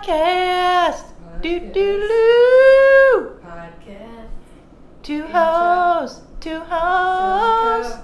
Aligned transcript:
Podcast. 0.00 1.04
Do 1.42 1.60
do 1.60 1.72
do. 1.72 3.40
Podcast. 3.44 4.28
Two 5.02 5.26
hoes. 5.26 6.22
Two 6.40 6.60
hoes. 6.60 7.98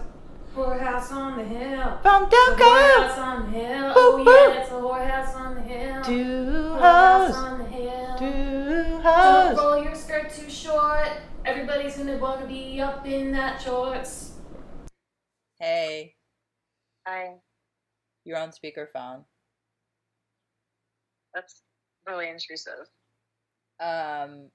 Whorehouse 0.54 1.10
on 1.12 1.38
the 1.38 1.44
hill. 1.44 1.98
From 2.02 2.24
The 2.28 2.36
whorehouse 2.36 3.14
Delco. 3.14 3.18
on 3.18 3.52
the 3.52 3.58
hill. 3.58 3.86
Woo, 3.88 3.92
Oh 3.96 4.16
woo. 4.18 4.24
yeah, 4.24 4.60
it's 4.60 4.70
a 4.70 4.74
whorehouse 4.74 5.34
on 5.36 5.54
the 5.54 5.60
hill. 5.62 6.02
Two 6.04 6.76
Whorehouse 6.78 7.26
hoes. 7.28 7.36
on 7.36 7.58
the 7.58 7.64
hill. 7.64 8.18
Two 8.18 9.02
Don't 9.02 9.02
hoes. 9.02 9.56
roll 9.58 9.82
your 9.82 9.94
skirt 9.94 10.30
too 10.30 10.50
short. 10.50 11.08
Everybody's 11.46 11.96
gonna 11.96 12.18
wanna 12.18 12.46
be 12.46 12.78
up 12.80 13.06
in 13.06 13.32
that 13.32 13.62
shorts. 13.62 14.32
Hey, 15.58 16.14
Hi, 17.06 17.36
you're 18.24 18.36
on 18.38 18.50
speakerphone. 18.50 19.24
that's 21.32 21.62
really 22.06 22.28
intrusive. 22.28 22.88
Um, 23.80 24.50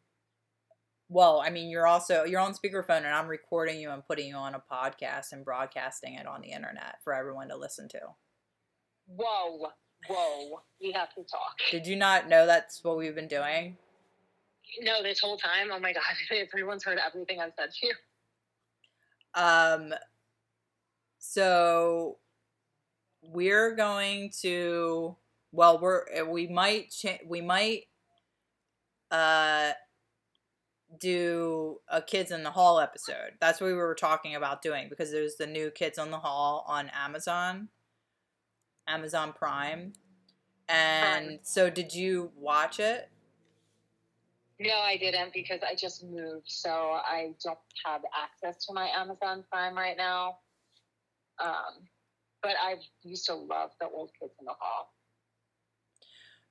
well, 1.10 1.44
I 1.46 1.50
mean, 1.50 1.70
you're 1.70 1.88
also 1.88 2.24
you're 2.24 2.40
on 2.40 2.54
speakerphone, 2.54 2.98
and 2.98 3.08
I'm 3.08 3.28
recording 3.28 3.80
you 3.80 3.92
and 3.92 4.06
putting 4.06 4.28
you 4.28 4.36
on 4.36 4.56
a 4.56 4.64
podcast 4.72 5.34
and 5.34 5.44
broadcasting 5.44 6.16
it 6.16 6.26
on 6.26 6.42
the 6.42 6.52
internet 6.52 6.96
for 7.04 7.14
everyone 7.14 7.50
to 7.50 7.58
listen 7.58 7.90
to. 7.90 8.00
Whoa, 9.08 9.68
whoa, 10.08 10.62
we 10.82 10.92
have 10.94 11.14
to 11.16 11.24
talk. 11.24 11.58
Did 11.70 11.86
you 11.86 11.98
not 11.98 12.30
know 12.30 12.46
that's 12.46 12.84
what 12.84 12.98
we've 12.98 13.14
been 13.14 13.28
doing? 13.28 13.78
No, 14.82 15.04
this 15.04 15.20
whole 15.20 15.38
time, 15.38 15.68
oh 15.72 15.80
my 15.80 15.92
god, 15.92 16.04
everyone's 16.54 16.86
heard 16.86 17.00
everything 17.06 17.42
I've 17.42 17.52
said 17.60 17.72
to 17.72 17.88
you. 17.88 17.94
Um, 19.34 19.94
so 21.20 22.18
we're 23.22 23.76
going 23.76 24.32
to. 24.42 25.16
Well, 25.52 25.80
we're 25.80 26.06
uh, 26.20 26.26
we 26.26 26.48
might 26.48 26.92
cha- 26.92 27.20
we 27.26 27.42
might 27.42 27.84
uh 29.10 29.72
do 31.00 31.78
a 31.88 32.02
kids 32.02 32.32
in 32.32 32.44
the 32.44 32.52
hall 32.52 32.80
episode. 32.80 33.34
That's 33.40 33.62
what 33.62 33.68
we 33.68 33.74
were 33.74 33.96
talking 33.96 34.36
about 34.36 34.62
doing 34.62 34.90
because 34.90 35.12
there's 35.12 35.36
the 35.36 35.48
new 35.48 35.72
kids 35.72 35.98
on 35.98 36.12
the 36.12 36.20
hall 36.20 36.66
on 36.68 36.90
Amazon, 36.90 37.70
Amazon 38.88 39.34
Prime. 39.34 39.94
And 40.68 41.26
Prime. 41.26 41.40
so, 41.44 41.70
did 41.70 41.94
you 41.94 42.32
watch 42.36 42.80
it? 42.80 43.10
No, 44.60 44.76
I 44.76 44.96
didn't 44.98 45.34
because 45.34 45.62
I 45.68 45.76
just 45.76 46.04
moved, 46.04 46.46
so 46.46 46.70
I 46.70 47.34
don't 47.44 47.58
have 47.84 48.02
access 48.16 48.64
to 48.66 48.74
my 48.74 48.88
Amazon 48.90 49.44
Prime 49.52 49.76
right 49.76 49.98
now. 49.98 50.38
Um, 51.44 51.88
but 52.44 52.54
I 52.62 52.76
used 53.04 53.26
to 53.26 53.34
love 53.34 53.72
the 53.80 53.88
old 53.88 54.12
kids 54.20 54.34
in 54.40 54.46
the 54.46 54.54
hall. 54.60 54.94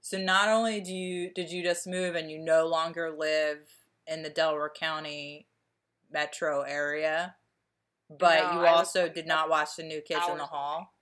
So 0.00 0.18
not 0.18 0.48
only 0.48 0.80
do 0.80 0.94
you 0.94 1.30
did 1.32 1.50
you 1.50 1.62
just 1.62 1.86
move 1.86 2.14
and 2.14 2.30
you 2.30 2.38
no 2.38 2.66
longer 2.66 3.10
live 3.16 3.58
in 4.06 4.22
the 4.22 4.30
Delaware 4.30 4.70
County 4.74 5.46
metro 6.10 6.62
area, 6.62 7.36
but 8.08 8.42
No, 8.42 8.52
you 8.52 8.58
I 8.66 8.72
was- 8.72 8.78
also 8.78 9.08
did 9.08 9.26
not 9.26 9.48
watch 9.48 9.76
the 9.76 9.82
new 9.82 10.00
Kids 10.00 10.26
in 10.28 10.38
the 10.38 10.46
Hall. 10.46 10.94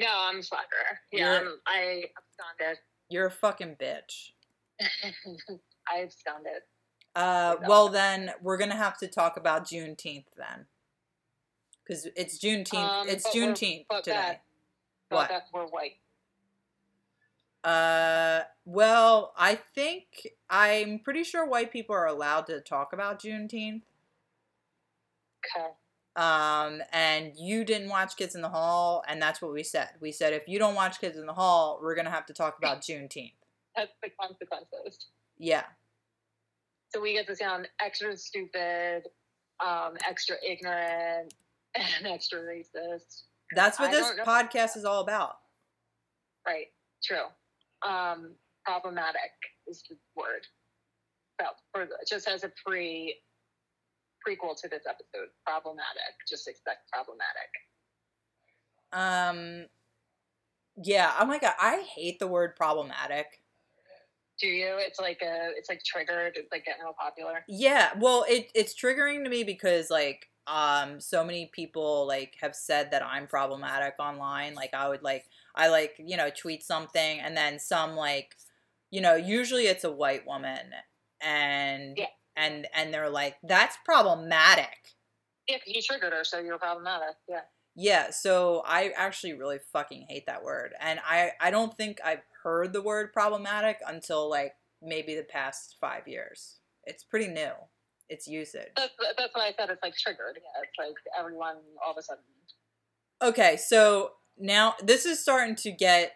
No, 0.00 0.06
I'm 0.10 0.38
a 0.38 0.42
slacker. 0.42 1.00
Yeah, 1.10 1.40
You're- 1.40 1.46
I'm, 1.48 1.60
I 1.66 2.04
absconded. 2.16 2.78
You're 3.08 3.26
a 3.26 3.30
fucking 3.30 3.76
bitch. 3.76 4.30
I 5.88 6.02
absconded. 6.02 6.62
Uh, 7.16 7.56
well 7.66 7.88
then 7.88 8.32
we're 8.42 8.58
gonna 8.58 8.76
have 8.76 8.98
to 8.98 9.08
talk 9.08 9.36
about 9.36 9.64
Juneteenth 9.64 10.26
then, 10.36 10.66
because 11.82 12.06
it's 12.14 12.38
Juneteenth. 12.38 12.88
Um, 12.88 13.08
it's 13.08 13.26
Juneteenth 13.34 13.86
today. 14.04 14.12
that- 14.12 14.42
But 15.08 15.16
What? 15.16 15.28
that 15.30 15.46
we're 15.52 15.66
white. 15.66 15.96
Uh, 17.64 18.40
well, 18.64 19.32
I 19.36 19.54
think 19.56 20.28
I'm 20.48 21.00
pretty 21.00 21.24
sure 21.24 21.46
white 21.46 21.72
people 21.72 21.94
are 21.94 22.06
allowed 22.06 22.46
to 22.46 22.60
talk 22.60 22.92
about 22.92 23.20
Juneteenth. 23.20 23.82
Okay. 25.56 25.66
Um, 26.16 26.80
and 26.92 27.32
you 27.36 27.64
didn't 27.64 27.88
watch 27.88 28.16
Kids 28.16 28.34
in 28.34 28.42
the 28.42 28.48
Hall, 28.48 29.04
and 29.06 29.20
that's 29.22 29.40
what 29.40 29.52
we 29.52 29.62
said. 29.62 29.90
We 30.00 30.10
said 30.12 30.32
if 30.32 30.48
you 30.48 30.58
don't 30.58 30.74
watch 30.74 31.00
Kids 31.00 31.16
in 31.16 31.26
the 31.26 31.32
Hall, 31.32 31.78
we're 31.82 31.94
gonna 31.94 32.10
have 32.10 32.26
to 32.26 32.32
talk 32.32 32.58
about 32.62 32.80
Juneteenth. 32.80 33.32
That's 33.76 33.92
the 34.02 34.10
consequences. 34.20 35.06
Yeah, 35.38 35.64
So 36.92 37.00
we 37.00 37.12
get 37.12 37.28
to 37.28 37.36
sound 37.36 37.68
extra 37.80 38.16
stupid, 38.16 39.02
um, 39.64 39.94
extra 40.08 40.34
ignorant, 40.44 41.32
and 41.76 42.06
extra 42.06 42.40
racist. 42.40 43.22
that's 43.54 43.78
what 43.78 43.90
I 43.90 43.92
this 43.92 44.12
podcast 44.26 44.76
is 44.76 44.84
all 44.84 45.00
about. 45.00 45.36
Right. 46.44 46.66
True. 47.04 47.26
Um, 47.86 48.34
problematic 48.64 49.32
is 49.66 49.82
the 49.88 49.96
word. 50.16 50.46
For 51.72 51.86
the, 51.86 51.94
just 52.08 52.26
as 52.26 52.42
a 52.42 52.50
pre 52.66 53.14
prequel 54.26 54.60
to 54.60 54.68
this 54.68 54.82
episode, 54.88 55.28
problematic. 55.46 56.14
Just 56.28 56.48
expect 56.48 56.90
problematic. 56.92 57.50
Um, 58.92 59.66
yeah. 60.82 61.12
Oh 61.20 61.26
my 61.26 61.38
god, 61.38 61.54
I 61.60 61.84
hate 61.94 62.18
the 62.18 62.26
word 62.26 62.56
problematic. 62.56 63.42
Do 64.40 64.46
you? 64.46 64.76
It's 64.78 65.00
like 65.00 65.20
a. 65.22 65.50
It's 65.56 65.68
like 65.68 65.82
triggered. 65.84 66.34
It's 66.36 66.50
like 66.52 66.64
getting 66.64 66.82
real 66.82 66.94
popular. 66.98 67.44
Yeah, 67.48 67.90
well, 67.98 68.24
it 68.28 68.50
it's 68.54 68.74
triggering 68.74 69.24
to 69.24 69.30
me 69.30 69.44
because 69.44 69.90
like 69.90 70.28
um 70.46 70.98
so 70.98 71.22
many 71.22 71.50
people 71.52 72.06
like 72.06 72.34
have 72.40 72.54
said 72.54 72.90
that 72.92 73.04
I'm 73.04 73.26
problematic 73.26 73.94
online. 73.98 74.54
Like 74.54 74.74
I 74.74 74.88
would 74.88 75.02
like 75.02 75.26
I 75.58 75.68
like, 75.68 75.96
you 75.98 76.16
know, 76.16 76.30
tweet 76.30 76.62
something 76.62 77.20
and 77.20 77.36
then 77.36 77.58
some 77.58 77.96
like 77.96 78.36
you 78.90 79.02
know, 79.02 79.16
usually 79.16 79.66
it's 79.66 79.84
a 79.84 79.92
white 79.92 80.26
woman 80.26 80.72
and 81.20 81.98
Yeah. 81.98 82.06
and 82.36 82.66
and 82.74 82.94
they're 82.94 83.10
like 83.10 83.36
that's 83.42 83.76
problematic. 83.84 84.94
Yeah, 85.46 85.58
you 85.66 85.82
triggered 85.82 86.12
her, 86.12 86.24
so 86.24 86.38
you're 86.38 86.58
problematic. 86.58 87.16
Yeah. 87.28 87.42
Yeah, 87.74 88.10
so 88.10 88.62
I 88.66 88.92
actually 88.96 89.34
really 89.34 89.58
fucking 89.72 90.06
hate 90.08 90.26
that 90.26 90.42
word. 90.42 90.74
And 90.80 91.00
I 91.04 91.32
I 91.40 91.50
don't 91.50 91.76
think 91.76 92.00
I've 92.04 92.22
heard 92.42 92.72
the 92.72 92.82
word 92.82 93.12
problematic 93.12 93.78
until 93.86 94.28
like 94.30 94.54
maybe 94.80 95.14
the 95.14 95.24
past 95.24 95.76
5 95.80 96.06
years. 96.08 96.60
It's 96.84 97.02
pretty 97.04 97.28
new. 97.28 97.52
Its 98.08 98.26
usage. 98.26 98.72
That's 98.76 98.94
that's 99.18 99.34
why 99.34 99.48
I 99.48 99.52
said 99.58 99.68
it's 99.70 99.82
like 99.82 99.94
triggered. 99.96 100.38
Yeah. 100.42 100.62
It's 100.62 100.78
like 100.78 100.96
everyone 101.18 101.56
all 101.84 101.92
of 101.92 101.98
a 101.98 102.02
sudden. 102.02 102.24
Okay, 103.20 103.56
so 103.56 104.12
now 104.40 104.74
this 104.82 105.06
is 105.06 105.20
starting 105.20 105.56
to 105.56 105.72
get 105.72 106.12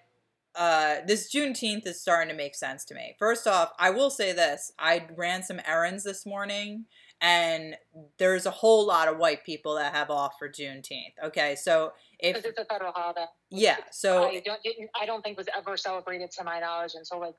uh 0.55 0.97
this 1.06 1.34
Juneteenth 1.34 1.87
is 1.87 2.00
starting 2.00 2.28
to 2.28 2.37
make 2.37 2.55
sense 2.55 2.84
to 2.87 2.94
me. 2.94 3.16
First 3.19 3.47
off, 3.47 3.71
I 3.78 3.91
will 3.91 4.10
say 4.10 4.33
this. 4.33 4.72
I 4.78 5.06
ran 5.16 5.43
some 5.43 5.60
errands 5.66 6.05
this 6.05 6.27
morning 6.27 6.87
and 7.22 7.77
there's 8.19 8.47
a 8.47 8.50
whole 8.50 8.84
lot 8.84 9.06
of 9.06 9.16
white 9.16 9.44
people 9.44 9.77
that 9.77 9.94
have 9.94 10.10
off 10.10 10.34
for 10.38 10.49
Juneteenth. 10.49 11.15
Okay, 11.25 11.55
so 11.55 11.93
if 12.19 12.44
it's 12.44 12.59
a 12.59 12.65
federal 12.65 12.93
holiday. 12.93 13.27
yeah, 13.49 13.77
so 13.93 14.25
I 14.25 14.43
don't. 14.44 14.60
I 15.00 15.06
don't 15.06 15.22
think 15.22 15.39
was 15.39 15.47
ever 15.56 15.77
celebrated 15.77 16.33
to 16.33 16.44
my 16.44 16.59
knowledge 16.59 16.93
until 16.97 17.21
like 17.21 17.34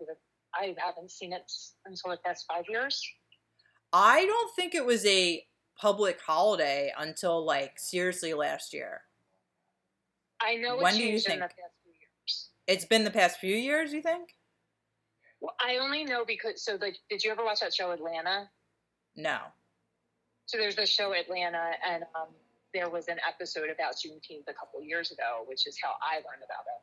I 0.56 0.74
haven't 0.78 1.12
seen 1.12 1.34
it 1.34 1.52
until 1.86 2.12
the 2.12 2.18
past 2.26 2.46
five 2.52 2.64
years. 2.70 3.02
I 3.92 4.26
don't 4.26 4.56
think 4.56 4.74
it 4.74 4.86
was 4.86 5.06
a 5.06 5.46
public 5.78 6.20
holiday 6.26 6.94
until 6.98 7.46
like 7.46 7.74
seriously 7.78 8.34
last 8.34 8.74
year. 8.74 9.02
I 10.44 10.56
know 10.56 10.78
When 10.78 10.96
do 10.96 11.04
you 11.04 11.14
the 11.14 11.20
think? 11.20 11.40
past 11.42 11.56
few 11.84 11.94
years. 11.94 12.50
It's 12.68 12.86
been 12.86 13.04
the 13.04 13.12
past 13.12 13.40
few 13.40 13.56
years, 13.56 13.94
you 13.94 14.02
think? 14.02 14.30
Well, 15.40 15.56
I 15.60 15.78
only 15.78 16.04
know 16.04 16.24
because 16.26 16.64
so 16.64 16.78
like, 16.82 16.98
did 17.10 17.24
you 17.24 17.32
ever 17.32 17.44
watch 17.44 17.60
that 17.62 17.74
show 17.74 17.92
Atlanta? 17.92 18.50
No. 19.16 19.40
So 20.46 20.58
there's 20.58 20.76
this 20.76 20.90
show 20.90 21.14
Atlanta, 21.14 21.72
and 21.90 22.04
um, 22.16 22.28
there 22.74 22.90
was 22.90 23.08
an 23.08 23.18
episode 23.28 23.70
about 23.70 23.94
Juneteenth 23.94 24.48
a 24.48 24.54
couple 24.54 24.82
years 24.82 25.12
ago, 25.12 25.44
which 25.46 25.68
is 25.68 25.78
how 25.82 25.94
I 26.02 26.16
learned 26.16 26.44
about 26.44 26.66
it. 26.68 26.82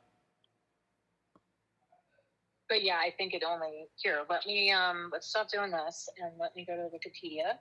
But 2.69 2.83
yeah, 2.85 2.97
I 2.97 3.13
think 3.17 3.35
it 3.35 3.43
only 3.47 3.89
here. 3.97 4.21
Let 4.31 4.47
me 4.47 4.71
um, 4.71 5.11
let's 5.13 5.29
stop 5.29 5.51
doing 5.51 5.71
this 5.71 6.09
and 6.23 6.33
let 6.39 6.55
me 6.57 6.65
go 6.65 6.77
to 6.77 6.89
Wikipedia. 6.95 7.59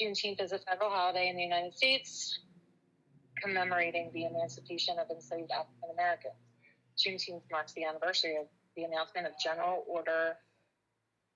Juneteenth 0.00 0.42
is 0.42 0.52
a 0.52 0.58
federal 0.58 0.90
holiday 0.90 1.28
in 1.28 1.36
the 1.36 1.42
United 1.42 1.76
States 1.76 2.40
commemorating 3.44 4.10
the 4.14 4.24
emancipation 4.24 4.98
of 4.98 5.10
enslaved 5.10 5.50
African 5.50 5.90
Americans. 5.92 6.34
Juneteenth 6.98 7.42
marks 7.50 7.72
the 7.72 7.84
anniversary 7.84 8.36
of 8.36 8.46
the 8.76 8.84
announcement 8.84 9.26
of 9.26 9.32
General 9.42 9.84
Order 9.86 10.36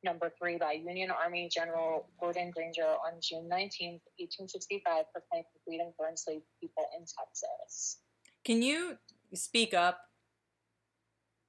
Number 0.05 0.31
Three 0.39 0.57
by 0.57 0.73
Union 0.73 1.11
Army 1.11 1.49
General 1.53 2.09
Gordon 2.21 2.51
Granger 2.53 2.87
on 2.87 3.21
June 3.21 3.49
19, 3.49 4.01
1865, 4.19 5.05
proclaimed 5.13 5.45
the 5.53 5.61
freedom 5.67 5.89
for 5.97 6.09
enslaved 6.09 6.45
people 6.61 6.87
in 6.97 7.01
Texas. 7.01 7.99
Can 8.45 8.63
you 8.63 8.97
speak 9.35 9.75
up? 9.75 9.99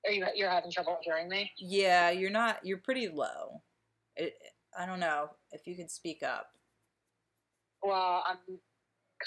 Are 0.05 0.11
you 0.11 0.25
you're 0.35 0.49
having 0.49 0.71
trouble 0.71 0.97
hearing 1.01 1.29
me? 1.29 1.51
Yeah, 1.59 2.09
you're 2.09 2.31
not. 2.31 2.59
You're 2.63 2.79
pretty 2.79 3.07
low. 3.07 3.61
It, 4.15 4.33
I 4.77 4.85
don't 4.85 4.99
know 4.99 5.29
if 5.51 5.67
you 5.67 5.75
could 5.75 5.91
speak 5.91 6.23
up. 6.23 6.47
Well, 7.83 8.23
I'm 8.27 8.37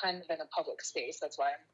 kind 0.01 0.17
of 0.19 0.31
in 0.31 0.41
a 0.41 0.47
public 0.47 0.83
space. 0.83 1.19
That's 1.21 1.39
why 1.39 1.49
I'm 1.49 1.65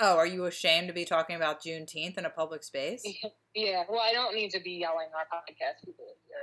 Oh, 0.00 0.16
are 0.16 0.26
you 0.26 0.46
ashamed 0.46 0.88
to 0.88 0.94
be 0.94 1.04
talking 1.04 1.36
about 1.36 1.62
Juneteenth 1.62 2.18
in 2.18 2.24
a 2.24 2.30
public 2.30 2.64
space? 2.64 3.02
yeah. 3.54 3.84
Well, 3.88 4.00
I 4.00 4.12
don't 4.12 4.34
need 4.34 4.50
to 4.50 4.60
be 4.60 4.72
yelling 4.72 5.08
our 5.16 5.24
podcast. 5.24 5.84
People 5.84 6.06
hear. 6.26 6.36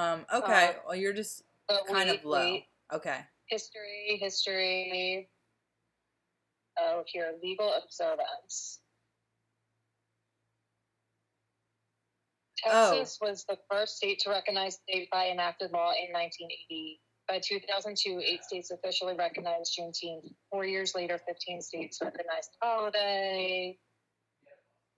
Um, 0.00 0.26
okay. 0.32 0.68
Uh, 0.68 0.72
well, 0.86 0.96
you're 0.96 1.12
just 1.12 1.44
kind 1.88 2.10
of 2.10 2.24
low. 2.24 2.58
Okay. 2.92 3.18
History, 3.46 4.18
history. 4.20 5.28
Oh, 6.80 7.04
here, 7.06 7.32
legal 7.42 7.72
observance. 7.84 8.80
Oh. 12.66 12.96
Texas 12.96 13.18
was 13.20 13.44
the 13.48 13.58
first 13.70 13.96
state 13.96 14.18
to 14.20 14.30
recognize 14.30 14.78
the 14.88 15.06
by 15.12 15.28
enacted 15.28 15.70
law 15.70 15.90
in 15.90 16.12
1980. 16.12 17.00
By 17.28 17.40
2002, 17.40 18.20
eight 18.24 18.44
states 18.44 18.70
officially 18.70 19.14
recognized 19.14 19.78
Juneteenth. 19.78 20.32
Four 20.50 20.66
years 20.66 20.94
later, 20.94 21.18
15 21.26 21.62
states 21.62 21.98
recognized 22.02 22.50
the 22.60 22.66
holiday. 22.66 23.78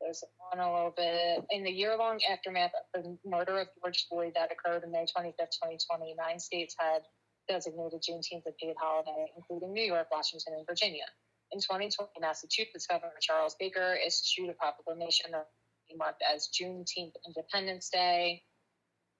There's 0.00 0.24
on 0.52 0.58
a 0.58 0.72
little 0.72 0.94
bit. 0.96 1.44
In 1.50 1.62
the 1.64 1.70
year 1.70 1.96
long 1.96 2.20
aftermath 2.30 2.72
of 2.94 3.02
the 3.02 3.18
murder 3.24 3.60
of 3.60 3.68
George 3.80 4.06
Floyd 4.08 4.32
that 4.34 4.50
occurred 4.52 4.84
on 4.84 4.90
May 4.90 5.06
25th, 5.06 5.54
2020, 5.62 6.14
nine 6.18 6.38
states 6.38 6.74
had 6.78 7.02
designated 7.48 8.02
Juneteenth 8.02 8.46
a 8.46 8.52
paid 8.60 8.74
holiday, 8.78 9.26
including 9.36 9.72
New 9.72 9.84
York, 9.84 10.08
Washington, 10.10 10.54
and 10.58 10.66
Virginia. 10.66 11.06
In 11.52 11.60
2020, 11.60 12.10
Massachusetts 12.20 12.86
Governor 12.86 13.14
Charles 13.20 13.54
Baker 13.58 13.96
issued 14.04 14.50
a 14.50 14.54
proclamation 14.54 15.30
that 15.30 15.46
marked 15.96 16.22
as 16.28 16.48
Juneteenth 16.48 17.14
Independence 17.24 17.88
Day. 17.88 18.42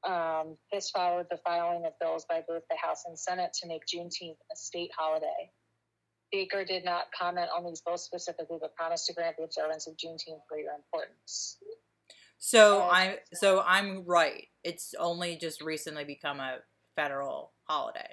Um, 0.04 0.56
this 0.72 0.90
followed 0.90 1.26
the 1.30 1.38
filing 1.38 1.84
of 1.84 1.92
bills 2.00 2.24
by 2.28 2.42
both 2.46 2.62
the 2.70 2.76
House 2.76 3.04
and 3.06 3.18
Senate 3.18 3.52
to 3.60 3.68
make 3.68 3.82
Juneteenth 3.86 4.36
a 4.52 4.56
state 4.56 4.90
holiday. 4.96 5.50
Baker 6.32 6.64
did 6.64 6.84
not 6.84 7.06
comment 7.16 7.48
on 7.56 7.64
these 7.64 7.80
bills 7.80 8.04
specifically, 8.04 8.58
but 8.60 8.74
promised 8.74 9.06
to 9.06 9.14
grant 9.14 9.36
the 9.36 9.44
observance 9.44 9.86
of 9.86 9.94
Juneteenth 9.94 10.40
greater 10.50 10.70
importance. 10.76 11.58
So 12.38 12.82
Oh, 12.82 12.88
I'm 12.90 13.14
so 13.32 13.62
I'm 13.66 14.04
right. 14.04 14.44
It's 14.62 14.94
only 14.98 15.36
just 15.36 15.62
recently 15.62 16.04
become 16.04 16.40
a 16.40 16.58
federal 16.94 17.52
holiday. 17.68 18.08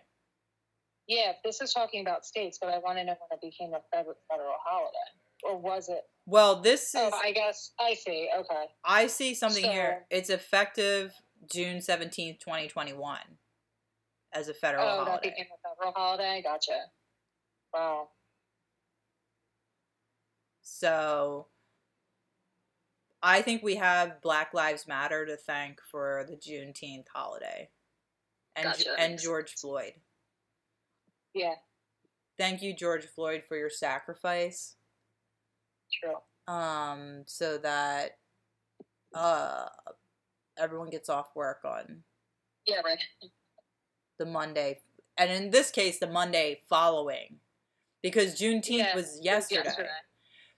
Yeah, 1.07 1.33
this 1.44 1.59
is 1.59 1.74
talking 1.74 2.01
about 2.01 2.25
states, 2.25 2.57
but 2.62 2.69
I 2.69 2.77
want 2.77 2.97
to 2.97 3.03
know 3.03 3.15
when 3.29 3.38
it 3.38 3.41
became 3.41 3.74
a 3.74 3.81
federal, 3.95 4.15
federal 4.31 4.53
holiday. 4.65 4.97
Or 5.44 5.57
was 5.57 5.89
it? 5.89 6.03
Well, 6.25 6.62
this 6.62 6.95
is 6.95 7.01
Oh, 7.13 7.19
I 7.21 7.33
guess 7.33 7.71
I 7.77 7.95
see. 7.95 8.29
Okay. 8.39 8.65
I 8.86 9.07
see 9.07 9.33
something 9.33 9.63
So- 9.65 9.71
here. 9.71 10.06
It's 10.09 10.29
effective 10.29 11.13
June 11.51 11.78
17th, 11.78 12.40
2021 12.40 13.18
as 14.34 14.48
a 14.48 14.54
federal 14.54 14.84
oh, 14.88 14.98
that 15.00 15.07
holiday. 15.07 15.30
became 15.30 15.45
a 15.45 15.69
federal 15.69 15.94
holiday? 15.94 16.42
Gotcha. 16.44 16.80
Wow. 17.74 18.10
So 20.62 21.48
I 23.22 23.42
think 23.42 23.63
we 23.63 23.75
have 23.75 24.22
Black 24.22 24.54
Lives 24.54 24.88
Matter 24.88 25.25
to 25.25 25.38
thank 25.38 25.80
for 25.81 26.25
the 26.28 26.36
Juneteenth 26.36 27.07
holiday. 27.13 27.69
And 28.56 28.66
Gotcha. 28.66 29.00
and 29.00 29.19
George 29.19 29.56
Floyd. 29.56 29.94
Yeah, 31.34 31.56
Thank 32.38 32.62
you 32.62 32.75
George 32.75 33.06
Floyd 33.06 33.44
for 33.48 33.57
your 33.57 33.69
sacrifice. 33.69 34.75
true. 35.92 36.16
Um 36.54 37.24
so 37.25 37.57
that 37.60 38.18
uh 39.13 39.68
everyone 40.57 40.89
gets 40.89 41.09
off 41.09 41.35
work 41.35 41.59
on 41.65 42.03
Yeah, 42.65 42.81
right. 42.81 43.00
the 44.19 44.25
Monday 44.25 44.81
and 45.17 45.31
in 45.31 45.50
this 45.51 45.71
case 45.71 46.00
the 46.00 46.07
Monday 46.07 46.61
following 46.69 47.39
because 48.01 48.39
Juneteenth 48.39 48.77
Yeah, 48.77 48.95
was 48.95 49.05
was 49.05 49.21
yesterday. 49.23 49.88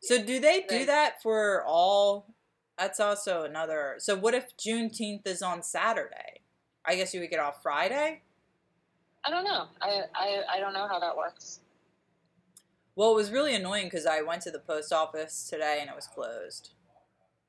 So 0.01 0.21
do 0.21 0.39
they 0.39 0.61
do 0.61 0.77
Right. 0.77 0.87
that 0.87 1.21
for 1.21 1.63
all? 1.65 2.33
That's 2.77 2.99
also 2.99 3.43
another. 3.43 3.95
So 3.99 4.15
what 4.15 4.33
if 4.33 4.55
Juneteenth 4.57 5.25
is 5.25 5.41
on 5.41 5.63
Saturday? 5.63 6.41
I 6.83 6.95
guess 6.95 7.13
you 7.13 7.21
would 7.21 7.29
get 7.29 7.39
off 7.39 7.61
Friday. 7.63 8.21
I 9.23 9.29
don't 9.31 9.43
know. 9.45 9.67
I, 9.81 10.03
I 10.13 10.43
I 10.55 10.59
don't 10.59 10.73
know 10.73 10.87
how 10.87 10.99
that 10.99 11.15
works. 11.17 11.61
Well, 12.95 13.11
it 13.11 13.15
was 13.15 13.31
really 13.31 13.55
annoying 13.55 13.85
because 13.87 14.05
I 14.05 14.21
went 14.21 14.41
to 14.43 14.51
the 14.51 14.59
post 14.59 14.93
office 14.93 15.47
today 15.49 15.79
and 15.81 15.89
it 15.89 15.95
was 15.95 16.07
closed, 16.07 16.71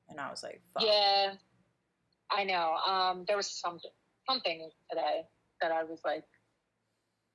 and 0.09 0.19
I 0.19 0.29
was 0.31 0.41
like, 0.43 0.61
"Fuck." 0.73 0.83
Yeah, 0.83 1.33
I 2.31 2.43
know. 2.43 2.75
Um, 2.87 3.25
there 3.27 3.37
was 3.37 3.49
something 3.49 3.91
something 4.29 4.69
today 4.89 5.21
that 5.61 5.71
I 5.71 5.83
was 5.83 5.99
like, 6.03 6.23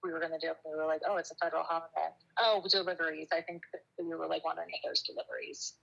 we 0.05 0.13
were 0.13 0.21
gonna 0.21 0.39
do. 0.41 0.53
We 0.65 0.77
were 0.77 0.87
like, 0.87 1.01
oh, 1.09 1.17
it's 1.17 1.31
a 1.31 1.35
federal 1.37 1.65
holiday. 1.65 2.15
Oh, 2.39 2.63
deliveries. 2.71 3.29
I 3.33 3.41
think 3.41 3.63
we 3.99 4.15
were 4.15 4.27
like 4.27 4.45
wondering 4.45 4.69
if 4.71 4.81
there's 4.85 5.03
deliveries. 5.03 5.75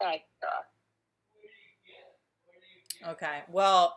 Right. 0.00 0.20
Uh, 0.42 0.62
Okay. 3.08 3.40
Well, 3.50 3.94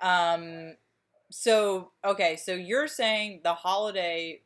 um, 0.00 0.76
so 1.30 1.90
okay, 2.04 2.36
so 2.36 2.54
you're 2.54 2.86
saying 2.86 3.40
the 3.42 3.54
holiday, 3.54 4.42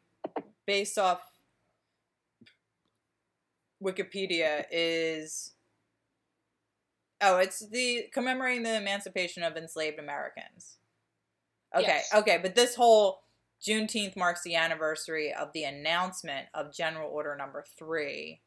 based 0.67 0.99
off 0.99 1.21
Wikipedia, 3.83 4.65
is 4.71 5.53
oh, 7.21 7.39
it's 7.39 7.61
the 7.69 8.05
commemorating 8.13 8.63
the 8.63 8.77
emancipation 8.77 9.43
of 9.43 9.57
enslaved 9.57 9.99
Americans. 9.99 10.77
Okay, 11.75 11.87
Yes. 11.87 12.15
okay, 12.15 12.39
but 12.39 12.55
this 12.55 12.75
whole 12.75 13.23
Juneteenth 13.63 14.17
marks 14.17 14.43
the 14.43 14.57
anniversary 14.57 15.33
of 15.33 15.53
the 15.53 15.65
announcement 15.65 16.49
of 16.55 16.75
General 16.75 17.11
Order 17.11 17.37
Number 17.37 17.65
Three. 17.79 18.41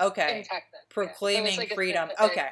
Okay, 0.00 0.38
in 0.38 0.44
Texas. 0.44 0.70
yeah. 0.72 0.78
Proclaiming 0.88 1.56
like 1.56 1.74
freedom. 1.74 2.08
Okay, 2.20 2.48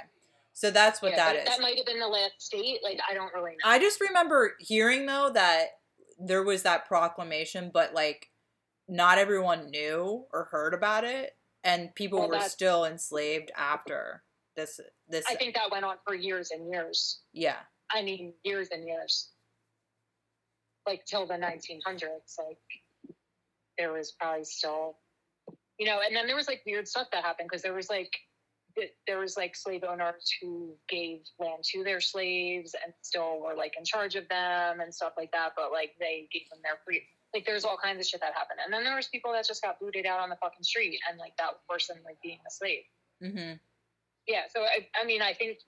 so 0.53 0.71
that's 0.71 1.01
what 1.01 1.13
yeah, 1.13 1.17
that 1.33 1.37
is. 1.37 1.45
That 1.49 1.61
might 1.61 1.77
have 1.77 1.87
been 1.87 2.01
the 2.01 2.09
last 2.09 2.33
state. 2.39 2.79
Like 2.83 3.01
I 3.09 3.15
don't 3.15 3.33
really 3.33 3.53
know. 3.53 3.71
I 3.71 3.79
just 3.79 4.01
remember 4.01 4.57
hearing 4.61 5.07
though 5.07 5.31
that 5.33 5.67
there 6.19 6.43
was 6.43 6.63
that 6.65 6.87
proclamation, 6.87 7.71
but 7.73 7.95
like 7.95 8.29
not 8.89 9.19
everyone 9.19 9.71
knew 9.71 10.27
or 10.33 10.49
heard 10.51 10.75
about 10.75 11.05
it, 11.05 11.37
and 11.65 11.95
people 11.95 12.19
Well, 12.21 12.29
were 12.31 12.41
still 12.41 12.85
enslaved 12.85 13.51
after 13.57 14.23
this. 14.57 14.81
This, 15.09 15.25
I 15.29 15.35
think 15.35 15.55
that 15.55 15.71
went 15.71 15.85
on 15.85 15.97
for 16.07 16.15
years 16.15 16.51
and 16.51 16.69
years. 16.71 17.21
yeah, 17.33 17.57
I 17.93 18.03
mean, 18.03 18.35
years 18.45 18.69
and 18.71 18.87
years. 18.87 19.31
Like 20.87 21.05
till 21.05 21.27
the 21.27 21.35
1900s, 21.35 22.39
like 22.39 22.59
there 23.79 23.93
was 23.93 24.13
probably 24.19 24.45
still, 24.45 24.97
you 25.79 25.87
know, 25.87 26.01
and 26.07 26.17
then 26.17 26.27
there 26.27 26.37
was 26.37 26.49
like 26.49 26.63
weird 26.67 26.89
stuff 26.89 27.09
that 27.13 27.23
happened 27.23 27.49
because 27.51 27.63
there 27.63 27.75
was 27.75 27.91
like 27.91 28.13
there 29.07 29.19
was 29.19 29.37
like 29.37 29.57
slave 29.57 29.83
owners 29.85 30.33
who 30.41 30.75
gave 30.89 31.19
land 31.39 31.63
to 31.65 31.83
their 31.83 32.01
slaves 32.01 32.75
and 32.83 32.95
still 33.03 33.41
were 33.41 33.55
like 33.55 33.75
in 33.77 33.85
charge 33.85 34.15
of 34.15 34.29
them 34.29 34.81
and 34.81 34.95
stuff 34.95 35.13
like 35.19 35.31
that, 35.33 35.53
but 35.57 35.73
like 35.73 35.91
they 35.99 36.29
gave 36.33 36.49
them 36.51 36.61
their 36.63 36.79
free. 36.85 37.03
Like 37.35 37.45
there's 37.45 37.65
all 37.65 37.77
kinds 37.83 38.01
of 38.01 38.07
shit 38.07 38.21
that 38.21 38.33
happened, 38.33 38.61
and 38.65 38.73
then 38.73 38.85
there 38.85 38.97
was 38.97 39.09
people 39.09 39.33
that 39.33 39.47
just 39.47 39.63
got 39.63 39.79
booted 39.81 40.07
out 40.07 40.21
on 40.21 40.31
the 40.31 40.37
fucking 40.37 40.63
street, 40.63 40.99
and 41.09 41.19
like 41.19 41.37
that 41.39 41.53
was 41.53 41.61
worse 41.69 41.87
than 41.89 41.99
like 42.05 42.17
being 42.23 42.39
a 42.47 42.51
slave 42.51 42.83
hmm 43.23 43.53
yeah 44.27 44.43
so 44.55 44.63
I, 44.63 44.87
I 45.01 45.05
mean 45.05 45.23
i 45.23 45.33
think 45.33 45.59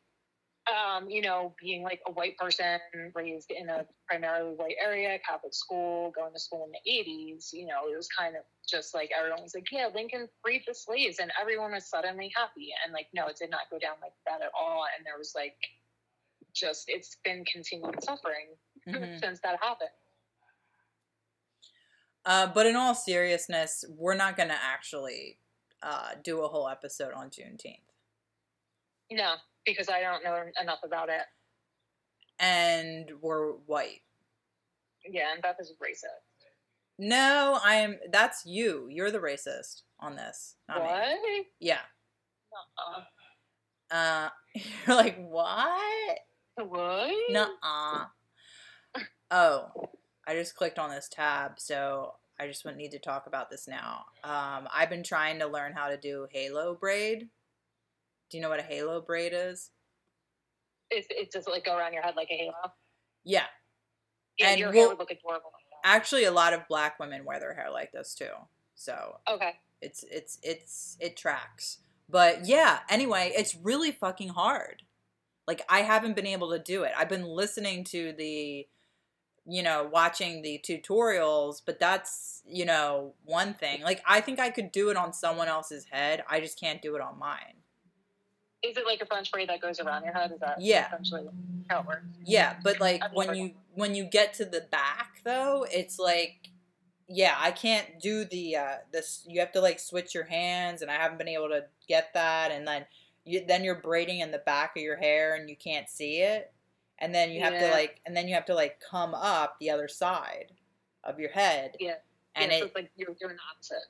um 0.71 1.11
you 1.11 1.23
know 1.23 1.55
being 1.61 1.83
like 1.83 2.01
a 2.07 2.13
white 2.13 2.37
person 2.37 2.79
raised 3.15 3.51
in 3.51 3.69
a 3.69 3.85
primarily 4.07 4.55
white 4.55 4.77
area 4.83 5.19
catholic 5.27 5.55
school 5.55 6.13
going 6.15 6.33
to 6.33 6.39
school 6.39 6.65
in 6.65 6.71
the 6.71 6.91
80s 6.91 7.53
you 7.53 7.67
know 7.67 7.91
it 7.93 7.97
was 7.97 8.09
kind 8.09 8.37
of 8.37 8.43
just 8.69 8.95
like 8.95 9.11
everyone 9.19 9.43
was 9.43 9.55
like 9.55 9.67
yeah 9.73 9.89
lincoln 9.93 10.29
freed 10.41 10.63
the 10.67 10.75
slaves 10.75 11.19
and 11.19 11.33
everyone 11.41 11.73
was 11.73 11.87
suddenly 11.87 12.31
happy 12.37 12.71
and 12.85 12.93
like 12.93 13.09
no 13.13 13.27
it 13.27 13.37
did 13.37 13.51
not 13.51 13.63
go 13.71 13.79
down 13.79 13.97
like 14.01 14.13
that 14.25 14.41
at 14.41 14.53
all 14.57 14.85
and 14.97 15.05
there 15.05 15.19
was 15.19 15.33
like 15.35 15.57
just 16.55 16.85
it's 16.89 17.17
been 17.25 17.45
continued 17.45 18.03
suffering 18.03 18.47
hmm 18.89 19.05
since 19.23 19.41
that 19.41 19.59
happened. 19.61 19.91
Uh, 22.25 22.47
but 22.47 22.67
in 22.67 22.77
all 22.77 22.95
seriousness, 22.95 23.85
we're 23.97 24.15
not 24.15 24.37
gonna 24.37 24.59
actually 24.61 25.39
uh, 25.83 26.11
do 26.23 26.43
a 26.43 26.49
whole 26.49 26.69
episode 26.69 27.13
on 27.15 27.31
Juneteenth, 27.31 27.81
no 29.13 29.35
because 29.67 29.89
i 29.89 30.01
don't 30.01 30.25
know 30.25 30.43
enough 30.61 30.81
about 30.85 31.09
it 31.09 31.23
and 32.39 33.11
we're 33.21 33.53
white. 33.67 34.01
yeah 35.09 35.33
and 35.33 35.43
beth 35.43 35.57
is 35.61 35.73
racist 35.83 36.07
No, 36.99 37.59
I 37.65 37.77
am. 37.77 37.99
That's 38.11 38.45
you. 38.47 38.87
You're 38.91 39.11
the 39.11 39.19
racist 39.19 39.83
on 39.99 40.15
this. 40.17 40.57
Not 40.69 40.79
me. 40.83 40.89
what 40.89 41.47
Yeah. 41.59 41.81
uh 42.79 43.01
Uh, 43.95 44.29
you're 44.87 44.97
like 44.97 45.17
what? 45.29 46.19
what 46.57 47.13
Nuh-uh. 47.31 48.05
Oh, 49.31 49.69
I 50.27 50.35
just 50.35 50.55
clicked 50.55 50.79
on 50.79 50.91
this 50.91 51.09
tab, 51.11 51.53
so 51.59 52.15
I 52.39 52.47
just 52.47 52.65
would 52.65 52.77
need 52.77 52.91
to 52.93 52.99
talk 52.99 53.27
about 53.27 53.51
this 53.51 53.67
now. 53.67 54.05
Um, 54.25 54.69
I've 54.73 54.91
been 54.91 55.03
trying 55.03 55.39
to 55.39 55.47
learn 55.47 55.73
how 55.73 55.89
to 55.89 55.97
do 55.97 56.27
halo 56.31 56.75
braid. 56.75 57.29
Do 58.33 58.39
you 58.39 58.43
know 58.43 58.49
what 58.49 58.59
a 58.61 58.63
halo 58.65 59.03
braid 59.03 59.33
is? 59.35 59.71
It, 60.91 61.05
it 61.11 61.31
does 61.31 61.47
like 61.47 61.67
go 61.67 61.77
around 61.77 61.93
your 61.93 62.03
head 62.03 62.15
like 62.17 62.29
a 62.31 62.35
halo. 62.37 62.55
Yeah. 63.25 63.45
Yeah, 64.39 64.49
And 64.49 64.59
your 64.59 64.71
we'll- 64.71 64.79
hair 64.81 64.89
would 64.89 64.99
look 64.99 65.11
adorable 65.11 65.51
like. 65.53 65.63
Actually, 65.85 66.25
a 66.25 66.33
lot 66.33 66.55
of 66.55 66.67
black 66.67 66.99
women 66.99 67.25
wear 67.27 67.39
their 67.41 67.55
hair 67.55 67.71
like 67.71 67.93
this 67.93 68.15
too. 68.15 68.31
So 68.75 69.19
Okay. 69.29 69.53
it's 69.83 70.03
it's 70.05 70.39
it's 70.43 70.97
it 71.01 71.17
tracks. 71.17 71.79
But 72.09 72.47
yeah, 72.47 72.81
anyway, 72.89 73.33
it's 73.37 73.55
really 73.55 73.93
fucking 73.93 74.31
hard. 74.31 74.83
Like 75.47 75.63
I 75.69 75.81
haven't 75.83 76.17
been 76.17 76.27
able 76.27 76.51
to 76.53 76.59
do 76.59 76.85
it. 76.85 76.93
I've 76.97 77.09
been 77.11 77.27
listening 77.27 77.85
to 77.85 78.13
the 78.17 78.67
you 79.45 79.61
know, 79.63 79.91
watching 79.93 80.41
the 80.41 80.61
tutorials, 80.65 81.61
but 81.67 81.81
that's, 81.81 82.43
you 82.47 82.65
know, 82.65 83.13
one 83.25 83.53
thing. 83.55 83.83
Like 83.83 84.01
I 84.07 84.21
think 84.21 84.39
I 84.39 84.51
could 84.51 84.71
do 84.73 84.89
it 84.91 84.97
on 84.97 85.13
someone 85.13 85.49
else's 85.49 85.85
head. 85.87 86.23
I 86.31 86.39
just 86.41 86.59
can't 86.61 86.81
do 86.81 86.95
it 86.95 87.03
on 87.03 87.19
mine. 87.19 87.57
Is 88.63 88.77
it 88.77 88.87
like 88.87 89.01
a 89.01 89.07
French 89.07 89.31
braid 89.33 89.49
that 89.49 89.61
goes 89.61 89.81
around 89.81 90.05
your 90.05 90.13
head? 90.13 90.31
Is 90.33 90.41
that 90.41 90.61
Yeah. 90.61 90.87
essentially 90.87 91.29
how 91.69 91.81
it 91.81 91.87
works? 91.87 92.07
Yeah, 92.25 92.57
but 92.63 92.81
like 92.81 93.03
I've 93.03 93.13
when 93.13 93.35
you 93.35 93.55
when 93.75 93.95
you 93.95 94.05
get 94.05 94.35
to 94.35 94.45
the 94.45 94.61
back 94.71 95.21
though, 95.25 95.67
it's 95.71 95.99
like 95.99 96.51
yeah, 97.09 97.35
I 97.39 97.51
can't 97.51 98.01
do 98.01 98.25
the 98.25 98.57
uh 98.57 98.77
this 98.93 99.25
you 99.29 99.41
have 99.41 99.53
to 99.53 99.61
like 99.61 99.81
switch 99.81 100.15
your 100.15 100.25
hands 100.25 100.83
and 100.83 100.91
I 100.91 100.95
haven't 100.95 101.19
been 101.19 101.29
able 101.29 101.49
to 101.49 101.65
get 101.89 102.15
that 102.15 102.53
and 102.53 102.67
then 102.67 102.87
you 103.25 103.45
then 103.47 103.65
you're 103.65 103.81
braiding 103.81 104.21
in 104.21 104.31
the 104.31 104.39
back 104.39 104.77
of 104.77 104.83
your 104.83 104.97
hair 104.97 105.35
and 105.35 105.49
you 105.49 105.57
can't 105.57 105.89
see 105.89 106.19
it. 106.19 106.53
And 106.99 107.13
then 107.13 107.31
you 107.33 107.41
have 107.41 107.59
to 107.59 107.71
like 107.71 108.01
and 108.07 108.17
then 108.17 108.29
you 108.29 108.35
have 108.35 108.47
to 108.47 108.55
like 108.55 108.81
come 108.89 109.15
up 109.15 109.57
the 109.61 109.71
other 109.71 109.89
side 109.89 110.53
of 111.05 111.19
your 111.19 111.31
head. 111.31 111.77
Yeah. 111.81 111.95
And 112.35 112.51
yeah, 112.51 112.59
it 112.59 112.61
so 112.61 112.67
it's 112.67 112.75
like 112.75 112.91
you're 112.97 113.09
doing 113.21 113.37
the 113.37 113.43
opposite. 113.55 113.89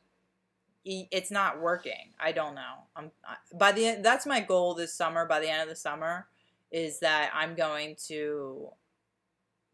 It's 0.84 1.30
not 1.30 1.60
working. 1.60 2.12
I 2.18 2.32
don't 2.32 2.54
know. 2.54 2.86
I'm 2.96 3.10
I, 3.24 3.36
by 3.54 3.72
the 3.72 3.86
end, 3.86 4.04
that's 4.04 4.26
my 4.26 4.40
goal 4.40 4.74
this 4.74 4.94
summer. 4.94 5.26
By 5.26 5.40
the 5.40 5.50
end 5.50 5.62
of 5.62 5.68
the 5.68 5.76
summer, 5.76 6.26
is 6.70 7.00
that 7.00 7.30
I'm 7.34 7.54
going 7.54 7.96
to 8.08 8.70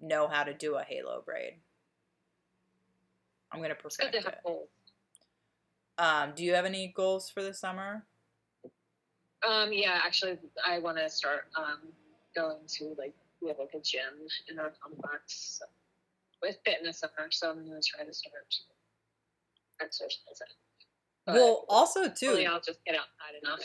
know 0.00 0.28
how 0.28 0.44
to 0.44 0.54
do 0.54 0.76
a 0.76 0.82
halo 0.82 1.22
braid. 1.24 1.54
I'm 3.50 3.60
gonna 3.62 3.74
It's 3.84 3.96
good 3.96 4.12
perfect 4.12 4.12
to 4.12 4.18
it. 4.18 4.24
have 4.24 4.42
goals. 4.44 4.68
Um, 5.96 6.32
do 6.36 6.44
you 6.44 6.54
have 6.54 6.64
any 6.64 6.92
goals 6.94 7.30
for 7.30 7.42
the 7.42 7.54
summer? 7.54 8.04
Um, 9.46 9.72
yeah, 9.72 10.00
actually, 10.04 10.38
I 10.66 10.78
want 10.78 10.98
to 10.98 11.08
start 11.08 11.46
um, 11.56 11.78
going 12.34 12.58
to 12.66 12.94
like 12.98 13.14
we 13.40 13.48
have 13.48 13.58
like 13.58 13.74
a 13.74 13.80
gym 13.80 14.02
in 14.50 14.58
our 14.58 14.72
complex 14.82 15.60
with 16.42 16.56
fitness 16.64 16.98
center, 17.00 17.30
so 17.30 17.50
I'm 17.50 17.64
gonna 17.66 17.80
try 17.82 18.04
to 18.04 18.12
start 18.12 18.54
exercising. 19.80 20.48
But 21.28 21.34
well, 21.34 21.66
also 21.68 22.08
too, 22.08 22.42
I'll 22.48 22.58
just 22.58 22.82
get 22.86 22.94
outside 22.94 23.36
enough. 23.42 23.60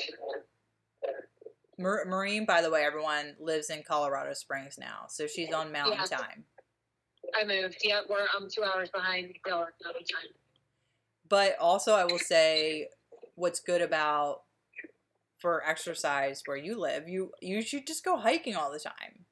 Mar- 1.80 2.04
Marine. 2.06 2.46
By 2.46 2.62
the 2.62 2.70
way, 2.70 2.84
everyone 2.84 3.38
lives 3.40 3.70
in 3.70 3.84
Colorado 3.84 4.34
Springs 4.34 4.78
now, 4.78 5.06
so 5.08 5.28
she's 5.28 5.54
on 5.54 5.72
Mountain 5.72 6.00
Yeah. 6.00 6.18
Time. 6.18 6.44
I 7.34 7.46
moved. 7.46 7.78
Yeah, 7.82 8.02
we're 8.10 8.28
I'm 8.36 8.50
two 8.50 8.64
hours 8.64 8.90
behind 8.90 9.34
Mountain 9.48 9.72
time. 9.82 10.30
But 11.30 11.58
also, 11.58 11.94
I 11.94 12.04
will 12.04 12.20
say, 12.20 12.90
what's 13.36 13.62
good 13.62 13.82
about 13.82 14.42
for 15.40 15.66
exercise 15.66 16.42
where 16.46 16.58
you 16.58 16.78
live, 16.78 17.08
you 17.08 17.32
you 17.42 17.62
should 17.62 17.88
just 17.88 18.04
go 18.04 18.18
hiking 18.18 18.58
all 18.58 18.74
the 18.74 18.80
time. 18.80 19.26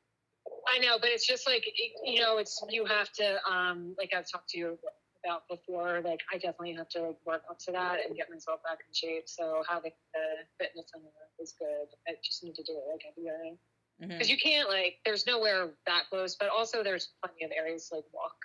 I 0.74 0.80
know, 0.80 0.98
but 1.02 1.10
it's 1.10 1.28
just 1.28 1.46
like 1.46 1.66
you 2.06 2.22
know, 2.22 2.38
it's 2.38 2.64
you 2.70 2.86
have 2.86 3.12
to 3.14 3.40
um 3.46 3.94
like 3.98 4.12
I've 4.16 4.30
talked 4.32 4.52
to 4.52 4.58
you 4.58 4.80
about 5.24 5.48
before. 5.50 6.01
Like 6.04 6.22
I 6.32 6.36
definitely 6.36 6.74
have 6.75 6.90
to 6.90 7.01
like 7.01 7.18
work 7.25 7.44
up 7.50 7.60
to 7.60 7.72
that 7.72 8.00
and 8.06 8.16
get 8.16 8.30
myself 8.30 8.62
back 8.63 8.80
in 8.88 8.94
shape. 8.94 9.28
So 9.28 9.63
having 9.68 9.92
the 10.13 10.63
fitness 10.63 10.86
center 10.94 11.08
is 11.40 11.54
good. 11.58 11.88
I 12.08 12.16
just 12.24 12.44
need 12.44 12.56
to 12.56 12.63
do 12.63 12.74
it 12.74 12.84
like 12.92 13.01
every 13.10 13.24
day 13.30 13.58
because 14.00 14.30
you 14.30 14.38
can't 14.38 14.68
like 14.70 14.96
there's 15.06 15.28
nowhere 15.28 15.70
that 15.86 16.04
close, 16.10 16.36
but 16.36 16.50
also 16.50 16.84
there's 16.84 17.10
plenty 17.24 17.46
of 17.46 17.51
areas 17.56 17.90
to, 17.90 17.96
like 17.96 18.06
walk 18.13 18.36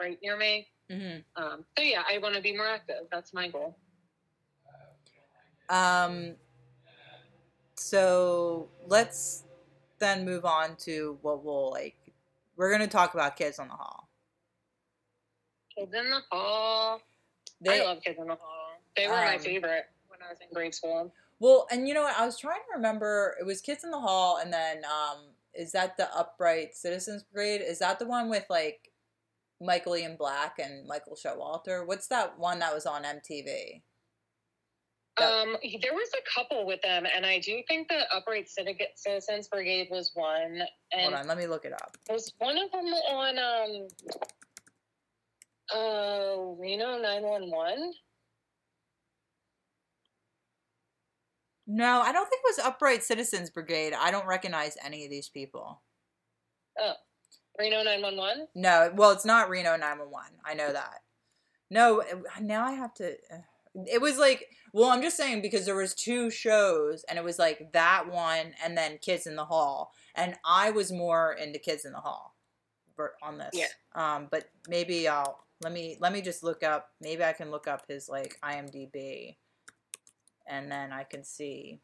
right 0.00 0.18
near 0.22 0.36
me. 0.36 0.66
Mhm. 0.90 1.24
Um, 1.36 1.64
so 1.78 1.84
yeah, 1.84 2.02
I 2.08 2.18
want 2.18 2.34
to 2.34 2.42
be 2.42 2.56
more 2.56 2.66
active. 2.66 3.06
That's 3.10 3.32
my 3.32 3.48
goal. 3.48 3.76
Um. 5.68 6.36
So 7.74 8.68
let's 8.86 9.44
then 9.98 10.24
move 10.24 10.44
on 10.44 10.76
to 10.76 11.18
what 11.22 11.44
we'll 11.44 11.70
like. 11.70 11.96
We're 12.56 12.70
gonna 12.70 12.86
talk 12.86 13.14
about 13.14 13.36
kids 13.36 13.58
on 13.58 13.68
the 13.68 13.74
hall. 13.74 14.01
Kids 15.78 15.92
in 15.94 16.10
the 16.10 16.20
hall. 16.30 17.00
They, 17.60 17.80
I 17.80 17.84
love 17.84 18.02
kids 18.02 18.18
in 18.18 18.26
the 18.26 18.34
hall. 18.34 18.80
They 18.96 19.06
were 19.08 19.14
my 19.14 19.34
Um, 19.36 19.40
favorite 19.40 19.84
when 20.08 20.18
I 20.22 20.30
was 20.30 20.38
in 20.40 20.48
grade 20.52 20.74
school. 20.74 21.12
Well, 21.38 21.66
and 21.70 21.88
you 21.88 21.94
know 21.94 22.02
what? 22.02 22.16
I 22.18 22.24
was 22.26 22.38
trying 22.38 22.60
to 22.70 22.76
remember. 22.76 23.36
It 23.40 23.44
was 23.44 23.60
Kids 23.60 23.84
in 23.84 23.90
the 23.90 23.98
Hall, 24.00 24.38
and 24.38 24.52
then 24.52 24.84
um, 24.84 25.18
is 25.54 25.72
that 25.72 25.96
the 25.96 26.08
Upright 26.16 26.74
Citizens 26.76 27.24
Brigade? 27.24 27.62
Is 27.64 27.78
that 27.80 27.98
the 27.98 28.06
one 28.06 28.28
with 28.28 28.44
like 28.48 28.90
Michael 29.60 29.96
Ian 29.96 30.16
Black 30.16 30.58
and 30.58 30.86
Michael 30.86 31.16
Showalter? 31.16 31.86
What's 31.86 32.06
that 32.08 32.38
one 32.38 32.58
that 32.60 32.72
was 32.74 32.86
on 32.86 33.02
MTV? 33.04 33.82
That- 35.18 35.30
Um, 35.32 35.56
there 35.82 35.92
was 35.94 36.08
a 36.18 36.22
couple 36.40 36.64
with 36.64 36.80
them, 36.82 37.06
and 37.12 37.26
I 37.26 37.38
do 37.40 37.60
think 37.68 37.88
the 37.88 38.02
Upright 38.14 38.46
Citi- 38.48 38.78
Citizens 38.96 39.48
Brigade 39.48 39.88
was 39.90 40.10
one, 40.14 40.62
And 40.92 41.02
Hold 41.02 41.14
on, 41.14 41.26
let 41.26 41.36
me 41.38 41.46
look 41.46 41.64
it 41.64 41.72
up. 41.72 41.96
was 42.08 42.32
one 42.38 42.56
of 42.56 42.70
them 42.70 42.86
on 42.86 43.38
um, 43.38 43.88
uh, 45.74 46.36
Reno 46.58 46.98
nine 47.00 47.22
one 47.22 47.50
one. 47.50 47.92
No, 51.66 52.00
I 52.02 52.12
don't 52.12 52.28
think 52.28 52.42
it 52.44 52.56
was 52.56 52.66
Upright 52.66 53.02
Citizens 53.02 53.48
Brigade. 53.50 53.94
I 53.94 54.10
don't 54.10 54.26
recognize 54.26 54.76
any 54.84 55.04
of 55.04 55.10
these 55.10 55.28
people. 55.28 55.80
Oh, 56.78 56.94
Reno 57.58 57.82
nine 57.82 58.02
one 58.02 58.16
one. 58.16 58.46
No, 58.54 58.90
well, 58.94 59.10
it's 59.12 59.24
not 59.24 59.48
Reno 59.48 59.76
911. 59.76 60.38
I 60.44 60.54
know 60.54 60.72
that. 60.72 61.00
No, 61.70 62.02
now 62.40 62.64
I 62.64 62.72
have 62.72 62.92
to. 62.94 63.12
uh, 63.32 63.38
It 63.86 64.00
was 64.02 64.18
like, 64.18 64.46
well, 64.74 64.90
I'm 64.90 65.02
just 65.02 65.16
saying 65.16 65.40
because 65.40 65.64
there 65.64 65.76
was 65.76 65.94
two 65.94 66.30
shows, 66.30 67.04
and 67.08 67.18
it 67.18 67.24
was 67.24 67.38
like 67.38 67.72
that 67.72 68.10
one, 68.10 68.54
and 68.62 68.76
then 68.76 68.98
Kids 68.98 69.26
in 69.26 69.36
the 69.36 69.44
Hall, 69.44 69.92
and 70.14 70.34
I 70.44 70.70
was 70.70 70.92
more 70.92 71.32
into 71.32 71.58
Kids 71.58 71.84
in 71.84 71.92
the 71.92 72.00
Hall, 72.00 72.34
on 73.22 73.38
this. 73.38 73.50
Yeah. 73.52 73.66
Um, 73.94 74.28
but 74.30 74.50
maybe 74.68 75.08
I'll 75.08 75.41
let 75.62 75.72
me 75.72 75.96
let 76.00 76.12
me 76.12 76.20
just 76.22 76.42
look 76.42 76.62
up. 76.62 76.88
Maybe 77.00 77.22
I 77.24 77.32
can 77.32 77.50
look 77.50 77.66
up 77.68 77.84
his 77.88 78.08
like 78.08 78.38
IMDb, 78.44 79.36
and 80.46 80.70
then 80.70 80.92
I 80.92 81.04
can 81.04 81.24
see. 81.24 81.80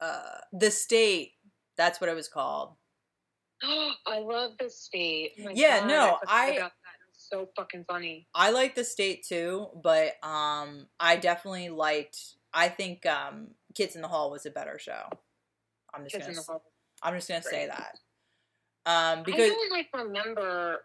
Uh, 0.00 0.38
the 0.52 0.70
state. 0.70 1.32
That's 1.76 2.00
what 2.00 2.10
it 2.10 2.14
was 2.16 2.28
called. 2.28 2.74
I 3.62 4.18
love 4.18 4.52
the 4.58 4.68
state. 4.68 5.32
Oh 5.40 5.44
my 5.44 5.52
Yeah, 5.54 5.80
God, 5.80 5.88
no, 5.88 6.18
I- 6.26 6.48
about 6.50 6.72
that. 6.72 6.98
It 7.00 7.08
was 7.14 7.26
so 7.30 7.48
fucking 7.56 7.84
funny. 7.88 8.26
I 8.34 8.50
like 8.50 8.74
the 8.74 8.84
state 8.84 9.24
too, 9.26 9.68
but 9.82 10.14
um, 10.24 10.86
I 10.98 11.16
definitely 11.16 11.68
liked. 11.68 12.18
I 12.52 12.68
think 12.68 13.06
um, 13.06 13.48
Kids 13.74 13.94
in 13.96 14.02
the 14.02 14.08
Hall 14.08 14.30
was 14.30 14.44
a 14.44 14.50
better 14.50 14.78
show. 14.78 15.04
I'm 15.94 16.02
just 16.04 16.14
Kids 16.14 16.26
gonna. 16.26 16.30
in 16.32 16.36
the 16.36 16.42
hall. 16.42 16.62
I'm 17.02 17.14
just 17.14 17.28
gonna 17.28 17.42
say 17.42 17.66
that. 17.66 17.98
Um, 18.84 19.22
I 19.26 19.30
don't 19.36 19.70
like 19.70 19.88
remember 19.94 20.84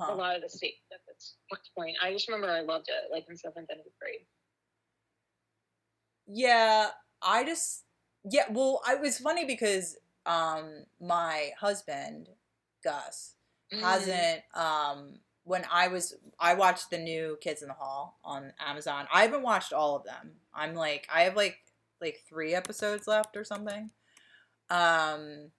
a 0.00 0.14
lot 0.14 0.36
of 0.36 0.42
the 0.42 0.48
state 0.48 0.74
at 0.92 1.00
this 1.06 1.36
point. 1.76 1.96
I 2.02 2.12
just 2.12 2.28
remember 2.28 2.50
I 2.50 2.60
loved 2.60 2.88
it, 2.88 3.12
like 3.12 3.26
in 3.28 3.36
seventh 3.36 3.68
and 3.70 3.80
eighth 3.80 3.98
grade. 4.00 4.26
yeah, 6.26 6.88
I 7.22 7.44
just 7.44 7.84
yeah. 8.30 8.44
Well, 8.50 8.80
I 8.86 8.94
was 8.96 9.18
funny 9.18 9.44
because 9.44 9.96
um, 10.26 10.84
my 11.00 11.50
husband 11.60 12.28
Gus 12.82 13.32
Mm. 13.72 13.80
hasn't 13.80 14.42
um 14.54 15.20
when 15.44 15.64
I 15.72 15.88
was 15.88 16.14
I 16.38 16.52
watched 16.54 16.90
the 16.90 16.98
new 16.98 17.38
Kids 17.40 17.62
in 17.62 17.68
the 17.68 17.74
Hall 17.74 18.18
on 18.22 18.52
Amazon. 18.60 19.06
I 19.12 19.22
haven't 19.22 19.42
watched 19.42 19.72
all 19.72 19.96
of 19.96 20.04
them. 20.04 20.32
I'm 20.54 20.74
like 20.74 21.08
I 21.12 21.22
have 21.22 21.34
like 21.34 21.56
like 22.00 22.20
3 22.28 22.54
episodes 22.54 23.06
left 23.08 23.36
or 23.38 23.42
something. 23.44 23.90
Um 24.68 25.50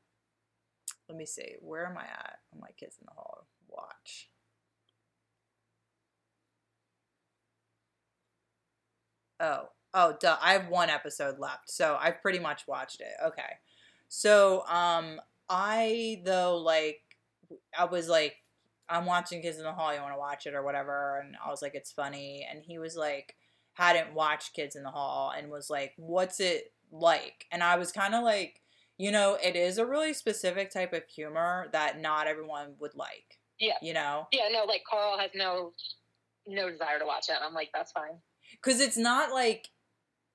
let 1.10 1.18
me 1.18 1.26
see. 1.26 1.56
Where 1.62 1.88
am 1.88 1.98
I 1.98 2.04
at 2.04 2.40
on 2.54 2.60
my 2.60 2.70
Kids 2.78 2.98
in 3.00 3.06
the 3.08 3.14
Hall 3.16 3.45
watch? 4.06 4.30
Oh, 9.40 9.70
oh, 9.94 10.16
duh. 10.20 10.38
I 10.42 10.54
have 10.54 10.70
one 10.70 10.90
episode 10.90 11.40
left, 11.40 11.70
so 11.70 11.98
I've 12.00 12.22
pretty 12.22 12.40
much 12.40 12.68
watched 12.68 13.02
it. 13.02 13.14
Okay, 13.26 13.60
so 14.08 14.66
um, 14.68 15.20
I 15.50 16.22
though 16.26 16.58
like 16.58 17.02
I 17.78 17.86
was 17.86 18.10
like, 18.10 18.38
I'm 18.90 19.06
watching 19.06 19.42
Kids 19.42 19.58
in 19.58 19.64
the 19.64 19.74
Hall. 19.74 19.94
You 19.94 20.02
want 20.02 20.14
to 20.14 20.20
watch 20.20 20.46
it 20.48 20.54
or 20.56 20.64
whatever? 20.64 21.20
And 21.24 21.36
I 21.46 21.50
was 21.50 21.62
like, 21.62 21.76
it's 21.76 21.92
funny. 21.92 22.48
And 22.50 22.64
he 22.64 22.80
was 22.80 22.96
like, 22.98 23.36
hadn't 23.74 24.14
watched 24.14 24.54
Kids 24.56 24.76
in 24.76 24.84
the 24.84 24.92
Hall 24.92 25.34
and 25.38 25.50
was 25.52 25.70
like, 25.70 25.94
what's 25.98 26.40
it 26.40 26.74
like? 26.92 27.46
And 27.52 27.64
I 27.64 27.78
was 27.78 27.92
kind 27.92 28.16
of 28.16 28.24
like, 28.24 28.62
you 28.98 29.12
know, 29.12 29.38
it 29.44 29.56
is 29.56 29.78
a 29.78 29.86
really 29.86 30.14
specific 30.14 30.72
type 30.72 30.94
of 30.94 31.04
humor 31.08 31.68
that 31.74 32.00
not 32.02 32.28
everyone 32.28 32.76
would 32.80 32.96
like. 32.96 33.40
Yeah. 33.60 33.74
You 33.82 33.94
know, 33.94 34.28
Yeah, 34.32 34.48
no, 34.52 34.64
like 34.66 34.84
Carl 34.90 35.18
has 35.18 35.32
no 35.36 35.74
no 36.48 36.70
desire 36.70 37.00
to 37.00 37.06
watch 37.06 37.26
it. 37.30 37.36
I'm 37.44 37.54
like, 37.54 37.70
that's 37.74 37.92
fine. 37.92 38.20
because 38.62 38.80
it's 38.80 38.98
not 38.98 39.32
like, 39.32 39.68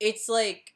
it's 0.00 0.28
like. 0.28 0.74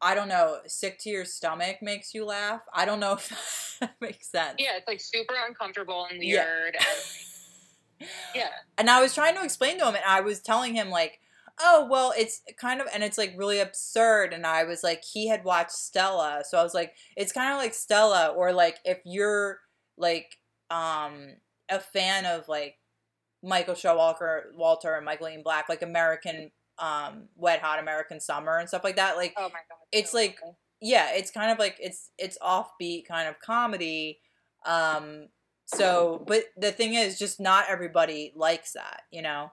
I 0.00 0.14
don't 0.14 0.28
know. 0.28 0.58
Sick 0.66 0.98
to 1.00 1.10
your 1.10 1.24
stomach 1.24 1.78
makes 1.82 2.14
you 2.14 2.24
laugh. 2.24 2.60
I 2.72 2.84
don't 2.84 3.00
know 3.00 3.12
if 3.14 3.76
that 3.80 3.96
makes 4.00 4.30
sense. 4.30 4.54
Yeah, 4.58 4.76
it's 4.76 4.86
like 4.86 5.00
super 5.00 5.34
uncomfortable 5.48 6.06
and 6.10 6.22
Yeah. 6.22 6.44
weird. 6.44 6.76
and 6.76 8.08
Yeah. 8.34 8.50
And 8.76 8.88
I 8.88 9.00
was 9.00 9.12
trying 9.14 9.34
to 9.34 9.42
explain 9.42 9.78
to 9.80 9.88
him, 9.88 9.96
and 9.96 10.04
I 10.06 10.20
was 10.20 10.40
telling 10.40 10.74
him 10.76 10.88
like, 10.88 11.18
"Oh, 11.60 11.88
well, 11.90 12.12
it's 12.16 12.42
kind 12.60 12.80
of, 12.80 12.86
and 12.94 13.02
it's 13.02 13.18
like 13.18 13.34
really 13.36 13.58
absurd." 13.58 14.32
And 14.32 14.46
I 14.46 14.62
was 14.62 14.84
like, 14.84 15.02
he 15.02 15.26
had 15.26 15.42
watched 15.42 15.72
Stella, 15.72 16.44
so 16.48 16.58
I 16.58 16.62
was 16.62 16.74
like, 16.74 16.94
it's 17.16 17.32
kind 17.32 17.52
of 17.52 17.58
like 17.58 17.74
Stella, 17.74 18.28
or 18.28 18.52
like 18.52 18.78
if 18.84 18.98
you're 19.04 19.58
like 19.96 20.36
um 20.70 21.34
a 21.70 21.80
fan 21.80 22.24
of 22.26 22.48
like 22.48 22.76
Michael 23.42 23.74
Showalter, 23.74 24.52
Walter, 24.54 24.94
and 24.94 25.04
Michael 25.04 25.28
Ian 25.28 25.42
Black, 25.42 25.68
like 25.68 25.82
American 25.82 26.50
um 26.78 27.28
Wet 27.36 27.60
Hot 27.60 27.78
American 27.78 28.20
Summer 28.20 28.58
and 28.58 28.68
stuff 28.68 28.84
like 28.84 28.96
that, 28.96 29.16
like 29.16 29.34
Oh 29.36 29.42
my 29.44 29.48
god. 29.68 29.78
It's 29.92 30.10
so 30.12 30.18
like- 30.18 30.38
funny. 30.40 30.52
yeah, 30.80 31.12
it's 31.14 31.30
kind 31.30 31.50
of 31.50 31.58
like 31.58 31.76
it's 31.80 32.10
it's 32.18 32.38
offbeat 32.42 33.06
kind 33.06 33.28
of 33.28 33.38
comedy. 33.40 34.20
Um 34.66 35.28
so 35.66 36.24
but 36.26 36.44
the 36.56 36.72
thing 36.72 36.94
is 36.94 37.18
just 37.18 37.38
not 37.40 37.66
everybody 37.68 38.32
likes 38.34 38.72
that, 38.72 39.02
you 39.10 39.22
know? 39.22 39.52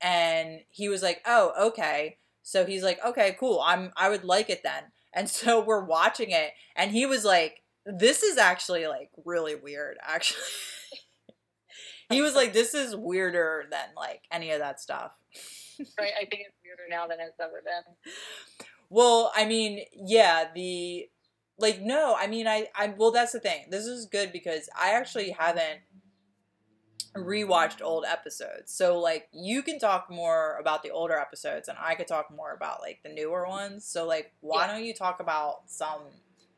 And 0.00 0.60
he 0.70 0.88
was 0.88 1.02
like, 1.02 1.22
"Oh, 1.26 1.52
okay." 1.68 2.18
So 2.42 2.64
he's 2.66 2.82
like, 2.84 3.02
"Okay, 3.04 3.36
cool. 3.40 3.60
I'm 3.64 3.92
I 3.96 4.08
would 4.10 4.24
like 4.24 4.48
it 4.50 4.60
then." 4.62 4.84
And 5.14 5.28
so 5.38 5.60
we're 5.64 5.84
watching 5.84 6.30
it 6.30 6.52
and 6.76 6.90
he 6.92 7.06
was 7.06 7.24
like, 7.24 7.62
"This 7.86 8.22
is 8.22 8.38
actually 8.38 8.86
like 8.86 9.10
really 9.24 9.54
weird 9.54 9.98
actually." 10.02 10.42
he 12.10 12.22
was 12.22 12.34
like, 12.34 12.52
"This 12.52 12.74
is 12.74 12.94
weirder 12.94 13.64
than 13.70 13.88
like 13.96 14.22
any 14.30 14.50
of 14.50 14.60
that 14.60 14.80
stuff." 14.80 15.12
right. 15.98 16.12
I 16.16 16.24
think 16.26 16.42
it's 16.46 16.56
weirder 16.64 16.84
now 16.90 17.06
than 17.06 17.18
it's 17.20 17.38
ever 17.40 17.62
been. 17.64 18.14
Well, 18.88 19.32
I 19.34 19.46
mean, 19.46 19.84
yeah, 19.92 20.48
the 20.54 21.08
like 21.58 21.80
no, 21.80 22.14
I 22.18 22.26
mean 22.26 22.46
I 22.46 22.68
I 22.74 22.94
well 22.96 23.10
that's 23.12 23.32
the 23.32 23.40
thing. 23.40 23.66
This 23.70 23.86
is 23.86 24.06
good 24.06 24.32
because 24.32 24.68
I 24.80 24.92
actually 24.92 25.30
haven't 25.30 25.80
rewatched 27.16 27.80
old 27.82 28.04
episodes. 28.04 28.72
So 28.72 28.98
like 28.98 29.28
you 29.32 29.62
can 29.62 29.78
talk 29.78 30.10
more 30.10 30.58
about 30.60 30.82
the 30.82 30.90
older 30.90 31.18
episodes 31.18 31.68
and 31.68 31.78
I 31.80 31.94
could 31.94 32.06
talk 32.06 32.26
more 32.34 32.52
about 32.52 32.80
like 32.82 33.00
the 33.02 33.08
newer 33.08 33.46
ones. 33.48 33.86
So 33.86 34.06
like 34.06 34.32
why 34.40 34.66
Yeah. 34.66 34.74
don't 34.74 34.84
you 34.84 34.94
talk 34.94 35.20
about 35.20 35.62
some 35.70 36.02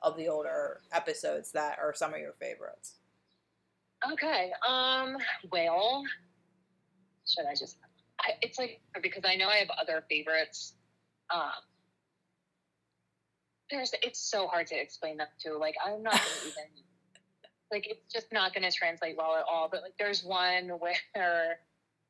of 0.02 0.16
the 0.16 0.28
older 0.28 0.80
episodes 0.92 1.52
that 1.52 1.78
are 1.78 1.92
some 1.94 2.14
of 2.14 2.20
your 2.20 2.34
favorites? 2.40 2.94
Okay. 4.12 4.52
Um. 4.66 5.16
Well, 5.50 6.04
should 7.26 7.46
I 7.46 7.54
just? 7.54 7.78
I, 8.20 8.30
it's 8.42 8.58
like 8.58 8.80
because 9.02 9.24
I 9.24 9.36
know 9.36 9.48
I 9.48 9.56
have 9.56 9.70
other 9.80 10.04
favorites. 10.08 10.74
Um. 11.34 11.50
There's. 13.70 13.92
It's 14.02 14.20
so 14.20 14.46
hard 14.46 14.66
to 14.68 14.80
explain 14.80 15.16
them 15.18 15.26
too. 15.42 15.58
Like 15.60 15.74
I'm 15.84 16.02
not 16.02 16.12
gonna 16.12 16.24
even. 16.42 16.64
Like 17.70 17.86
it's 17.86 18.10
just 18.10 18.32
not 18.32 18.54
gonna 18.54 18.70
translate 18.72 19.16
well 19.18 19.36
at 19.36 19.44
all. 19.46 19.68
But 19.70 19.82
like 19.82 19.92
there's 19.98 20.24
one 20.24 20.68
where, 20.78 21.58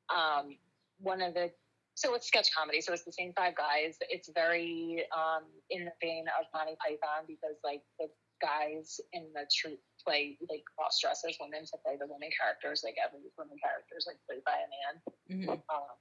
um, 0.08 0.56
one 1.00 1.20
of 1.20 1.34
the. 1.34 1.50
So 1.98 2.14
it's 2.14 2.28
sketch 2.28 2.54
comedy. 2.54 2.80
So 2.80 2.92
it's 2.92 3.02
the 3.02 3.10
same 3.10 3.32
five 3.34 3.58
guys. 3.58 3.98
It's 4.06 4.30
very 4.30 5.02
um 5.10 5.50
in 5.70 5.84
the 5.84 5.90
vein 5.98 6.30
of 6.38 6.46
Monty 6.54 6.78
Python 6.78 7.26
because 7.26 7.58
like 7.66 7.82
the 7.98 8.06
guys 8.38 9.02
in 9.12 9.26
the 9.34 9.50
troupe 9.50 9.82
play 10.06 10.38
like 10.48 10.62
cross 10.78 11.02
dresses 11.02 11.34
women 11.42 11.66
to 11.66 11.76
play 11.82 11.98
the 11.98 12.06
women 12.06 12.30
characters. 12.30 12.86
Like 12.86 12.94
every 13.02 13.26
woman 13.34 13.58
character 13.58 13.98
is 13.98 14.06
like 14.06 14.22
played 14.30 14.46
by 14.46 14.62
a 14.62 14.68
man. 14.70 14.94
Mm-hmm. 15.26 15.58
Um, 15.74 15.98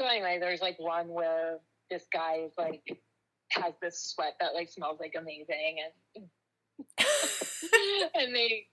so 0.00 0.08
anyway, 0.08 0.38
there's 0.40 0.64
like 0.64 0.80
one 0.80 1.12
where 1.12 1.60
this 1.92 2.08
guy 2.08 2.48
is 2.48 2.56
like 2.56 2.80
has 3.52 3.76
this 3.84 4.00
sweat 4.00 4.32
that 4.40 4.56
like 4.56 4.72
smells 4.72 4.96
like 4.96 5.12
amazing 5.12 5.84
and 5.84 6.24
and 8.14 8.34
they 8.34 8.64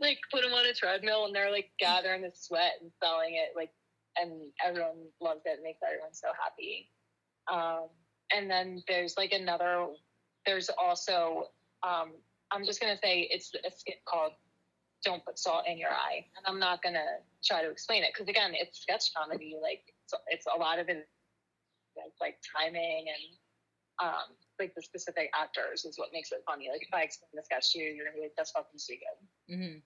like 0.00 0.18
put 0.30 0.44
him 0.44 0.52
on 0.52 0.66
a 0.66 0.74
treadmill 0.74 1.24
and 1.24 1.34
they're 1.34 1.50
like 1.50 1.70
gathering 1.78 2.20
the 2.20 2.32
sweat 2.34 2.72
and 2.82 2.90
selling 3.02 3.34
it 3.34 3.56
like 3.56 3.70
and 4.16 4.50
everyone 4.64 5.08
loves 5.20 5.42
it 5.44 5.58
it 5.58 5.62
makes 5.62 5.80
everyone 5.82 6.12
so 6.12 6.28
happy. 6.38 6.90
Um 7.52 7.88
and 8.34 8.50
then 8.50 8.82
there's 8.88 9.16
like 9.16 9.32
another 9.32 9.88
there's 10.46 10.70
also 10.70 11.48
um 11.86 12.12
i'm 12.50 12.64
just 12.64 12.80
gonna 12.80 12.96
say 12.96 13.28
it's 13.30 13.52
a 13.54 13.70
skit 13.70 13.96
called 14.06 14.32
don't 15.04 15.24
put 15.24 15.38
salt 15.38 15.64
in 15.66 15.78
your 15.78 15.90
eye 15.90 16.24
and 16.36 16.46
i'm 16.46 16.58
not 16.58 16.82
gonna 16.82 17.18
try 17.44 17.62
to 17.62 17.70
explain 17.70 18.02
it 18.02 18.10
because 18.12 18.28
again 18.28 18.52
it's 18.54 18.80
sketch 18.80 19.12
comedy 19.16 19.56
like 19.60 19.82
it's, 20.04 20.14
it's 20.28 20.46
a 20.46 20.58
lot 20.58 20.78
of 20.78 20.88
it 20.88 21.08
like 22.20 22.36
timing 22.56 23.06
and 23.08 24.08
um 24.08 24.34
like 24.58 24.74
the 24.74 24.82
specific 24.82 25.30
actors 25.34 25.84
is 25.84 25.98
what 25.98 26.08
makes 26.12 26.30
it 26.30 26.42
funny. 26.46 26.68
Like 26.70 26.82
if 26.82 26.94
i 26.94 27.02
explain 27.02 27.30
the 27.34 27.42
sketch 27.42 27.72
to 27.72 27.78
you 27.78 27.90
you're 27.90 28.06
gonna 28.06 28.16
be 28.16 28.22
like 28.22 28.34
that's 28.36 28.52
fucking 28.52 28.78
stupid. 28.78 29.16
Mm-hmm. 29.50 29.78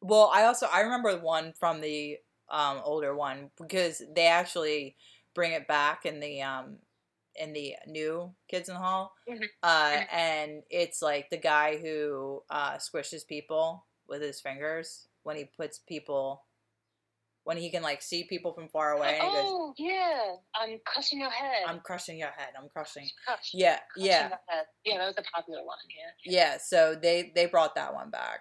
Well, 0.00 0.30
I 0.32 0.44
also 0.44 0.66
I 0.66 0.80
remember 0.80 1.18
one 1.18 1.52
from 1.58 1.80
the 1.80 2.18
um, 2.48 2.80
older 2.84 3.14
one 3.14 3.50
because 3.60 4.02
they 4.14 4.26
actually 4.26 4.96
bring 5.34 5.52
it 5.52 5.68
back 5.68 6.06
in 6.06 6.20
the 6.20 6.42
um, 6.42 6.78
in 7.36 7.52
the 7.52 7.76
new 7.86 8.34
Kids 8.48 8.68
in 8.68 8.74
the 8.74 8.80
Hall, 8.80 9.12
Mhm. 9.28 9.48
uh, 9.62 9.98
Mhm. 9.98 10.08
and 10.10 10.62
it's 10.70 11.02
like 11.02 11.30
the 11.30 11.36
guy 11.38 11.76
who 11.76 12.42
uh, 12.50 12.76
squishes 12.76 13.26
people 13.26 13.86
with 14.08 14.22
his 14.22 14.40
fingers 14.40 15.08
when 15.22 15.36
he 15.36 15.44
puts 15.44 15.78
people 15.78 16.46
when 17.44 17.56
he 17.56 17.70
can 17.70 17.82
like 17.82 18.02
see 18.02 18.24
people 18.24 18.52
from 18.52 18.68
far 18.68 18.92
away 18.92 19.16
and 19.18 19.24
he 19.24 19.30
goes, 19.30 19.44
oh 19.46 19.74
yeah 19.78 20.36
i'm 20.54 20.78
crushing 20.86 21.20
your 21.20 21.30
head 21.30 21.64
"I'm 21.66 21.80
crushing 21.80 22.18
your 22.18 22.30
head. 22.30 22.50
I'm 22.56 22.68
crushing." 22.68 23.08
Crush, 23.26 23.52
Yeah, 23.54 23.80
crushing 23.92 24.10
yeah. 24.12 24.28
head. 24.48 24.66
yeah 24.84 24.98
that 24.98 25.06
was 25.06 25.18
a 25.18 25.22
popular 25.34 25.64
one 25.64 25.78
yeah 25.88 26.32
Yeah, 26.32 26.58
so 26.58 26.94
they 26.94 27.32
they 27.34 27.46
brought 27.46 27.74
that 27.76 27.94
one 27.94 28.10
back, 28.10 28.40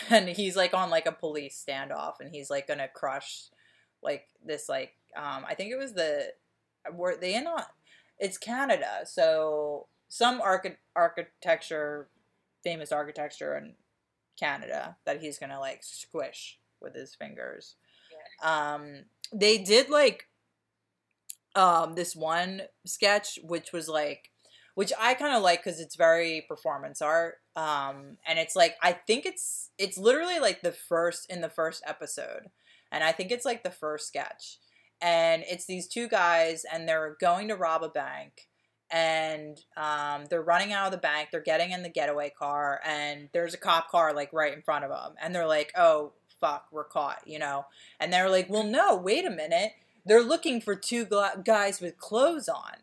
and 0.10 0.28
he's 0.28 0.56
like 0.56 0.74
on 0.74 0.90
like 0.90 1.06
a 1.06 1.12
police 1.12 1.62
standoff, 1.66 2.14
and 2.20 2.30
he's 2.30 2.50
like 2.50 2.68
gonna 2.68 2.88
crush 2.88 3.44
like 4.02 4.28
this 4.44 4.68
like 4.68 4.92
um 5.16 5.44
I 5.48 5.54
think 5.54 5.72
it 5.72 5.78
was 5.78 5.94
the 5.94 6.32
were 6.92 7.16
they 7.16 7.34
in 7.34 7.46
on 7.46 7.62
it's 8.18 8.38
Canada, 8.38 9.00
so 9.04 9.88
some 10.08 10.40
archi- 10.40 10.78
architecture, 10.94 12.08
famous 12.62 12.92
architecture 12.92 13.56
in 13.56 13.74
Canada 14.38 14.96
that 15.04 15.20
he's 15.20 15.38
gonna 15.38 15.60
like 15.60 15.82
squish 15.82 16.58
with 16.80 16.94
his 16.94 17.14
fingers. 17.14 17.74
Um, 18.48 19.04
they 19.32 19.58
did 19.58 19.90
like 19.90 20.28
um 21.54 21.94
this 21.94 22.14
one 22.14 22.62
sketch 22.84 23.38
which 23.42 23.72
was 23.72 23.88
like 23.88 24.30
which 24.76 24.92
I 25.00 25.14
kind 25.14 25.34
of 25.34 25.42
like 25.42 25.64
because 25.64 25.80
it's 25.80 25.96
very 25.96 26.44
performance 26.46 27.00
art. 27.00 27.36
Um, 27.56 28.18
and 28.28 28.38
it's 28.38 28.54
like 28.54 28.76
I 28.82 28.92
think 28.92 29.24
it's 29.24 29.70
it's 29.78 29.96
literally 29.96 30.38
like 30.38 30.60
the 30.60 30.70
first 30.70 31.30
in 31.30 31.40
the 31.40 31.48
first 31.48 31.82
episode, 31.86 32.50
and 32.92 33.02
I 33.02 33.10
think 33.10 33.32
it's 33.32 33.46
like 33.46 33.64
the 33.64 33.70
first 33.70 34.06
sketch, 34.06 34.58
and 35.00 35.42
it's 35.48 35.64
these 35.64 35.88
two 35.88 36.08
guys 36.08 36.64
and 36.70 36.86
they're 36.86 37.16
going 37.18 37.48
to 37.48 37.56
rob 37.56 37.82
a 37.84 37.88
bank, 37.88 38.48
and 38.90 39.58
um, 39.78 40.26
they're 40.28 40.42
running 40.42 40.74
out 40.74 40.84
of 40.84 40.92
the 40.92 40.98
bank. 40.98 41.30
They're 41.32 41.40
getting 41.40 41.70
in 41.70 41.82
the 41.82 41.88
getaway 41.88 42.30
car, 42.38 42.82
and 42.84 43.30
there's 43.32 43.54
a 43.54 43.58
cop 43.58 43.90
car 43.90 44.12
like 44.12 44.30
right 44.34 44.52
in 44.52 44.60
front 44.60 44.84
of 44.84 44.90
them, 44.90 45.14
and 45.22 45.34
they're 45.34 45.46
like, 45.48 45.72
"Oh 45.74 46.12
fuck, 46.38 46.66
we're 46.70 46.84
caught," 46.84 47.22
you 47.24 47.38
know, 47.38 47.64
and 47.98 48.12
they're 48.12 48.28
like, 48.28 48.50
"Well, 48.50 48.62
no, 48.62 48.94
wait 48.94 49.24
a 49.24 49.30
minute." 49.30 49.72
They're 50.04 50.22
looking 50.22 50.60
for 50.60 50.76
two 50.76 51.08
guys 51.44 51.80
with 51.80 51.96
clothes 51.96 52.46
on, 52.46 52.74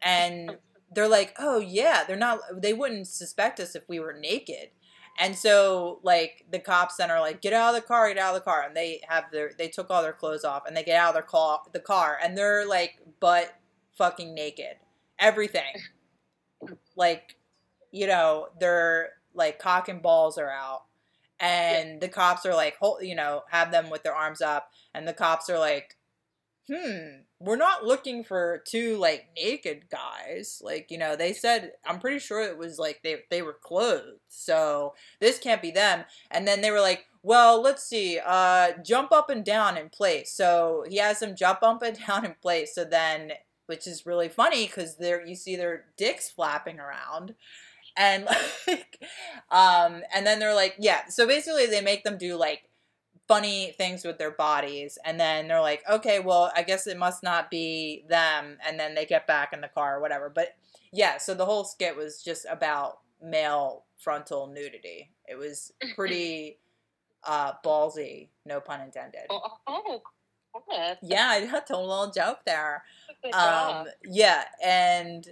and 0.00 0.58
they're 0.94 1.08
like, 1.08 1.34
oh 1.38 1.58
yeah, 1.58 2.04
they're 2.06 2.16
not. 2.16 2.40
They 2.54 2.72
wouldn't 2.72 3.08
suspect 3.08 3.60
us 3.60 3.74
if 3.74 3.88
we 3.88 4.00
were 4.00 4.12
naked. 4.12 4.70
And 5.18 5.36
so 5.36 5.98
like 6.02 6.46
the 6.50 6.60
cops 6.60 6.96
then 6.96 7.10
are 7.10 7.20
like, 7.20 7.42
get 7.42 7.52
out 7.52 7.74
of 7.74 7.80
the 7.80 7.86
car, 7.86 8.08
get 8.08 8.18
out 8.18 8.34
of 8.34 8.40
the 8.40 8.44
car, 8.44 8.62
and 8.62 8.76
they 8.76 9.00
have 9.08 9.24
their 9.32 9.52
they 9.58 9.68
took 9.68 9.90
all 9.90 10.02
their 10.02 10.12
clothes 10.12 10.44
off 10.44 10.62
and 10.66 10.76
they 10.76 10.84
get 10.84 10.96
out 10.96 11.08
of 11.08 11.14
their 11.14 11.22
car 11.22 11.60
the 11.72 11.80
car 11.80 12.18
and 12.22 12.38
they're 12.38 12.66
like 12.66 12.98
butt 13.20 13.54
fucking 13.96 14.34
naked, 14.34 14.76
everything, 15.18 15.74
like 16.96 17.36
you 17.90 18.06
know 18.06 18.48
they're 18.60 19.10
like 19.34 19.58
cock 19.58 19.88
and 19.88 20.02
balls 20.02 20.38
are 20.38 20.50
out. 20.50 20.84
And 21.40 22.00
the 22.00 22.08
cops 22.08 22.44
are 22.46 22.54
like, 22.54 22.76
hold, 22.78 23.02
you 23.02 23.14
know, 23.14 23.44
have 23.50 23.70
them 23.70 23.90
with 23.90 24.02
their 24.02 24.14
arms 24.14 24.42
up, 24.42 24.72
and 24.92 25.06
the 25.06 25.12
cops 25.12 25.48
are 25.48 25.58
like, 25.58 25.96
hmm, 26.68 27.20
we're 27.40 27.56
not 27.56 27.84
looking 27.84 28.24
for 28.24 28.62
two 28.66 28.96
like 28.96 29.28
naked 29.36 29.84
guys. 29.90 30.60
Like, 30.64 30.90
you 30.90 30.98
know, 30.98 31.14
they 31.14 31.32
said 31.32 31.72
I'm 31.86 32.00
pretty 32.00 32.18
sure 32.18 32.42
it 32.42 32.58
was 32.58 32.78
like 32.78 33.00
they 33.02 33.22
they 33.30 33.42
were 33.42 33.56
clothed. 33.62 34.20
So 34.28 34.94
this 35.20 35.38
can't 35.38 35.62
be 35.62 35.70
them. 35.70 36.04
And 36.30 36.48
then 36.48 36.60
they 36.60 36.70
were 36.70 36.80
like, 36.80 37.06
well, 37.22 37.62
let's 37.62 37.84
see, 37.84 38.18
uh 38.24 38.72
jump 38.84 39.12
up 39.12 39.30
and 39.30 39.44
down 39.44 39.76
in 39.76 39.88
place. 39.88 40.32
So 40.32 40.84
he 40.88 40.96
has 40.96 41.20
them 41.20 41.36
jump 41.36 41.62
up 41.62 41.82
and 41.82 41.98
down 42.06 42.24
in 42.24 42.34
place. 42.42 42.74
So 42.74 42.84
then 42.84 43.32
which 43.66 43.86
is 43.86 44.06
really 44.06 44.28
funny 44.30 44.66
because 44.66 44.96
there 44.96 45.24
you 45.24 45.36
see 45.36 45.54
their 45.54 45.84
dicks 45.96 46.28
flapping 46.28 46.80
around. 46.80 47.34
And 47.96 48.24
like 48.66 49.00
um 49.52 50.02
and 50.12 50.26
then 50.26 50.40
they're 50.40 50.54
like, 50.54 50.74
yeah, 50.78 51.06
so 51.08 51.24
basically 51.26 51.66
they 51.66 51.82
make 51.82 52.02
them 52.02 52.18
do 52.18 52.36
like 52.36 52.62
funny 53.28 53.74
things 53.76 54.04
with 54.04 54.18
their 54.18 54.30
bodies 54.30 54.98
and 55.04 55.20
then 55.20 55.46
they're 55.46 55.60
like 55.60 55.82
okay 55.88 56.18
well 56.18 56.50
i 56.56 56.62
guess 56.62 56.86
it 56.86 56.96
must 56.96 57.22
not 57.22 57.50
be 57.50 58.04
them 58.08 58.56
and 58.66 58.80
then 58.80 58.94
they 58.94 59.04
get 59.04 59.26
back 59.26 59.52
in 59.52 59.60
the 59.60 59.68
car 59.68 59.98
or 59.98 60.00
whatever 60.00 60.30
but 60.34 60.56
yeah 60.92 61.18
so 61.18 61.34
the 61.34 61.44
whole 61.44 61.64
skit 61.64 61.94
was 61.94 62.22
just 62.22 62.46
about 62.50 63.00
male 63.22 63.84
frontal 63.98 64.46
nudity 64.46 65.10
it 65.28 65.36
was 65.36 65.72
pretty 65.94 66.58
uh, 67.24 67.52
ballsy, 67.64 68.28
no 68.44 68.60
pun 68.60 68.80
intended. 68.80 69.26
Oh, 69.30 69.58
oh. 69.66 70.02
Yeah, 71.02 71.28
I 71.28 71.46
got 71.46 71.70
a 71.70 71.78
little 71.78 72.10
joke 72.10 72.38
there. 72.44 72.82
Um, 73.32 73.86
yeah, 74.04 74.44
and 74.64 75.26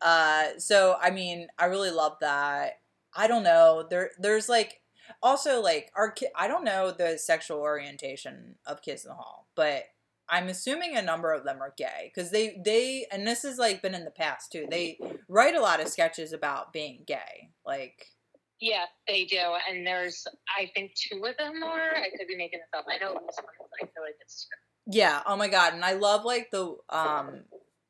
uh, 0.00 0.44
so 0.58 0.96
I 1.00 1.10
mean, 1.10 1.48
I 1.58 1.66
really 1.66 1.90
love 1.90 2.16
that. 2.20 2.80
I 3.14 3.26
don't 3.26 3.42
know. 3.42 3.86
There, 3.88 4.10
there's 4.18 4.48
like 4.48 4.80
also 5.22 5.60
like 5.62 5.90
our 5.96 6.10
ki- 6.10 6.28
I 6.34 6.48
don't 6.48 6.64
know 6.64 6.90
the 6.90 7.18
sexual 7.18 7.58
orientation 7.58 8.56
of 8.66 8.82
Kids 8.82 9.04
in 9.04 9.10
the 9.10 9.14
Hall, 9.14 9.48
but 9.54 9.84
I'm 10.28 10.48
assuming 10.48 10.96
a 10.96 11.02
number 11.02 11.32
of 11.32 11.44
them 11.44 11.62
are 11.62 11.74
gay 11.76 12.12
because 12.12 12.30
they 12.30 12.60
they 12.64 13.06
and 13.12 13.26
this 13.26 13.42
has 13.42 13.58
like 13.58 13.82
been 13.82 13.94
in 13.94 14.04
the 14.04 14.10
past 14.10 14.50
too. 14.50 14.66
They 14.68 14.98
write 15.28 15.54
a 15.54 15.60
lot 15.60 15.80
of 15.80 15.88
sketches 15.88 16.32
about 16.32 16.72
being 16.72 17.02
gay, 17.06 17.50
like. 17.64 18.12
Yeah, 18.58 18.86
they 19.06 19.26
do. 19.26 19.38
And 19.68 19.86
there's, 19.86 20.26
I 20.58 20.70
think, 20.74 20.94
two 20.94 21.22
of 21.26 21.36
them 21.36 21.62
are. 21.62 21.94
I 21.94 22.08
could 22.16 22.26
be 22.26 22.38
making 22.38 22.60
this 22.60 22.68
up. 22.74 22.86
I 22.88 22.96
know 22.96 23.12
this 23.12 23.36
one. 23.36 23.68
I 23.82 23.84
feel 23.84 24.02
like 24.02 24.16
it's 24.22 24.48
Yeah. 24.86 25.22
Oh 25.26 25.36
my 25.36 25.48
god. 25.48 25.74
And 25.74 25.84
I 25.84 25.92
love 25.92 26.24
like 26.24 26.50
the 26.50 26.74
um 26.88 27.42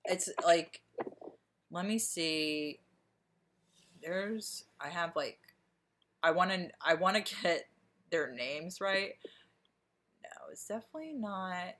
it's 0.06 0.28
like 0.44 0.82
let 1.70 1.86
me 1.86 1.98
see. 1.98 2.80
There's 4.02 4.64
I 4.80 4.88
have 4.88 5.14
like 5.14 5.38
I 6.26 6.32
want 6.32 6.50
to 6.50 6.68
I 6.84 6.94
want 6.94 7.24
to 7.24 7.36
get 7.42 7.68
their 8.10 8.32
names 8.32 8.80
right. 8.80 9.12
No, 10.24 10.50
it's 10.50 10.66
definitely 10.66 11.12
not. 11.12 11.76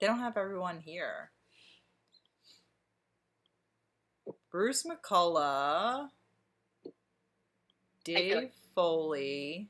They 0.00 0.06
don't 0.06 0.20
have 0.20 0.38
everyone 0.38 0.80
here. 0.80 1.32
Bruce 4.50 4.86
McCulloch, 4.86 6.08
Dave. 8.02 8.52
Foley. 8.74 9.68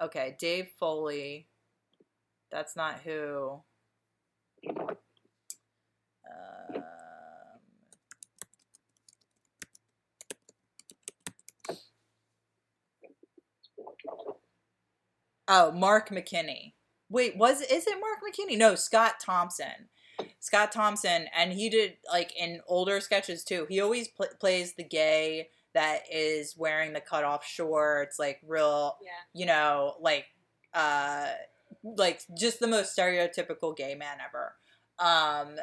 Okay, 0.00 0.34
Dave 0.40 0.66
Foley. 0.80 1.46
That's 2.50 2.74
not 2.74 3.02
who. 3.04 3.62
Oh, 15.48 15.72
Mark 15.72 16.10
McKinney. 16.10 16.72
Wait, 17.08 17.36
was 17.36 17.60
is 17.60 17.86
it 17.86 17.98
Mark 18.00 18.18
McKinney? 18.22 18.58
No, 18.58 18.74
Scott 18.74 19.14
Thompson. 19.20 19.88
Scott 20.40 20.72
Thompson, 20.72 21.26
and 21.36 21.52
he 21.52 21.68
did 21.68 21.96
like 22.10 22.32
in 22.38 22.60
older 22.66 23.00
sketches 23.00 23.44
too. 23.44 23.66
He 23.68 23.80
always 23.80 24.08
pl- 24.08 24.26
plays 24.40 24.74
the 24.74 24.84
gay 24.84 25.48
that 25.74 26.02
is 26.10 26.56
wearing 26.56 26.92
the 26.92 27.00
cut 27.00 27.24
off 27.24 27.44
shorts, 27.44 28.18
like 28.18 28.40
real 28.46 28.96
yeah. 29.02 29.10
you 29.34 29.46
know, 29.46 29.94
like 30.00 30.26
uh 30.74 31.28
like 31.82 32.22
just 32.36 32.60
the 32.60 32.66
most 32.66 32.96
stereotypical 32.96 33.76
gay 33.76 33.94
man 33.94 34.18
ever. 34.26 34.54
Um 34.98 35.56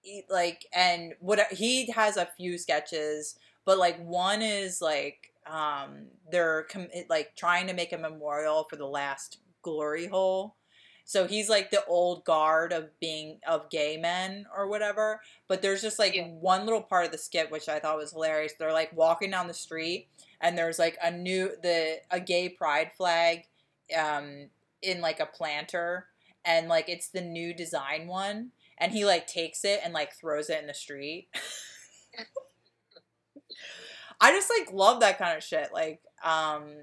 he- 0.00 0.24
like 0.30 0.64
and 0.74 1.14
what 1.20 1.52
he 1.52 1.90
has 1.90 2.16
a 2.16 2.28
few 2.36 2.58
sketches, 2.58 3.36
but 3.64 3.78
like 3.78 4.02
one 4.02 4.40
is 4.40 4.80
like 4.80 5.31
um 5.46 6.06
they're 6.30 6.64
com- 6.64 6.88
like 7.08 7.34
trying 7.36 7.66
to 7.66 7.72
make 7.74 7.92
a 7.92 7.98
memorial 7.98 8.64
for 8.70 8.76
the 8.76 8.86
last 8.86 9.38
glory 9.62 10.06
hole. 10.06 10.56
So 11.04 11.26
he's 11.26 11.48
like 11.48 11.70
the 11.70 11.84
old 11.86 12.24
guard 12.24 12.72
of 12.72 12.88
being 13.00 13.40
of 13.46 13.68
gay 13.70 13.96
men 13.96 14.46
or 14.56 14.68
whatever. 14.68 15.20
But 15.48 15.60
there's 15.60 15.82
just 15.82 15.98
like 15.98 16.14
Yeah. 16.14 16.28
one 16.28 16.64
little 16.64 16.80
part 16.82 17.06
of 17.06 17.12
the 17.12 17.18
skit 17.18 17.50
which 17.50 17.68
I 17.68 17.80
thought 17.80 17.96
was 17.98 18.12
hilarious. 18.12 18.52
They're 18.58 18.72
like 18.72 18.92
walking 18.96 19.30
down 19.30 19.48
the 19.48 19.54
street 19.54 20.08
and 20.40 20.56
there's 20.56 20.78
like 20.78 20.96
a 21.02 21.10
new 21.10 21.50
the 21.62 21.98
a 22.10 22.20
gay 22.20 22.48
pride 22.48 22.92
flag 22.96 23.44
um 23.98 24.48
in 24.80 25.00
like 25.00 25.20
a 25.20 25.26
planter 25.26 26.06
and 26.44 26.68
like 26.68 26.88
it's 26.88 27.08
the 27.08 27.20
new 27.20 27.52
design 27.54 28.06
one 28.06 28.50
and 28.78 28.92
he 28.92 29.04
like 29.04 29.26
takes 29.26 29.64
it 29.64 29.80
and 29.84 29.92
like 29.92 30.12
throws 30.14 30.50
it 30.50 30.60
in 30.60 30.66
the 30.66 30.74
street. 30.74 31.28
I 34.22 34.32
just 34.32 34.50
like 34.56 34.72
love 34.72 35.00
that 35.00 35.18
kind 35.18 35.36
of 35.36 35.44
shit 35.44 35.70
like 35.74 36.00
um 36.24 36.74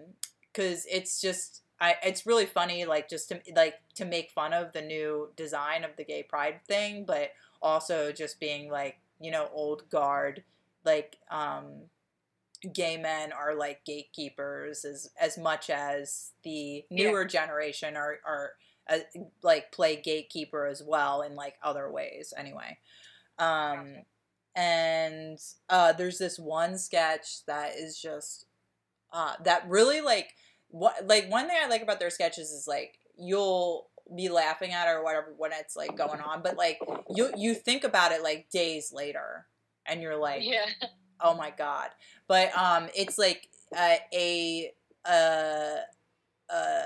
cuz 0.54 0.86
it's 0.91 1.21
just 1.21 1.63
I 1.82 1.95
it's 2.04 2.25
really 2.28 2.45
funny 2.45 2.86
like 2.86 3.10
just 3.10 3.30
to 3.30 3.41
like 3.56 3.75
to 3.95 4.06
make 4.06 4.32
fun 4.32 4.54
of 4.54 4.73
the 4.73 4.82
new 4.82 5.32
design 5.38 5.84
of 5.86 5.95
the 5.97 6.04
gay 6.06 6.23
pride 6.23 6.62
thing 6.67 7.06
but 7.06 7.32
also 7.62 8.12
just 8.12 8.39
being 8.39 8.69
like 8.71 8.99
you 9.21 9.32
know 9.32 9.49
old 9.54 9.89
guard 9.89 10.43
like 10.86 11.17
um 11.32 11.89
gay 12.73 12.97
men 12.97 13.32
are 13.32 13.56
like 13.56 13.86
gatekeepers 13.86 14.84
as 14.86 15.10
as 15.19 15.38
much 15.38 15.69
as 15.69 16.34
the 16.43 16.86
Yeah. 16.89 17.12
newer 17.12 17.25
generation 17.25 17.95
are 17.95 18.19
are 18.25 18.52
uh, 18.89 18.99
like 19.43 19.71
play 19.71 19.95
gatekeeper 19.95 20.65
as 20.67 20.84
well 20.84 21.21
in 21.21 21.36
like 21.36 21.56
other 21.63 21.89
ways 21.91 22.34
anyway 22.38 22.78
um 23.39 23.95
and 24.60 25.39
uh 25.69 25.93
there's 25.93 26.17
this 26.17 26.38
one 26.38 26.78
sketch 26.78 27.45
that 27.45 27.76
is 27.78 28.00
just 28.00 28.45
uh 29.13 29.34
that 29.43 29.67
really 29.69 30.02
like 30.02 30.36
what 30.69 30.95
like 31.08 31.30
one 31.32 31.48
thing 31.48 31.58
i 31.63 31.67
like 31.67 31.82
about 31.82 32.00
their 32.00 32.10
sketches 32.10 32.52
is 32.52 32.65
like 32.67 33.00
you'll 33.17 33.88
be 34.15 34.28
laughing 34.28 34.74
at 34.74 34.88
it 34.88 34.91
or 34.91 35.04
whatever 35.04 35.34
when 35.38 35.52
it's 35.54 35.76
like 35.78 35.95
going 35.95 36.19
on 36.19 36.41
but 36.41 36.58
like 36.58 36.80
you 37.15 37.32
you 37.38 37.54
think 37.54 37.84
about 37.86 38.12
it 38.12 38.22
like 38.22 38.50
days 38.52 38.91
later 38.91 39.45
and 39.86 40.02
you're 40.02 40.17
like 40.17 40.41
Yeah. 40.43 40.65
oh 41.22 41.34
my 41.36 41.52
god 41.52 41.89
but 42.28 42.56
um 42.58 42.89
it's 42.95 43.17
like 43.17 43.48
uh, 43.78 43.95
a 44.13 44.74
uh 45.06 45.78
uh 46.54 46.82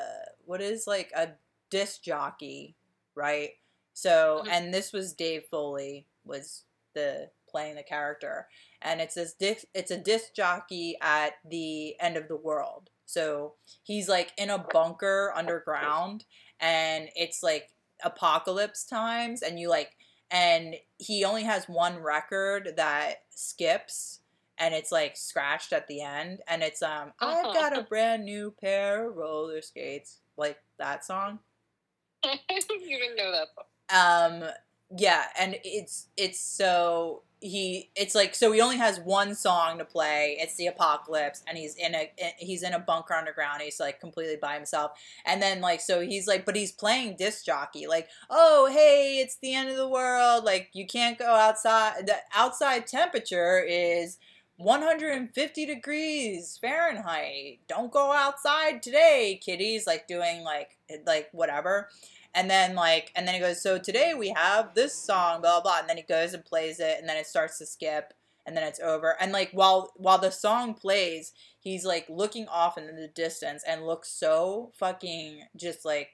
what 0.46 0.62
is 0.62 0.86
like 0.86 1.12
a 1.16 1.30
disc 1.70 2.04
jockey 2.04 2.76
right 3.16 3.52
so 3.94 4.44
Mhm. 4.46 4.50
and 4.52 4.74
this 4.74 4.92
was 4.94 5.14
dave 5.14 5.46
foley 5.50 6.06
was 6.26 6.64
the 6.94 7.30
playing 7.54 7.76
the 7.76 7.84
character 7.84 8.48
and 8.82 9.00
it's 9.00 9.14
this 9.14 9.34
disc 9.34 9.66
it's 9.76 9.92
a 9.92 9.98
disc 9.98 10.34
jockey 10.36 10.98
at 11.02 11.34
the 11.48 11.96
end 12.02 12.18
of 12.18 12.28
the 12.28 12.36
world 12.36 12.90
so 13.06 13.54
he's 13.84 14.10
like 14.10 14.32
in 14.38 14.50
a 14.50 14.66
bunker 14.74 15.32
underground 15.36 16.26
and 16.60 17.10
it's 17.16 17.44
like 17.44 17.70
apocalypse 18.04 18.84
times 18.84 19.44
and 19.44 19.60
you 19.60 19.70
like 19.70 19.92
and 20.32 20.76
he 20.98 21.24
only 21.24 21.44
has 21.44 21.70
one 21.70 22.02
record 22.02 22.74
that 22.76 23.18
skips 23.30 24.22
and 24.58 24.74
it's 24.74 24.92
like 24.92 25.16
scratched 25.16 25.74
at 25.74 25.88
the 25.88 26.02
end 26.02 26.40
and 26.48 26.64
it's 26.64 26.82
um 26.82 27.12
I've 27.20 27.54
got 27.54 27.78
a 27.78 27.84
brand 27.90 28.26
new 28.26 28.54
pair 28.60 29.10
of 29.10 29.16
roller 29.16 29.62
skates 29.62 30.22
like 30.38 30.58
that 30.80 31.06
song 31.06 31.40
you 32.26 32.98
didn't 32.98 33.16
know 33.16 33.32
that. 33.32 33.96
um 33.96 34.50
yeah 34.98 35.26
and 35.40 35.58
it's 35.64 36.08
it's 36.18 36.40
so 36.40 37.24
he 37.44 37.90
it's 37.94 38.16
like 38.16 38.34
so 38.34 38.54
he 38.54 38.62
only 38.62 38.78
has 38.78 39.02
one 39.02 39.36
song 39.36 39.78
to 39.78 39.84
play 39.84 40.38
it's 40.40 40.56
the 40.56 40.66
apocalypse 40.66 41.44
and 41.46 41.58
he's 41.58 41.76
in 41.76 41.94
a 41.94 42.10
he's 42.38 42.64
in 42.64 42.72
a 42.72 42.80
bunker 42.80 43.14
underground 43.14 43.62
he's 43.62 43.82
like 43.82 44.00
completely 44.00 44.38
by 44.42 44.56
himself 44.56 44.92
and 45.26 45.42
then 45.42 45.60
like 45.60 45.82
so 45.82 46.00
he's 46.00 46.26
like 46.26 46.46
but 46.46 46.56
he's 46.56 46.72
playing 46.72 47.18
disc 47.18 47.46
jockey 47.46 47.86
like 47.86 48.08
oh 48.30 48.70
hey 48.72 49.20
it's 49.20 49.36
the 49.42 49.54
end 49.54 49.70
of 49.70 49.76
the 49.76 49.88
world 49.88 50.46
like 50.46 50.70
you 50.72 50.88
can't 50.88 51.20
go 51.20 51.26
outside 51.26 52.08
the 52.08 52.16
outside 52.34 52.88
temperature 52.88 53.60
is 53.60 54.18
150 54.58 55.66
degrees 55.66 56.58
Fahrenheit. 56.62 57.60
Don't 57.68 57.92
go 57.92 58.12
outside 58.14 58.84
today, 58.84 59.40
kiddies. 59.44 59.88
Like 59.88 60.08
doing 60.08 60.44
like 60.44 60.78
like 61.06 61.30
whatever. 61.32 61.90
And 62.36 62.50
then 62.50 62.76
like 62.76 63.12
and 63.16 63.28
then 63.28 63.36
he 63.36 63.40
goes, 63.40 63.62
So 63.62 63.78
today 63.78 64.14
we 64.14 64.34
have 64.36 64.74
this 64.74 64.94
song, 64.96 65.42
blah 65.42 65.62
blah, 65.62 65.80
and 65.80 65.90
then 65.90 65.98
he 65.98 66.04
goes 66.04 66.34
and 66.34 66.44
plays 66.44 66.80
it, 66.80 66.98
and 67.00 67.08
then 67.08 67.18
it 67.18 67.28
starts 67.28 67.58
to 67.60 67.66
skip, 67.66 68.14
and 68.46 68.58
then 68.58 68.64
it's 68.64 68.80
over. 68.80 69.16
And 69.20 69.32
like 69.32 69.52
while 69.54 69.92
while 69.96 70.18
the 70.18 70.32
song 70.32 70.74
plays, 70.74 71.34
he's 71.60 71.86
like 71.86 72.06
looking 72.10 72.48
off 72.48 72.78
in 72.78 72.88
the 72.88 73.08
distance 73.08 73.64
and 73.68 73.86
looks 73.86 74.10
so 74.10 74.72
fucking 74.78 75.44
just 75.56 75.86
like 75.86 76.10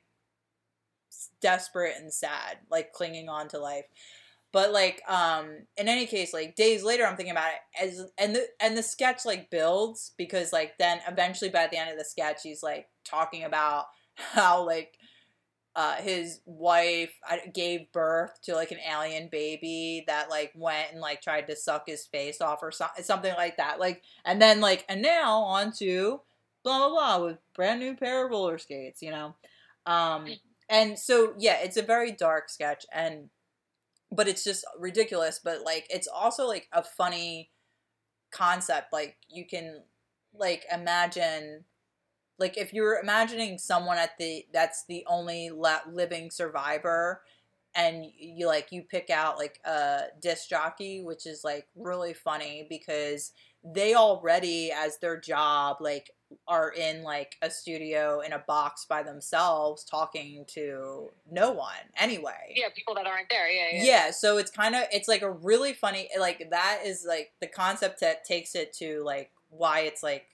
desperate 1.41 1.95
and 1.97 2.13
sad, 2.13 2.57
like 2.69 2.93
clinging 2.93 3.29
on 3.29 3.47
to 3.49 3.59
life. 3.59 3.85
But 4.51 4.71
like, 4.71 5.01
um, 5.07 5.67
in 5.77 5.87
any 5.87 6.07
case, 6.07 6.33
like 6.33 6.55
days 6.55 6.83
later, 6.83 7.05
I'm 7.05 7.15
thinking 7.15 7.31
about 7.31 7.51
it 7.51 7.83
as 7.83 8.05
and 8.17 8.35
the 8.35 8.47
and 8.59 8.75
the 8.75 8.83
sketch 8.83 9.25
like 9.25 9.51
builds 9.51 10.11
because 10.17 10.51
like 10.51 10.77
then 10.79 10.99
eventually 11.07 11.51
by 11.51 11.67
the 11.67 11.77
end 11.77 11.91
of 11.91 11.97
the 11.97 12.05
sketch, 12.05 12.41
he's 12.43 12.63
like 12.63 12.87
talking 13.03 13.43
about 13.43 13.85
how 14.15 14.65
like 14.65 14.97
uh, 15.75 15.95
his 15.95 16.41
wife 16.45 17.13
gave 17.53 17.91
birth 17.91 18.41
to 18.43 18.55
like 18.55 18.71
an 18.71 18.79
alien 18.79 19.29
baby 19.31 20.03
that 20.07 20.29
like 20.29 20.51
went 20.55 20.91
and 20.91 20.99
like 20.99 21.21
tried 21.21 21.47
to 21.47 21.55
suck 21.55 21.83
his 21.87 22.05
face 22.05 22.41
off 22.41 22.59
or 22.61 22.71
so- 22.71 22.87
something 23.01 23.33
like 23.35 23.57
that. 23.57 23.79
Like, 23.79 24.03
and 24.25 24.41
then 24.41 24.61
like, 24.61 24.85
and 24.89 25.01
now 25.01 25.39
on 25.39 25.71
to 25.73 26.21
blah 26.63 26.79
blah 26.79 26.89
blah 26.89 27.25
with 27.25 27.37
brand 27.53 27.79
new 27.79 27.95
pair 27.95 28.25
of 28.25 28.31
roller 28.31 28.57
skates, 28.57 29.01
you 29.01 29.11
know. 29.11 29.35
Um, 29.85 30.27
and 30.69 30.97
so 30.97 31.33
yeah, 31.37 31.59
it's 31.61 31.77
a 31.77 31.83
very 31.83 32.11
dark 32.11 32.49
sketch, 32.49 32.85
and 32.91 33.29
but 34.11 34.27
it's 34.27 34.43
just 34.43 34.65
ridiculous. 34.77 35.39
But 35.41 35.61
like, 35.63 35.87
it's 35.89 36.07
also 36.07 36.47
like 36.47 36.67
a 36.73 36.83
funny 36.83 37.51
concept 38.31 38.93
like 38.93 39.17
you 39.27 39.45
can 39.45 39.81
like 40.33 40.65
imagine 40.71 41.63
like 42.39 42.57
if 42.57 42.73
you're 42.73 42.99
imagining 42.99 43.57
someone 43.57 43.97
at 43.97 44.17
the 44.17 44.45
that's 44.53 44.85
the 44.87 45.03
only 45.07 45.49
la- 45.49 45.81
living 45.91 46.31
survivor 46.31 47.21
and 47.75 48.05
you 48.17 48.47
like 48.47 48.71
you 48.71 48.81
pick 48.81 49.09
out 49.09 49.37
like 49.37 49.59
a 49.65 50.03
disc 50.21 50.49
jockey 50.49 51.01
which 51.03 51.25
is 51.27 51.43
like 51.43 51.67
really 51.75 52.13
funny 52.13 52.65
because 52.69 53.31
they 53.63 53.93
already 53.93 54.71
as 54.71 54.97
their 54.99 55.19
job 55.19 55.77
like 55.79 56.11
are 56.47 56.71
in 56.71 57.03
like 57.03 57.35
a 57.41 57.49
studio 57.49 58.21
in 58.21 58.33
a 58.33 58.43
box 58.47 58.85
by 58.87 59.01
themselves 59.03 59.83
talking 59.83 60.45
to 60.47 61.09
no 61.31 61.51
one 61.51 61.73
anyway 61.97 62.53
Yeah, 62.55 62.67
people 62.75 62.93
that 62.95 63.07
aren't 63.07 63.29
there. 63.29 63.49
Yeah, 63.49 63.77
yeah. 63.83 63.83
yeah 63.83 64.11
so 64.11 64.37
it's 64.37 64.51
kind 64.51 64.75
of 64.75 64.83
it's 64.91 65.07
like 65.07 65.23
a 65.23 65.31
really 65.31 65.73
funny 65.73 66.07
like 66.19 66.47
that 66.51 66.81
is 66.85 67.03
like 67.07 67.31
the 67.41 67.47
concept 67.47 67.99
that 68.01 68.23
takes 68.25 68.55
it 68.55 68.73
to 68.73 69.03
like 69.03 69.31
why 69.49 69.81
it's 69.81 70.03
like 70.03 70.27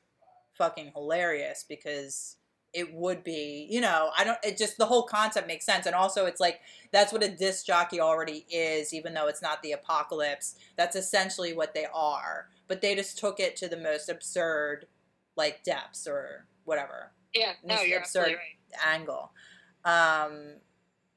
fucking 0.58 0.92
hilarious 0.96 1.66
because 1.68 2.38
it 2.74 2.94
would 2.94 3.24
be 3.24 3.68
you 3.70 3.80
know 3.80 4.10
i 4.18 4.24
don't 4.24 4.38
it 4.44 4.58
just 4.58 4.78
the 4.78 4.86
whole 4.86 5.04
concept 5.04 5.48
makes 5.48 5.66
sense 5.66 5.86
and 5.86 5.96
also 5.96 6.26
it's 6.26 6.42
like 6.42 6.60
that's 6.92 7.14
what 7.14 7.24
a 7.24 7.30
disc 7.30 7.66
jockey 7.66 8.02
already 8.02 8.46
is 8.50 8.94
even 8.94 9.14
though 9.14 9.28
it's 9.28 9.42
not 9.42 9.62
the 9.64 9.72
apocalypse 9.72 10.56
that's 10.76 10.96
essentially 10.96 11.54
what 11.54 11.74
they 11.74 11.86
are 11.94 12.48
but 12.68 12.82
they 12.82 12.94
just 12.96 13.18
took 13.18 13.40
it 13.40 13.56
to 13.56 13.70
the 13.70 13.78
most 13.78 14.10
absurd 14.10 14.88
like 15.38 15.64
depths 15.64 16.06
or 16.08 16.46
whatever 16.66 17.12
Yeah, 17.34 17.54
no, 17.64 17.82
you're 17.82 18.00
absurd- 18.00 18.28
right. 18.38 18.86
angle. 18.86 19.32
Um, 19.84 20.56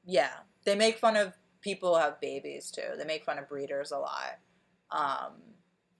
yeah, 0.05 0.31
they 0.65 0.75
make 0.75 0.97
fun 0.99 1.15
of 1.17 1.33
people 1.61 1.95
who 1.95 1.99
have 2.01 2.19
babies 2.21 2.69
too. 2.71 2.83
They 2.97 3.05
make 3.05 3.23
fun 3.23 3.39
of 3.39 3.47
breeders 3.49 3.91
a 3.91 3.97
lot. 3.97 4.37
Um, 4.91 5.33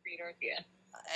Reader, 0.06 0.36
yeah. 0.42 0.60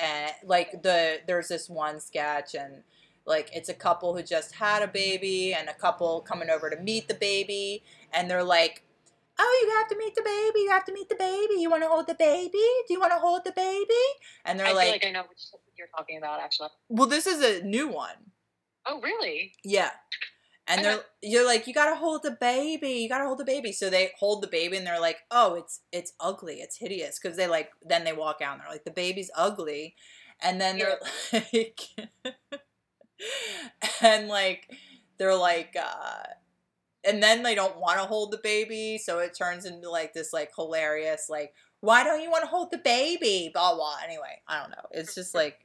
And 0.02 0.32
like 0.44 0.84
the 0.84 1.20
there's 1.28 1.48
this 1.48 1.70
one 1.70 2.00
sketch 2.00 2.56
and 2.56 2.84
like 3.26 3.50
it's 3.54 3.70
a 3.70 3.74
couple 3.74 4.16
who 4.16 4.22
just 4.24 4.56
had 4.56 4.82
a 4.84 4.88
baby 4.88 5.54
and 5.54 5.70
a 5.70 5.74
couple 5.74 6.22
coming 6.22 6.50
over 6.50 6.70
to 6.70 6.78
meet 6.78 7.08
the 7.08 7.14
baby 7.14 7.84
and 8.12 8.30
they're 8.30 8.44
like 8.44 8.84
oh 9.40 9.64
you 9.66 9.76
have 9.78 9.88
to 9.88 9.98
meet 9.98 10.14
the 10.16 10.22
baby 10.22 10.60
you 10.60 10.70
have 10.70 10.86
to 10.86 10.94
meet 10.94 11.10
the 11.10 11.16
baby 11.16 11.56
you 11.60 11.70
want 11.70 11.82
to 11.82 11.88
hold 11.90 12.08
the 12.08 12.16
baby 12.16 12.52
do 12.88 12.94
you 12.94 13.00
want 13.00 13.12
to 13.12 13.20
hold 13.20 13.44
the 13.44 13.52
baby 13.52 13.94
and 14.46 14.60
they're 14.60 14.68
I 14.68 14.74
like, 14.74 14.92
like 14.92 15.06
I 15.06 15.12
know 15.12 15.24
which 15.30 15.40
you're 15.78 15.88
talking 15.96 16.18
about, 16.18 16.40
actually. 16.40 16.70
well 16.90 17.08
this 17.08 17.26
is 17.26 17.42
a 17.42 17.64
new 17.64 17.88
one 17.88 18.32
Oh, 18.86 19.00
really? 19.02 19.54
Yeah. 19.64 19.92
And 20.68 20.84
they're 20.86 21.04
you're 21.22 21.46
like, 21.46 21.68
you 21.68 21.74
gotta 21.74 21.96
hold 21.96 22.24
the 22.24 22.38
baby, 22.40 22.92
you 22.92 23.10
gotta 23.10 23.26
hold 23.26 23.38
the 23.38 23.46
baby. 23.46 23.72
So 23.74 23.90
they 23.90 24.12
hold 24.18 24.42
the 24.42 24.48
baby 24.48 24.78
and 24.78 24.88
they're 24.88 25.00
like, 25.00 25.20
oh, 25.30 25.56
it's 25.56 25.82
it's 25.92 26.14
ugly, 26.20 26.56
it's 26.56 26.78
hideous. 26.78 27.20
Cause 27.20 27.36
they 27.36 27.48
like 27.48 27.72
then 27.82 28.06
they 28.06 28.14
walk 28.14 28.42
out 28.42 28.54
and 28.54 28.62
they're 28.62 28.72
like, 28.72 28.86
the 28.86 28.92
baby's 28.92 29.32
ugly. 29.36 29.96
And 30.42 30.62
then 30.62 30.78
they're 30.78 31.00
like 31.54 31.82
and 34.02 34.28
like 34.28 34.72
they're 35.18 35.36
like 35.36 35.76
uh 35.82 36.24
and 37.06 37.22
then 37.22 37.44
they 37.44 37.56
don't 37.56 37.78
want 37.78 38.00
to 38.00 38.06
hold 38.06 38.32
the 38.32 38.40
baby, 38.42 38.98
so 38.98 39.20
it 39.20 39.36
turns 39.38 39.66
into 39.66 39.90
like 39.90 40.14
this 40.14 40.32
like 40.32 40.52
hilarious 40.56 41.28
like 41.30 41.54
why 41.82 42.06
don't 42.06 42.22
you 42.22 42.32
want 42.32 42.44
to 42.44 42.50
hold 42.50 42.72
the 42.72 42.78
baby? 42.78 43.52
Blah 43.54 43.76
blah. 43.76 43.98
Anyway, 44.06 44.42
I 44.48 44.62
don't 44.62 44.70
know. 44.70 44.88
It's 44.92 45.14
just 45.14 45.36
like 45.36 45.60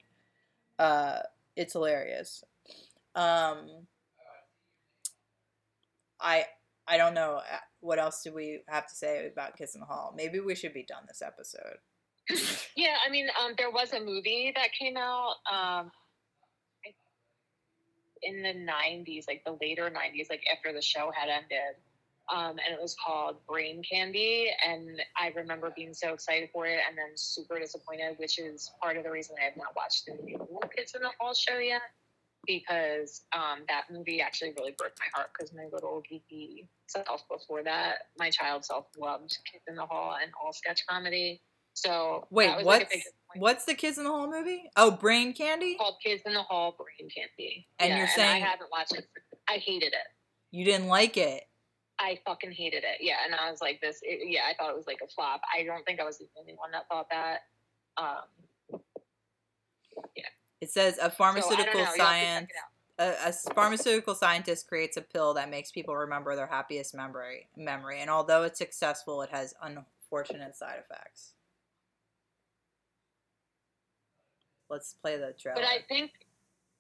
uh 0.81 1.21
it's 1.55 1.75
hilarious. 1.75 2.43
Um 3.15 3.87
I 6.21 6.47
I 6.87 6.97
don't 6.97 7.15
know 7.15 7.37
uh, 7.37 7.59
what 7.81 7.99
else 7.99 8.23
do 8.23 8.33
we 8.33 8.61
have 8.69 8.87
to 8.87 8.95
say 8.95 9.29
about 9.31 9.57
Kids 9.57 9.75
in 9.75 9.81
the 9.81 9.87
Hall. 9.87 10.15
Maybe 10.17 10.41
we 10.41 10.55
should 10.55 10.73
be 10.73 10.85
done 10.85 11.05
this 11.07 11.23
episode. 11.23 11.79
Yeah, 12.77 12.95
I 13.05 13.11
mean, 13.11 13.27
um, 13.43 13.55
there 13.59 13.73
was 13.73 13.93
a 13.93 13.99
movie 13.99 14.53
that 14.55 14.69
came 14.73 14.97
out 14.97 15.35
um, 15.53 15.91
in 18.23 18.43
the 18.43 18.55
90s, 18.55 19.25
like 19.27 19.43
the 19.45 19.59
later 19.61 19.91
90s, 19.91 20.31
like 20.31 20.43
after 20.53 20.73
the 20.73 20.81
show 20.81 21.11
had 21.13 21.29
ended. 21.29 21.75
Um, 22.33 22.51
and 22.51 22.73
it 22.73 22.81
was 22.81 22.95
called 22.95 23.37
Brain 23.49 23.83
Candy. 23.83 24.51
And 24.65 25.01
I 25.17 25.33
remember 25.35 25.73
being 25.75 25.93
so 25.93 26.13
excited 26.13 26.51
for 26.53 26.67
it 26.67 26.79
and 26.89 26.97
then 26.97 27.17
super 27.17 27.59
disappointed, 27.59 28.17
which 28.19 28.39
is 28.39 28.71
part 28.81 28.97
of 28.97 29.03
the 29.03 29.11
reason 29.11 29.35
I 29.41 29.45
have 29.47 29.57
not 29.57 29.75
watched 29.75 30.07
the 30.07 30.15
new 30.23 30.39
Kids 30.77 30.95
in 30.95 31.03
the 31.03 31.11
Hall 31.19 31.35
show 31.35 31.59
yet. 31.59 31.83
Because 32.49 33.23
um, 33.33 33.61
that 33.69 33.85
movie 33.93 34.21
actually 34.21 34.53
really 34.59 34.75
broke 34.77 34.95
my 34.99 35.07
heart 35.15 35.29
because 35.33 35.53
my 35.55 35.67
little 35.71 36.03
geeky 36.11 36.67
self 36.89 37.23
before 37.31 37.63
that, 37.63 37.99
my 38.19 38.31
child 38.31 38.65
self 38.65 38.87
loved 38.99 39.37
Kids 39.53 39.65
in 39.69 39.77
the 39.77 39.85
Hall 39.85 40.17
and 40.21 40.33
all 40.43 40.53
sketch 40.53 40.83
comedy. 40.89 41.43
So 41.75 42.27
Wait, 42.31 42.47
that 42.47 42.57
was, 42.57 42.67
like, 42.67 42.89
what's 42.91 43.09
what's 43.37 43.65
the 43.67 43.75
Kids 43.75 43.99
in 43.99 44.05
the 44.05 44.11
Hall 44.11 44.29
movie? 44.31 44.65
Oh, 44.77 44.91
Brain 44.91 45.35
Candy. 45.35 45.77
called 45.77 45.97
Kids 46.03 46.23
in 46.27 46.33
the 46.33 46.43
Hall 46.43 46.75
Brain 46.77 47.11
Candy. 47.15 47.69
And 47.79 47.91
yeah, 47.91 47.97
you're 47.97 48.07
and 48.07 48.13
saying- 48.15 48.43
I 48.43 48.47
haven't 48.47 48.71
watched 48.73 48.95
it. 48.95 49.07
I 49.49 49.59
hated 49.59 49.93
it. 49.93 50.09
You 50.51 50.65
didn't 50.65 50.89
like 50.89 51.17
it. 51.19 51.45
I 52.01 52.19
fucking 52.25 52.53
hated 52.53 52.85
it. 52.85 52.99
Yeah, 53.01 53.17
and 53.25 53.35
I 53.35 53.51
was 53.51 53.61
like, 53.61 53.81
this. 53.81 53.99
It, 54.03 54.21
yeah, 54.31 54.43
I 54.49 54.55
thought 54.55 54.71
it 54.71 54.77
was 54.77 54.87
like 54.87 55.01
a 55.05 55.09
flop. 55.09 55.41
I 55.55 55.65
don't 55.65 55.85
think 55.85 56.01
I 56.01 56.05
was 56.05 56.19
the 56.19 56.27
only 56.39 56.55
one 56.55 56.71
that 56.71 56.87
thought 56.89 57.09
that. 57.11 57.41
Um, 57.97 58.81
It 60.61 60.71
says 60.71 60.95
a 60.95 60.97
so 60.97 61.03
I 61.03 61.09
don't 61.09 61.17
pharmaceutical 61.17 61.65
know. 61.67 61.73
You'll 61.73 61.85
have 61.85 61.95
to 61.95 62.01
science. 62.01 62.41
check 62.41 62.51
it 62.51 62.57
out. 62.57 62.69
A, 63.01 63.25
a 63.25 63.29
s- 63.29 63.47
pharmaceutical 63.55 64.15
scientist 64.15 64.67
creates 64.69 64.97
a 64.97 65.03
pill 65.03 65.35
that 65.35 65.49
makes 65.51 65.71
people 65.71 65.95
remember 65.95 66.35
their 66.35 66.49
happiest 66.49 66.95
memory. 66.95 67.49
Memory, 67.57 68.01
and 68.01 68.11
although 68.11 68.43
it's 68.43 68.59
successful, 68.59 69.23
it 69.23 69.31
has 69.31 69.55
unfortunate 69.63 70.57
side 70.57 70.81
effects. 70.85 71.35
Let's 74.69 74.95
play 74.95 75.17
the 75.17 75.33
trailer. 75.41 75.61
But 75.63 75.65
I 75.65 75.79
think, 75.89 76.11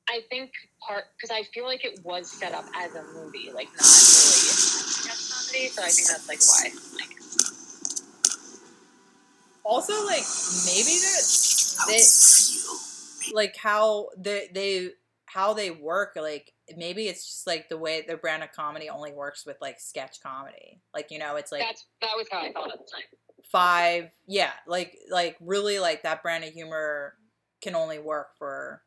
I 0.08 0.20
think 0.28 0.50
part 0.86 1.04
because 1.16 1.30
I 1.30 1.44
feel 1.54 1.64
like 1.64 1.84
it 1.84 2.00
was 2.04 2.30
set 2.30 2.52
up 2.52 2.64
as 2.76 2.94
a 2.94 3.02
movie, 3.14 3.50
like 3.54 3.68
not 3.68 3.86
really 3.86 4.48
a 4.50 5.14
comedy. 5.14 5.68
So 5.68 5.82
I 5.82 5.88
think 5.88 6.08
that's 6.08 6.28
like 6.28 6.40
why. 6.40 6.70
Like, 6.98 7.14
also 9.64 9.92
like 10.06 10.24
maybe 10.66 10.98
that 10.98 11.22
they 11.86 12.02
like 13.32 13.56
how 13.56 14.08
they 14.16 14.48
they 14.54 14.90
how 15.26 15.52
they 15.52 15.70
work 15.70 16.12
like 16.16 16.52
maybe 16.76 17.06
it's 17.06 17.26
just 17.26 17.46
like 17.46 17.68
the 17.68 17.76
way 17.76 18.02
their 18.06 18.16
brand 18.16 18.42
of 18.42 18.50
comedy 18.52 18.88
only 18.88 19.12
works 19.12 19.44
with 19.44 19.56
like 19.60 19.78
sketch 19.78 20.20
comedy 20.22 20.80
like 20.94 21.10
you 21.10 21.18
know 21.18 21.36
it's 21.36 21.52
like 21.52 21.60
that's 21.60 21.86
that 22.00 22.12
was 22.16 22.26
how 22.30 22.40
I 22.40 22.52
felt 22.52 22.72
at 22.72 22.78
the 22.78 22.90
time. 22.90 23.04
five 23.50 24.10
yeah 24.26 24.52
like 24.66 24.96
like 25.10 25.36
really 25.40 25.78
like 25.78 26.02
that 26.02 26.22
brand 26.22 26.44
of 26.44 26.50
humor 26.50 27.14
can 27.60 27.74
only 27.74 27.98
work 27.98 28.28
for 28.38 28.82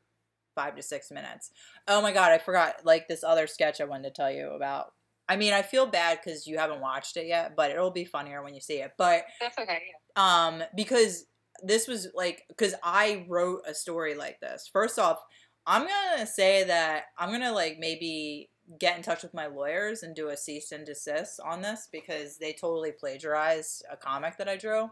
five 0.56 0.75
to 0.75 0.82
six 0.82 1.12
minutes 1.12 1.51
oh 1.88 2.01
my 2.01 2.12
god 2.12 2.32
i 2.32 2.38
forgot 2.38 2.75
like 2.84 3.08
this 3.08 3.23
other 3.23 3.47
sketch 3.47 3.80
i 3.80 3.86
wanted 3.86 4.04
to 4.04 4.12
tell 4.21 4.32
you 4.32 4.49
about 4.49 4.93
i 5.30 5.36
mean 5.36 5.54
i 5.54 5.62
feel 5.62 5.86
bad 5.86 6.19
because 6.23 6.45
you 6.47 6.58
haven't 6.58 6.82
watched 6.82 7.17
it 7.17 7.27
yet 7.27 7.56
but 7.56 7.71
it'll 7.71 7.91
be 7.91 8.04
funnier 8.06 8.43
when 8.43 8.54
you 8.54 8.62
see 8.62 8.82
it 8.82 8.91
but 8.97 9.23
That's 9.39 9.58
okay. 9.58 9.82
Yeah. 10.17 10.45
um 10.47 10.63
because 10.75 11.25
this 11.63 11.88
was 11.88 12.08
like 12.15 12.43
because 12.50 12.74
i 12.84 13.26
wrote 13.28 13.62
a 13.67 13.74
story 13.74 14.15
like 14.15 14.39
this. 14.39 14.69
First 14.71 15.00
off 15.00 15.19
i'm 15.67 15.88
gonna 15.88 16.26
say 16.26 16.63
that 16.63 17.06
i'm 17.19 17.32
gonna 17.32 17.52
like 17.52 17.78
maybe 17.80 18.50
get 18.80 18.97
in 18.97 19.04
touch 19.04 19.21
with 19.24 19.34
my 19.34 19.47
lawyers 19.47 20.02
and 20.04 20.15
do 20.15 20.30
a 20.30 20.38
cease 20.38 20.71
and 20.71 20.86
desist 20.86 21.39
on 21.43 21.62
this 21.62 21.88
because 21.91 22.38
they 22.38 22.54
totally 22.54 22.91
plagiarized 22.91 23.84
a 23.91 23.97
comic 23.97 24.38
that 24.38 24.47
i 24.50 24.56
drew. 24.58 24.89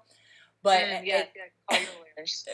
But 0.61 0.81
Mm, 0.81 1.01
it- 1.01 1.05
yeah, 1.05 1.23
yeah, 1.71 1.79
your 1.79 1.89
lawyers. 2.17 2.45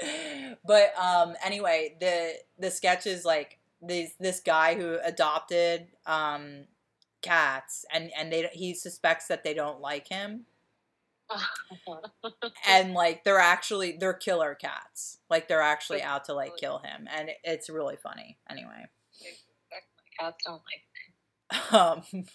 but 0.65 0.93
um 0.97 1.36
anyway 1.43 1.95
the 1.99 2.34
the 2.60 2.71
sketch 2.71 3.08
is 3.08 3.25
like 3.25 3.60
this 3.82 4.12
this 4.19 4.39
guy 4.39 4.75
who 4.75 4.97
adopted 5.04 5.88
um 6.06 6.65
cats 7.21 7.86
and 7.91 8.12
and 8.17 8.32
they 8.32 8.47
he 8.54 8.73
suspects 8.75 9.28
that 9.28 9.43
they 9.43 9.54
don't 9.54 9.82
like 9.82 10.08
him 10.08 10.45
and 12.68 12.94
like 12.94 13.24
they're 13.24 13.40
actually 13.40 13.98
they're 14.00 14.14
killer 14.14 14.56
cats. 14.56 15.20
Like 15.30 15.48
they're 15.48 15.62
actually 15.62 16.02
out 16.02 16.26
to 16.26 16.34
like 16.34 16.58
kill 16.58 16.80
him 16.80 17.08
and 17.14 17.30
it's 17.44 17.70
really 17.70 17.98
funny. 17.98 18.38
Anyway. 18.50 18.86
Cats 20.20 20.44
don't 20.46 20.62
like. 20.62 21.72
um 21.72 22.26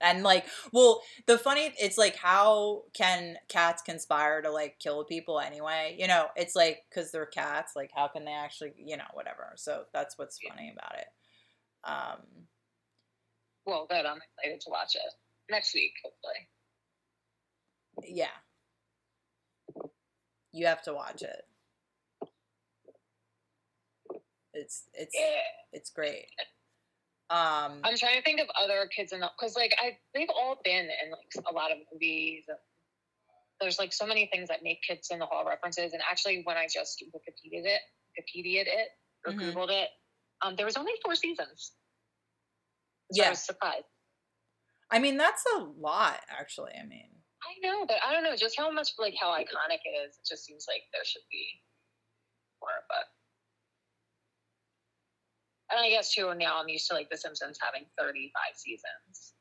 and 0.00 0.22
like 0.22 0.46
well 0.72 1.02
the 1.26 1.36
funny 1.36 1.72
it's 1.78 1.98
like 1.98 2.16
how 2.16 2.84
can 2.94 3.36
cats 3.48 3.82
conspire 3.82 4.40
to 4.42 4.50
like 4.50 4.78
kill 4.78 5.04
people 5.04 5.40
anyway? 5.40 5.96
You 5.98 6.08
know 6.08 6.26
it's 6.36 6.56
like 6.56 6.82
because 6.88 7.10
they're 7.12 7.26
cats 7.26 7.72
like 7.76 7.90
how 7.94 8.08
can 8.08 8.24
they 8.24 8.32
actually 8.32 8.72
you 8.76 8.96
know 8.96 9.04
whatever. 9.12 9.52
So 9.56 9.84
that's 9.92 10.18
what's 10.18 10.38
funny 10.48 10.72
about 10.76 10.98
it. 10.98 11.06
Um 11.84 12.46
Well, 13.64 13.86
good. 13.88 14.06
I'm 14.06 14.18
excited 14.18 14.60
to 14.62 14.70
watch 14.70 14.94
it 14.96 15.12
next 15.50 15.74
week, 15.74 15.92
hopefully. 16.04 16.48
Yeah 18.06 18.26
you 20.52 20.66
have 20.66 20.82
to 20.82 20.92
watch 20.92 21.22
it 21.22 21.42
it's 24.52 24.84
it's 24.94 25.16
it's 25.72 25.90
great 25.90 26.26
um 27.30 27.80
I'm 27.84 27.96
trying 27.96 28.16
to 28.16 28.22
think 28.22 28.40
of 28.40 28.48
other 28.60 28.88
kids 28.94 29.12
in 29.12 29.20
the 29.20 29.30
because 29.38 29.54
like 29.54 29.72
I 29.80 29.96
they've 30.14 30.28
all 30.28 30.56
been 30.64 30.86
in 30.86 31.10
like 31.12 31.46
a 31.48 31.54
lot 31.54 31.70
of 31.70 31.78
movies. 31.92 32.42
There's 33.60 33.78
like 33.78 33.92
so 33.92 34.04
many 34.06 34.26
things 34.32 34.48
that 34.48 34.64
make 34.64 34.82
kids 34.82 35.08
in 35.12 35.20
the 35.20 35.26
hall 35.26 35.44
references. 35.46 35.92
And 35.92 36.02
actually, 36.10 36.40
when 36.44 36.56
I 36.56 36.66
just 36.66 37.04
Wikipedia'd 37.14 37.66
it, 37.66 37.80
Wikipedia'd 38.18 38.66
it 38.66 38.88
or 39.24 39.32
Mhm. 39.32 39.52
Googled 39.54 39.70
it. 39.70 39.90
Um, 40.42 40.56
there 40.56 40.66
was 40.66 40.76
only 40.76 40.92
four 41.04 41.14
seasons. 41.14 41.72
So 43.12 43.22
Yeah. 43.22 43.28
I 43.28 43.30
was 43.30 43.44
surprised. 43.44 43.86
I 44.90 44.98
mean, 44.98 45.16
that's 45.16 45.44
a 45.54 45.58
lot, 45.58 46.20
actually. 46.28 46.72
I 46.72 46.82
mean, 46.84 47.19
I 47.42 47.56
know, 47.66 47.86
but 47.86 47.96
I 48.06 48.12
don't 48.12 48.24
know 48.24 48.36
just 48.36 48.58
how 48.58 48.70
much 48.70 48.90
like 48.98 49.14
how 49.20 49.32
iconic 49.32 49.80
it 49.84 49.96
is. 50.06 50.16
It 50.18 50.26
just 50.28 50.44
seems 50.44 50.66
like 50.68 50.82
there 50.92 51.04
should 51.04 51.24
be 51.30 51.62
more, 52.60 52.84
but 52.88 53.08
and 55.70 55.80
I 55.84 55.90
guess 55.90 56.14
too 56.14 56.32
now 56.34 56.60
I'm 56.60 56.68
used 56.68 56.86
to 56.88 56.94
like 56.94 57.08
The 57.10 57.16
Simpsons 57.16 57.58
having 57.62 57.86
35 57.98 58.32
seasons. 58.56 59.34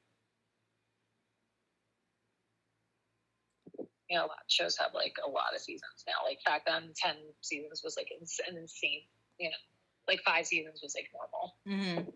You 4.09 4.17
know, 4.17 4.25
a 4.25 4.31
lot 4.31 4.41
of 4.41 4.49
shows 4.49 4.77
have 4.77 4.93
like 4.93 5.15
a 5.25 5.29
lot 5.29 5.53
of 5.53 5.62
seasons 5.62 6.03
now. 6.07 6.25
Like 6.25 6.39
back 6.45 6.65
then, 6.65 6.93
10 6.95 7.15
seasons 7.41 7.81
was 7.83 7.95
like 7.97 8.09
ins- 8.19 8.39
an 8.49 8.57
insane. 8.57 9.03
You 9.39 9.49
know, 9.49 9.62
like 10.07 10.21
five 10.25 10.45
seasons 10.47 10.79
was 10.81 10.95
like 10.95 11.09
normal. 11.13 11.57
mhm. 11.67 12.13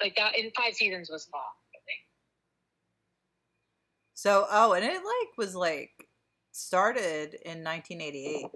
Like 0.00 0.14
that 0.16 0.36
in 0.36 0.50
five 0.56 0.74
seasons 0.74 1.10
was 1.10 1.28
long. 1.32 1.54
So 4.22 4.46
oh, 4.48 4.72
and 4.72 4.84
it 4.84 4.92
like 4.92 5.36
was 5.36 5.56
like 5.56 6.06
started 6.52 7.34
in 7.44 7.64
1988. 7.64 8.46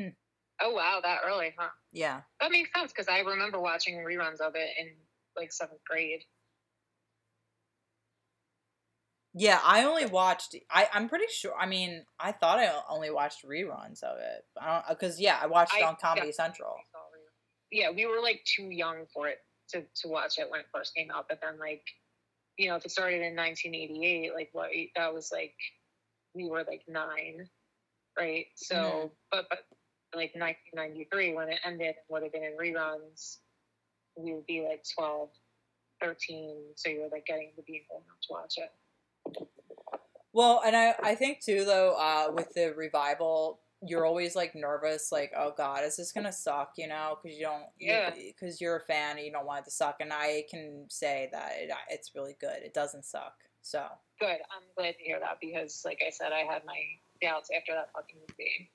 Hmm. 0.00 0.08
Oh 0.60 0.70
wow, 0.70 1.00
that 1.02 1.22
early, 1.26 1.52
huh? 1.58 1.70
Yeah. 1.90 2.20
That 2.40 2.52
makes 2.52 2.70
sense 2.72 2.92
because 2.92 3.08
I 3.08 3.28
remember 3.28 3.58
watching 3.58 3.96
reruns 3.96 4.40
of 4.40 4.54
it 4.54 4.68
in 4.78 4.90
like 5.36 5.52
seventh 5.52 5.80
grade. 5.84 6.20
Yeah, 9.34 9.58
I 9.64 9.82
only 9.82 10.06
watched. 10.06 10.54
I 10.70 10.86
I'm 10.94 11.08
pretty 11.08 11.26
sure. 11.28 11.54
I 11.60 11.66
mean, 11.66 12.04
I 12.20 12.30
thought 12.30 12.60
I 12.60 12.70
only 12.88 13.10
watched 13.10 13.44
reruns 13.44 14.04
of 14.04 14.18
it. 14.18 14.44
I 14.56 14.66
don't 14.72 14.88
because 14.88 15.18
yeah, 15.18 15.36
I 15.42 15.48
watched 15.48 15.74
it 15.76 15.82
on 15.82 15.96
Comedy 16.00 16.28
yeah. 16.28 16.32
Central. 16.32 16.76
Yeah, 17.72 17.90
we 17.90 18.06
were 18.06 18.20
like 18.22 18.44
too 18.44 18.70
young 18.70 19.06
for 19.12 19.26
it 19.26 19.38
to, 19.70 19.82
to 20.02 20.08
watch 20.08 20.38
it 20.38 20.48
when 20.48 20.60
it 20.60 20.66
first 20.72 20.94
came 20.94 21.10
out. 21.10 21.26
But 21.28 21.40
then, 21.42 21.58
like, 21.58 21.82
you 22.62 22.68
know, 22.68 22.76
if 22.76 22.84
it 22.84 22.92
started 22.92 23.22
in 23.22 23.34
1988, 23.34 24.34
like, 24.34 24.50
what 24.52 24.70
that 24.94 25.12
was 25.12 25.32
like, 25.32 25.56
we 26.32 26.48
were 26.48 26.62
like 26.62 26.82
nine, 26.86 27.48
right? 28.16 28.46
So, 28.54 28.76
Mhm. 28.76 29.10
but, 29.32 29.48
but 29.48 29.58
like 30.14 30.32
1993, 30.36 31.34
when 31.34 31.48
it 31.48 31.58
ended, 31.64 31.96
would 32.08 32.22
have 32.22 32.32
been 32.32 32.44
in 32.44 32.56
reruns, 32.56 33.38
we 34.16 34.32
would 34.32 34.46
be 34.46 34.62
like 34.62 34.84
12, 34.94 35.30
13. 36.00 36.72
So 36.76 36.88
you 36.88 37.00
were 37.00 37.08
like 37.08 37.26
getting 37.26 37.52
to 37.56 37.62
be 37.62 37.84
old 37.90 38.04
enough 38.04 38.20
to 38.20 38.32
watch 38.32 38.58
it. 38.58 39.48
Well, 40.32 40.62
and 40.64 40.76
I 40.76 40.94
I 41.02 41.14
think 41.16 41.40
too 41.40 41.64
though 41.64 41.94
uh, 41.98 42.30
with 42.32 42.54
the 42.54 42.72
revival, 42.74 43.61
you're 43.84 44.06
always 44.06 44.36
like 44.36 44.54
nervous, 44.54 45.10
like 45.10 45.32
oh 45.36 45.52
god, 45.56 45.84
is 45.84 45.96
this 45.96 46.12
gonna 46.12 46.32
suck? 46.32 46.72
You 46.76 46.88
know, 46.88 47.18
because 47.22 47.36
you 47.36 47.44
don't, 47.44 47.64
Yeah. 47.78 48.10
because 48.14 48.60
you're 48.60 48.76
a 48.76 48.84
fan 48.84 49.16
and 49.16 49.26
you 49.26 49.32
don't 49.32 49.46
want 49.46 49.60
it 49.62 49.64
to 49.66 49.70
suck. 49.70 49.96
And 50.00 50.12
I 50.12 50.44
can 50.50 50.86
say 50.88 51.28
that 51.32 51.52
it, 51.56 51.70
it's 51.90 52.12
really 52.14 52.36
good. 52.40 52.62
It 52.62 52.74
doesn't 52.74 53.04
suck. 53.04 53.34
So 53.62 53.84
Good. 54.20 54.28
I'm 54.50 54.62
glad 54.76 54.96
to 54.98 55.02
hear 55.04 55.18
that 55.20 55.38
because, 55.40 55.82
like 55.84 56.00
I 56.06 56.10
said, 56.10 56.32
I 56.32 56.40
had 56.52 56.64
my 56.64 56.78
doubts 57.20 57.50
after 57.56 57.72
that 57.74 57.90
fucking 57.92 58.18
movie. 58.20 58.70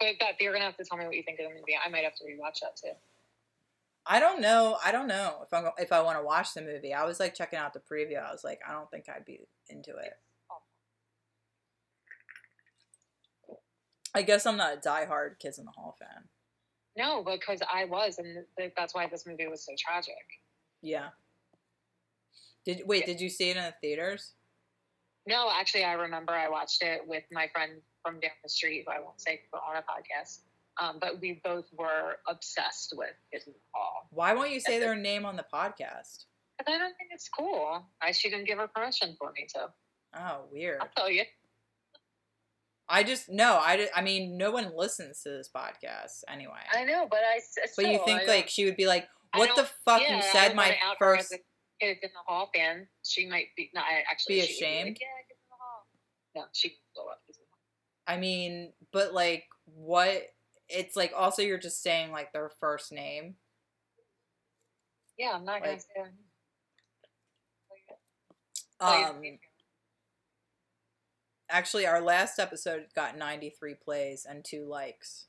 But 0.00 0.16
that 0.20 0.40
you're 0.40 0.52
gonna 0.52 0.64
have 0.64 0.76
to 0.76 0.84
tell 0.84 0.98
me 0.98 1.06
what 1.06 1.14
you 1.14 1.22
think 1.22 1.38
of 1.40 1.48
the 1.48 1.54
movie. 1.54 1.76
I 1.84 1.88
might 1.88 2.04
have 2.04 2.14
to 2.16 2.24
rewatch 2.24 2.60
that 2.62 2.76
too. 2.76 2.92
I 4.08 4.20
don't 4.20 4.40
know. 4.40 4.76
I 4.84 4.92
don't 4.92 5.08
know 5.08 5.38
if 5.42 5.52
I'm 5.52 5.70
if 5.78 5.92
I 5.92 6.00
want 6.02 6.18
to 6.18 6.24
watch 6.24 6.54
the 6.54 6.62
movie. 6.62 6.94
I 6.94 7.04
was 7.04 7.18
like 7.18 7.34
checking 7.34 7.58
out 7.58 7.72
the 7.72 7.80
preview. 7.80 8.24
I 8.24 8.30
was 8.30 8.44
like, 8.44 8.60
I 8.68 8.72
don't 8.72 8.90
think 8.90 9.06
I'd 9.08 9.24
be 9.24 9.40
into 9.68 9.90
it. 9.96 10.12
I 14.16 14.22
guess 14.22 14.46
I'm 14.46 14.56
not 14.56 14.74
a 14.74 14.88
diehard 14.88 15.38
Kids 15.38 15.58
in 15.58 15.66
the 15.66 15.70
Hall 15.72 15.94
fan. 15.98 16.24
No, 16.96 17.22
because 17.22 17.60
I 17.72 17.84
was, 17.84 18.18
and 18.18 18.44
th- 18.58 18.72
that's 18.74 18.94
why 18.94 19.06
this 19.06 19.26
movie 19.26 19.46
was 19.46 19.64
so 19.64 19.72
tragic. 19.78 20.14
Yeah. 20.80 21.08
Did 22.64 22.82
wait? 22.86 23.04
Did 23.04 23.20
you 23.20 23.28
see 23.28 23.50
it 23.50 23.58
in 23.58 23.64
the 23.64 23.74
theaters? 23.82 24.32
No, 25.28 25.50
actually, 25.52 25.84
I 25.84 25.92
remember 25.92 26.32
I 26.32 26.48
watched 26.48 26.82
it 26.82 27.02
with 27.06 27.24
my 27.30 27.48
friend 27.52 27.72
from 28.02 28.18
down 28.20 28.30
the 28.42 28.48
street, 28.48 28.84
who 28.86 28.92
I 28.92 29.00
won't 29.00 29.20
say 29.20 29.42
on 29.52 29.76
a 29.76 29.80
podcast. 29.80 30.40
Um, 30.80 30.98
but 31.00 31.20
we 31.20 31.40
both 31.44 31.66
were 31.76 32.16
obsessed 32.26 32.94
with 32.96 33.12
Kids 33.30 33.46
in 33.46 33.52
the 33.52 33.58
Hall. 33.74 34.08
Why 34.10 34.32
won't 34.32 34.50
you 34.50 34.60
say 34.60 34.78
their 34.78 34.94
name 34.94 35.26
on 35.26 35.36
the 35.36 35.44
podcast? 35.52 36.24
But 36.56 36.68
I 36.68 36.78
don't 36.78 36.96
think 36.96 37.10
it's 37.12 37.28
cool. 37.28 37.84
I 38.00 38.12
she 38.12 38.30
didn't 38.30 38.46
give 38.46 38.58
her 38.58 38.68
permission 38.68 39.14
for 39.18 39.32
me 39.32 39.46
to. 39.54 39.68
Oh, 40.18 40.44
weird. 40.50 40.80
I'll 40.80 40.88
tell 40.96 41.10
you. 41.10 41.24
I 42.88 43.02
just 43.02 43.28
no. 43.28 43.54
I, 43.54 43.88
I 43.94 44.02
mean, 44.02 44.36
no 44.38 44.50
one 44.52 44.72
listens 44.76 45.22
to 45.22 45.30
this 45.30 45.50
podcast 45.54 46.22
anyway. 46.28 46.60
I 46.72 46.84
know, 46.84 47.06
but 47.10 47.18
I. 47.18 47.36
s- 47.38 47.72
but 47.76 47.86
you 47.86 48.00
think 48.04 48.26
like 48.28 48.48
she 48.48 48.64
would 48.64 48.76
be 48.76 48.86
like, 48.86 49.08
"What 49.34 49.56
the 49.56 49.68
fuck 49.84 50.02
yeah, 50.02 50.16
you 50.16 50.22
said 50.22 50.54
my 50.54 50.76
first 50.98 51.32
as 51.32 51.38
a 51.82 51.86
in 51.90 51.96
the 52.02 52.08
Hall 52.26 52.48
fan. 52.54 52.86
She 53.04 53.26
might 53.26 53.46
be 53.56 53.70
not 53.74 53.84
actually 54.10 54.36
Be 54.36 54.40
ashamed? 54.42 54.88
like, 54.90 55.00
yeah, 55.00 55.06
in 55.30 55.36
the 55.50 55.56
Hall. 55.58 55.86
No, 56.36 56.42
she 56.52 56.68
would 56.68 56.74
still 56.92 57.06
love 57.06 57.16
Kids 57.26 57.38
in 57.38 57.44
the 57.44 57.48
Hall. 57.50 58.16
I 58.16 58.20
mean, 58.20 58.72
but 58.92 59.12
like, 59.12 59.44
what? 59.64 60.22
It's 60.68 60.96
like 60.96 61.12
also 61.16 61.42
you're 61.42 61.58
just 61.58 61.82
saying 61.82 62.12
like 62.12 62.32
their 62.32 62.50
first 62.60 62.92
name. 62.92 63.34
Yeah, 65.18 65.32
I'm 65.34 65.44
not 65.44 65.62
gonna 65.62 65.80
say. 65.80 65.86
Oh, 68.80 69.04
Um, 69.10 69.22
actually, 71.50 71.86
our 71.86 72.00
last 72.00 72.38
episode 72.38 72.86
got 72.94 73.16
93 73.18 73.74
plays 73.74 74.26
and 74.28 74.44
two 74.44 74.66
likes. 74.68 75.26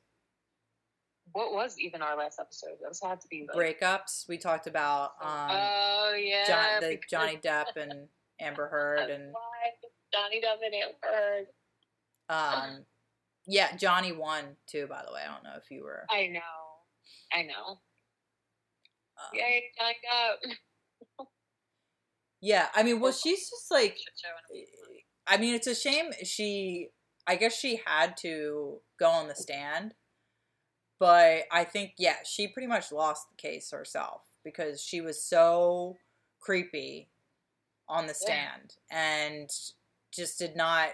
what 1.34 1.52
was 1.54 1.78
even 1.80 2.02
our 2.02 2.18
last 2.18 2.40
episode? 2.40 2.78
Those 2.84 3.00
had 3.04 3.20
to 3.22 3.28
be 3.28 3.48
like, 3.54 3.80
Breakups. 3.80 4.28
We 4.28 4.38
talked 4.38 4.68
about 4.68 5.12
um, 5.22 5.50
oh 5.52 6.14
yeah, 6.18 6.46
John, 6.48 6.82
the 6.82 6.90
because 6.96 7.10
Johnny 7.10 7.38
Depp 7.38 7.76
and 7.76 8.08
Amber 8.40 8.68
Heard 8.68 9.10
and 9.10 9.34
Johnny 10.14 10.42
Depp 10.42 10.66
and 10.66 10.74
Amber 10.74 10.98
Heard. 11.04 11.48
um, 12.30 12.86
yeah, 13.46 13.76
Johnny 13.76 14.12
won 14.12 14.44
too. 14.68 14.88
By 14.88 15.04
the 15.06 15.14
way, 15.14 15.22
I 15.28 15.34
don't 15.34 15.44
know 15.44 15.58
if 15.62 15.70
you 15.72 15.84
were. 15.84 16.04
I 16.10 16.28
know, 16.28 16.40
I 17.34 17.44
know. 17.44 17.72
um, 17.72 19.30
Yay, 19.34 19.64
Johnny 19.78 19.96
Depp. 20.06 21.26
Yeah, 22.40 22.68
I 22.76 22.84
mean, 22.84 23.00
well, 23.00 23.12
she's 23.14 23.50
just 23.50 23.72
like, 23.72 23.98
Shit 23.98 24.14
show 24.16 24.30
and 24.54 24.68
I 25.28 25.38
mean, 25.38 25.54
it's 25.56 25.68
a 25.68 25.76
shame 25.76 26.12
she. 26.24 26.90
I 27.28 27.36
guess 27.36 27.54
she 27.58 27.82
had 27.86 28.16
to 28.18 28.80
go 28.98 29.10
on 29.10 29.28
the 29.28 29.36
stand, 29.36 29.94
but 31.00 31.44
I 31.52 31.64
think 31.64 31.94
yeah, 31.98 32.18
she 32.26 32.48
pretty 32.48 32.68
much 32.68 32.92
lost 32.92 33.28
the 33.30 33.36
case 33.36 33.72
herself 33.72 34.22
because 34.44 34.82
she 34.82 35.02
was 35.02 35.22
so 35.22 35.98
creepy 36.40 37.10
on 37.90 38.08
the 38.08 38.14
Yeah. 38.22 38.40
stand 38.40 38.76
and 38.92 39.50
just 40.14 40.40
did 40.40 40.56
not 40.56 40.90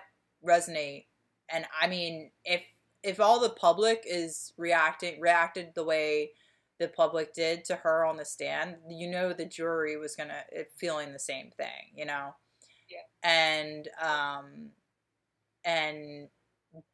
resonate. 0.46 1.06
And 1.50 1.66
I 1.80 1.88
mean, 1.88 2.32
if 2.46 2.64
if 3.04 3.20
all 3.20 3.40
the 3.40 3.50
public 3.52 4.04
is 4.08 4.54
reacting 4.58 5.22
reacted 5.22 5.74
the 5.76 5.84
way 5.84 6.32
the 6.80 6.88
public 6.90 7.34
did 7.34 7.66
to 7.66 7.76
her 7.78 8.06
on 8.06 8.18
the 8.18 8.26
stand, 8.26 8.78
you 8.90 9.10
know 9.10 9.34
the 9.34 9.46
jury 9.46 9.98
was 9.98 10.16
gonna 10.16 10.44
eh, 10.54 10.64
feeling 10.78 11.14
the 11.14 11.20
same 11.20 11.52
thing, 11.52 11.94
you 11.96 12.06
know. 12.06 12.36
And 13.24 13.88
um, 14.02 14.72
and 15.66 16.28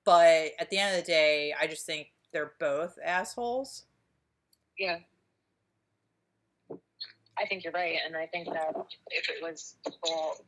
but 0.05 0.51
at 0.59 0.69
the 0.69 0.77
end 0.77 0.97
of 0.97 1.03
the 1.03 1.11
day, 1.11 1.53
I 1.59 1.67
just 1.67 1.85
think 1.85 2.07
they're 2.31 2.53
both 2.59 2.97
assholes. 3.03 3.85
Yeah. 4.77 4.99
I 7.37 7.45
think 7.47 7.63
you're 7.63 7.73
right, 7.73 7.97
and 8.05 8.17
I 8.17 8.25
think 8.27 8.47
that 8.51 8.75
if 9.11 9.29
it 9.29 9.41
was 9.41 9.75
people 9.85 10.45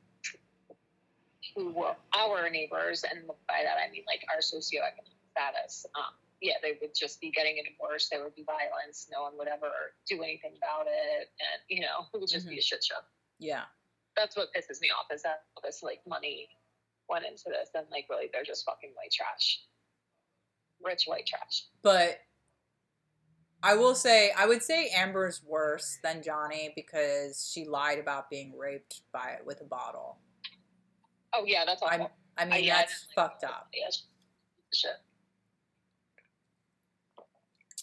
who 1.55 1.71
were 1.71 1.95
our 2.17 2.49
neighbors, 2.49 3.03
and 3.09 3.27
by 3.47 3.63
that 3.63 3.77
I 3.77 3.89
mean 3.91 4.03
like 4.07 4.21
our 4.33 4.41
socioeconomic 4.41 5.15
status, 5.31 5.85
um, 5.95 6.13
yeah, 6.41 6.55
they 6.61 6.77
would 6.81 6.91
just 6.93 7.21
be 7.21 7.31
getting 7.31 7.59
a 7.59 7.69
divorce. 7.69 8.09
There 8.09 8.23
would 8.23 8.35
be 8.35 8.43
violence. 8.43 9.07
No 9.11 9.23
one 9.23 9.37
would 9.37 9.47
ever 9.47 9.71
do 10.07 10.21
anything 10.21 10.53
about 10.57 10.87
it, 10.87 11.29
and 11.39 11.61
you 11.69 11.81
know, 11.81 12.07
it 12.13 12.19
would 12.19 12.29
just 12.29 12.47
be 12.47 12.57
a 12.57 12.61
shit 12.61 12.83
show. 12.83 12.99
Yeah. 13.39 13.63
That's 14.15 14.35
what 14.35 14.49
pisses 14.55 14.81
me 14.81 14.89
off 14.89 15.07
is 15.13 15.23
that 15.23 15.43
all 15.55 15.63
this 15.63 15.81
like 15.83 16.01
money 16.07 16.49
went 17.09 17.25
into 17.25 17.45
this, 17.47 17.69
and 17.73 17.85
like 17.91 18.05
really 18.09 18.29
they're 18.33 18.43
just 18.43 18.65
fucking 18.65 18.91
white 18.95 19.11
trash, 19.11 19.61
rich 20.83 21.03
white 21.05 21.25
trash. 21.25 21.65
But 21.81 22.19
I 23.63 23.75
will 23.75 23.95
say, 23.95 24.31
I 24.35 24.47
would 24.47 24.63
say 24.63 24.89
Amber's 24.95 25.41
worse 25.45 25.99
than 26.03 26.23
Johnny 26.23 26.73
because 26.75 27.49
she 27.53 27.65
lied 27.65 27.99
about 27.99 28.29
being 28.29 28.57
raped 28.57 29.01
by 29.13 29.35
it 29.39 29.45
with 29.45 29.61
a 29.61 29.65
bottle. 29.65 30.17
Oh 31.33 31.43
yeah, 31.45 31.63
that's 31.65 31.81
awful. 31.81 32.05
I'm, 32.05 32.07
I 32.37 32.45
mean, 32.45 32.53
Uh, 32.53 32.57
yeah, 32.57 32.77
that's 32.77 33.07
like 33.15 33.29
fucked 33.29 33.43
up. 33.43 33.67
Yeah, 33.73 33.89
shit. 34.73 34.91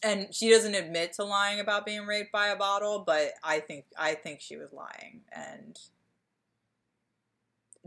And 0.02 0.32
she 0.32 0.50
doesn't 0.50 0.74
admit 0.74 1.12
to 1.14 1.24
lying 1.24 1.58
about 1.60 1.84
being 1.84 2.06
raped 2.06 2.32
by 2.32 2.48
a 2.48 2.56
bottle, 2.56 3.02
but 3.06 3.32
I 3.42 3.60
think 3.60 3.86
I 3.96 4.14
think 4.14 4.40
she 4.40 4.56
was 4.56 4.72
lying, 4.72 5.22
and 5.32 5.78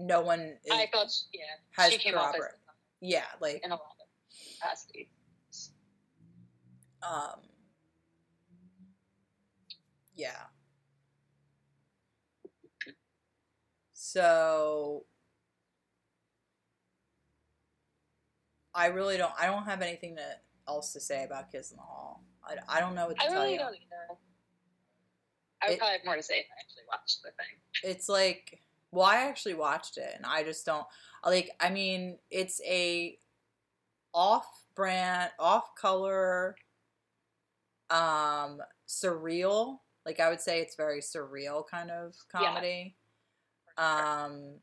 no 0.01 0.21
one. 0.21 0.39
Is, 0.65 0.71
I 0.71 0.87
thought, 0.91 1.11
she- 1.11 1.39
yeah, 1.39 1.43
has 1.83 1.93
she 1.93 1.99
came 1.99 2.17
off 2.17 2.35
as 2.35 2.41
yeah, 3.01 3.23
like 3.39 3.61
in 3.63 3.71
a 3.71 3.75
lot 3.75 3.81
of 3.99 4.59
capacities. 4.59 5.07
Um, 7.03 7.39
yeah. 10.15 10.31
So 13.93 15.05
I 18.73 18.87
really 18.87 19.17
don't. 19.17 19.33
I 19.39 19.45
don't 19.45 19.63
have 19.63 19.81
anything 19.81 20.15
to, 20.17 20.23
else 20.67 20.93
to 20.93 20.99
say 20.99 21.23
about 21.23 21.51
Kids 21.51 21.71
in 21.71 21.77
the 21.77 21.83
Hall. 21.83 22.23
I, 22.43 22.77
I 22.77 22.79
don't 22.79 22.95
know 22.95 23.07
what 23.07 23.17
to 23.17 23.23
I 23.23 23.27
tell 23.27 23.41
really 23.41 23.53
you. 23.55 23.59
I 23.61 23.63
really 23.65 23.77
don't 23.77 23.81
either. 23.81 24.19
I 25.61 25.65
would 25.67 25.73
It- 25.73 25.79
probably 25.79 25.97
have 25.97 26.05
more 26.05 26.15
to 26.15 26.23
say 26.23 26.35
if 26.39 26.45
I 26.45 26.59
actually 26.59 26.83
watched 26.87 27.21
the 27.23 27.29
thing. 27.31 27.91
It's 27.91 28.09
like, 28.09 28.59
well, 28.91 29.05
I 29.05 29.17
actually 29.17 29.53
watched 29.53 29.97
it, 29.97 30.11
and 30.15 30.25
I 30.25 30.43
just 30.43 30.65
don't 30.65 30.85
like. 31.25 31.51
I 31.59 31.69
mean, 31.69 32.17
it's 32.29 32.61
a 32.65 33.17
off-brand, 34.13 35.31
off-color, 35.39 36.55
um, 37.89 38.59
surreal. 38.87 39.79
Like 40.05 40.19
I 40.19 40.29
would 40.29 40.41
say, 40.41 40.59
it's 40.59 40.75
very 40.75 40.99
surreal 41.01 41.63
kind 41.67 41.91
of 41.91 42.15
comedy. 42.31 42.95
Yeah. 43.77 43.77
comedy. 43.77 44.35
Um, 44.35 44.59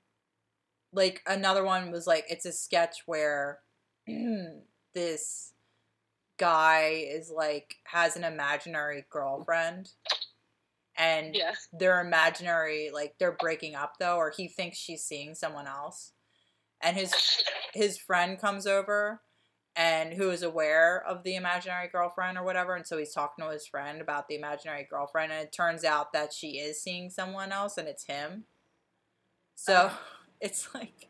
like 0.93 1.23
another 1.27 1.65
one 1.65 1.91
was 1.91 2.07
like 2.07 2.25
it's 2.29 2.47
a 2.47 2.53
sketch 2.53 3.03
where 3.07 3.61
this 4.95 5.53
guy 6.39 7.05
is 7.09 7.31
like 7.31 7.77
has 7.85 8.17
an 8.17 8.25
imaginary 8.25 9.05
girlfriend 9.11 9.91
and 10.99 11.35
Yeah. 11.35 11.55
their 11.73 12.01
imaginary 12.01 12.91
like 12.93 13.15
they're 13.19 13.37
breaking 13.41 13.75
up 13.77 13.95
though 13.99 14.17
or 14.17 14.33
he 14.37 14.49
thinks 14.49 14.77
she's 14.79 15.05
seeing 15.05 15.35
someone 15.35 15.67
else. 15.67 16.13
And 16.83 16.97
his 16.97 17.13
his 17.75 17.99
friend 17.99 18.39
comes 18.41 18.67
over 18.67 19.23
and 19.77 20.13
who 20.15 20.31
is 20.31 20.43
aware 20.43 21.03
of 21.07 21.23
the 21.23 21.37
imaginary 21.37 21.89
girlfriend 21.89 22.37
or 22.37 22.43
whatever 22.45 22.75
and 22.75 22.87
so 22.87 22.99
he's 22.99 23.13
talking 23.13 23.45
to 23.45 23.51
his 23.53 23.67
friend 23.67 24.01
about 24.01 24.27
the 24.29 24.35
imaginary 24.35 24.87
girlfriend 24.91 25.33
and 25.33 25.43
it 25.45 25.53
turns 25.53 25.85
out 25.85 26.13
that 26.13 26.33
she 26.33 26.59
is 26.59 26.83
seeing 26.83 27.11
someone 27.11 27.53
else 27.53 27.79
and 27.79 27.89
it's 27.89 28.05
him. 28.07 28.45
So 29.55 29.91
it's 30.41 30.69
like 30.75 31.09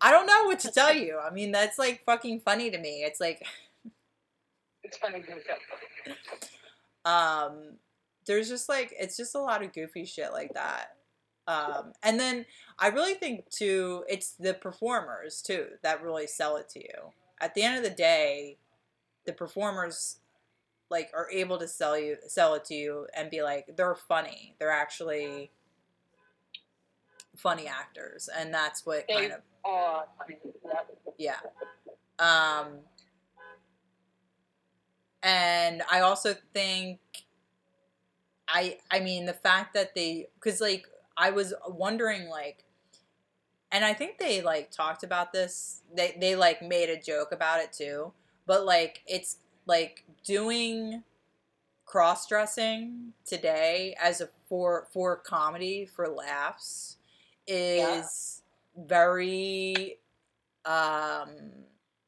i 0.00 0.10
don't 0.12 0.26
know 0.26 0.44
what 0.44 0.60
to 0.60 0.70
tell 0.70 0.94
you. 0.94 1.18
I 1.18 1.30
mean 1.30 1.50
that's 1.52 1.78
like 1.78 2.04
fucking 2.04 2.40
funny 2.40 2.70
to 2.70 2.78
me. 2.78 3.02
It's 3.04 3.20
like 3.20 3.42
It's 4.84 4.96
funny 4.96 5.22
to 5.22 5.34
me. 5.34 5.42
um 7.04 7.78
there's 8.28 8.48
just 8.48 8.68
like 8.68 8.94
it's 8.98 9.16
just 9.16 9.34
a 9.34 9.40
lot 9.40 9.64
of 9.64 9.72
goofy 9.72 10.04
shit 10.04 10.32
like 10.32 10.54
that 10.54 10.94
um 11.48 11.92
and 12.04 12.20
then 12.20 12.44
i 12.78 12.86
really 12.88 13.14
think 13.14 13.48
too 13.50 14.04
it's 14.08 14.32
the 14.38 14.54
performers 14.54 15.42
too 15.42 15.66
that 15.82 16.02
really 16.02 16.26
sell 16.28 16.56
it 16.56 16.68
to 16.68 16.78
you 16.78 17.10
at 17.40 17.54
the 17.54 17.62
end 17.62 17.76
of 17.76 17.82
the 17.82 17.90
day 17.90 18.56
the 19.26 19.32
performers 19.32 20.18
like 20.90 21.10
are 21.14 21.28
able 21.30 21.58
to 21.58 21.66
sell 21.66 21.98
you 21.98 22.16
sell 22.28 22.54
it 22.54 22.64
to 22.64 22.74
you 22.74 23.06
and 23.16 23.30
be 23.30 23.42
like 23.42 23.66
they're 23.76 23.94
funny 23.94 24.54
they're 24.58 24.70
actually 24.70 25.50
funny 27.36 27.66
actors 27.66 28.28
and 28.36 28.52
that's 28.52 28.84
what 28.84 29.04
They- 29.08 29.14
kind 29.14 29.32
of. 29.32 29.40
Yeah. 31.18 31.36
yeah. 32.18 32.62
Um 32.62 32.80
and 35.22 35.82
I 35.90 36.00
also 36.00 36.34
think 36.54 37.00
I 38.48 38.78
I 38.90 39.00
mean 39.00 39.26
the 39.26 39.34
fact 39.34 39.74
that 39.74 39.94
they 39.94 40.28
cuz 40.40 40.60
like 40.60 40.86
I 41.16 41.30
was 41.30 41.54
wondering 41.66 42.28
like 42.28 42.64
and 43.70 43.84
I 43.84 43.92
think 43.92 44.18
they 44.18 44.40
like 44.40 44.70
talked 44.70 45.02
about 45.02 45.32
this 45.32 45.82
they 45.94 46.16
they 46.18 46.34
like 46.34 46.62
made 46.62 46.90
a 46.90 47.00
joke 47.00 47.32
about 47.32 47.60
it 47.60 47.72
too 47.72 48.12
but 48.46 48.64
like 48.64 49.02
it's 49.06 49.36
like 49.66 50.04
doing 50.24 51.04
cross-dressing 51.84 53.12
today 53.24 53.96
as 54.00 54.20
a 54.20 54.28
for 54.48 54.86
for 54.92 55.16
comedy 55.16 55.86
for 55.86 56.06
laughs 56.06 56.96
is 57.46 58.42
very 58.76 59.96
um 60.66 61.30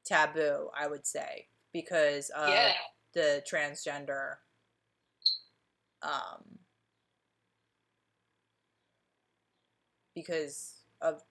taboo 0.04 0.68
i 0.78 0.86
would 0.86 1.06
say 1.06 1.46
because 1.72 2.28
of 2.30 2.50
yeah. 2.50 2.72
the 3.14 3.42
transgender 3.50 4.36
um 6.02 6.58
because 10.14 10.74
of 11.00 11.22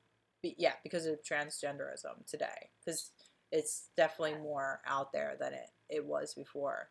yeah 0.44 0.74
because 0.84 1.06
of 1.06 1.22
transgenderism 1.24 2.26
today 2.28 2.70
because 2.84 3.12
it's 3.52 3.90
definitely 3.98 4.40
more 4.42 4.82
out 4.88 5.12
there 5.12 5.36
than 5.40 5.54
it 5.54 5.70
it 5.90 6.06
was 6.06 6.34
before 6.34 6.90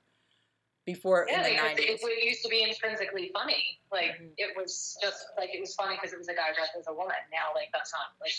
before 0.85 1.27
Yeah, 1.29 1.39
in 1.39 1.43
the 1.45 1.51
because 1.51 1.71
90s 1.79 1.79
it, 1.79 2.01
it 2.19 2.25
used 2.25 2.43
to 2.43 2.49
be 2.49 2.63
intrinsically 2.63 3.31
funny. 3.35 3.79
Like 3.93 4.19
Mhm. 4.21 4.33
it 4.39 4.57
was 4.57 4.97
just 5.03 5.27
like 5.37 5.51
it 5.55 5.61
was 5.61 5.75
funny 5.75 5.97
because 5.97 6.13
it 6.15 6.19
was 6.19 6.29
a 6.29 6.35
guy 6.35 6.53
dressed 6.55 6.73
as 6.79 6.87
a 6.89 6.93
woman. 6.95 7.17
Now, 7.31 7.53
like 7.55 7.69
that's 7.75 7.93
not 7.93 8.13
like 8.21 8.33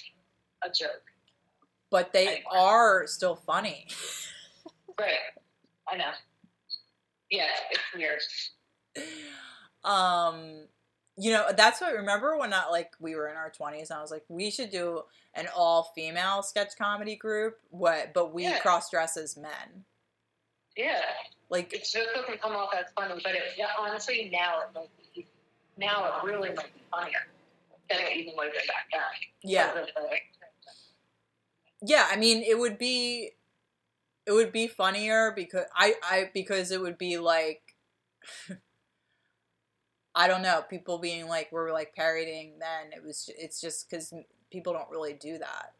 a 0.64 0.70
joke. 0.74 1.04
but 1.92 2.12
they 2.12 2.28
Anymore. 2.28 2.58
are 2.58 3.08
still 3.08 3.36
funny 3.36 3.88
Right. 5.00 5.20
I 5.88 5.96
know. 5.98 6.12
Yeah, 7.30 7.48
it's 7.72 7.82
weird. 7.96 8.20
Um 9.84 10.66
you 11.18 11.32
know 11.32 11.46
that's 11.56 11.80
what 11.82 11.94
remember 11.94 12.38
when 12.38 12.54
I, 12.54 12.68
like 12.70 12.92
we 13.00 13.16
were 13.16 13.28
in 13.30 13.36
our 13.38 13.52
20s 13.52 13.90
and 13.90 13.98
i 14.00 14.02
was 14.02 14.12
like 14.12 14.24
we 14.28 14.52
should 14.52 14.72
do 14.72 15.04
an 15.34 15.48
all-female 15.56 16.44
sketch 16.44 16.72
comedy 16.78 17.16
group 17.16 17.58
what 17.70 18.14
but 18.14 18.34
we 18.34 18.44
Yeah. 18.44 18.60
cross-dress 18.60 19.16
as 19.18 19.38
men 19.38 19.86
Yeah, 20.78 21.02
like 21.50 21.74
it 21.74 21.80
just 21.80 21.98
doesn't 22.16 22.42
come 22.42 22.54
off 22.56 22.74
as 22.78 22.86
funny, 22.96 23.20
but 23.24 23.36
it, 23.36 23.42
yeah, 23.58 23.68
honestly 23.80 24.30
now 24.32 24.62
it 24.62 24.68
might 24.74 24.90
be. 25.16 25.28
Now 25.78 26.06
it 26.06 26.26
really 26.26 26.50
might 26.50 26.74
be 26.74 26.82
funnier 26.92 27.28
than 27.90 28.00
it 28.02 28.18
even 28.18 28.34
would 28.38 28.46
have 28.48 28.54
been 28.54 28.68
back 28.68 28.88
then. 28.92 29.02
yeah 29.44 29.86
yeah 31.82 32.08
i 32.12 32.16
mean 32.18 32.44
it 32.44 32.58
would 32.60 32.78
be 32.78 33.32
it 34.26 34.32
would 34.34 34.52
be 34.52 34.68
funnier 34.68 35.32
because 35.36 35.66
i 35.76 35.96
i 36.04 36.30
because 36.34 36.72
it 36.72 36.82
would 36.82 36.98
be 36.98 37.18
like 37.18 37.76
i 40.16 40.28
don't 40.28 40.41
know 40.41 40.64
people 40.70 40.97
being 40.97 41.28
like 41.28 41.51
we're 41.51 41.72
like 41.72 41.93
parodying 41.95 42.57
men 42.57 42.91
it 42.95 43.03
was 43.03 43.30
it's 43.38 43.62
just 43.62 43.89
because 43.89 44.14
people 44.51 44.74
don't 44.74 44.89
really 44.89 45.14
do 45.14 45.38
that 45.38 45.74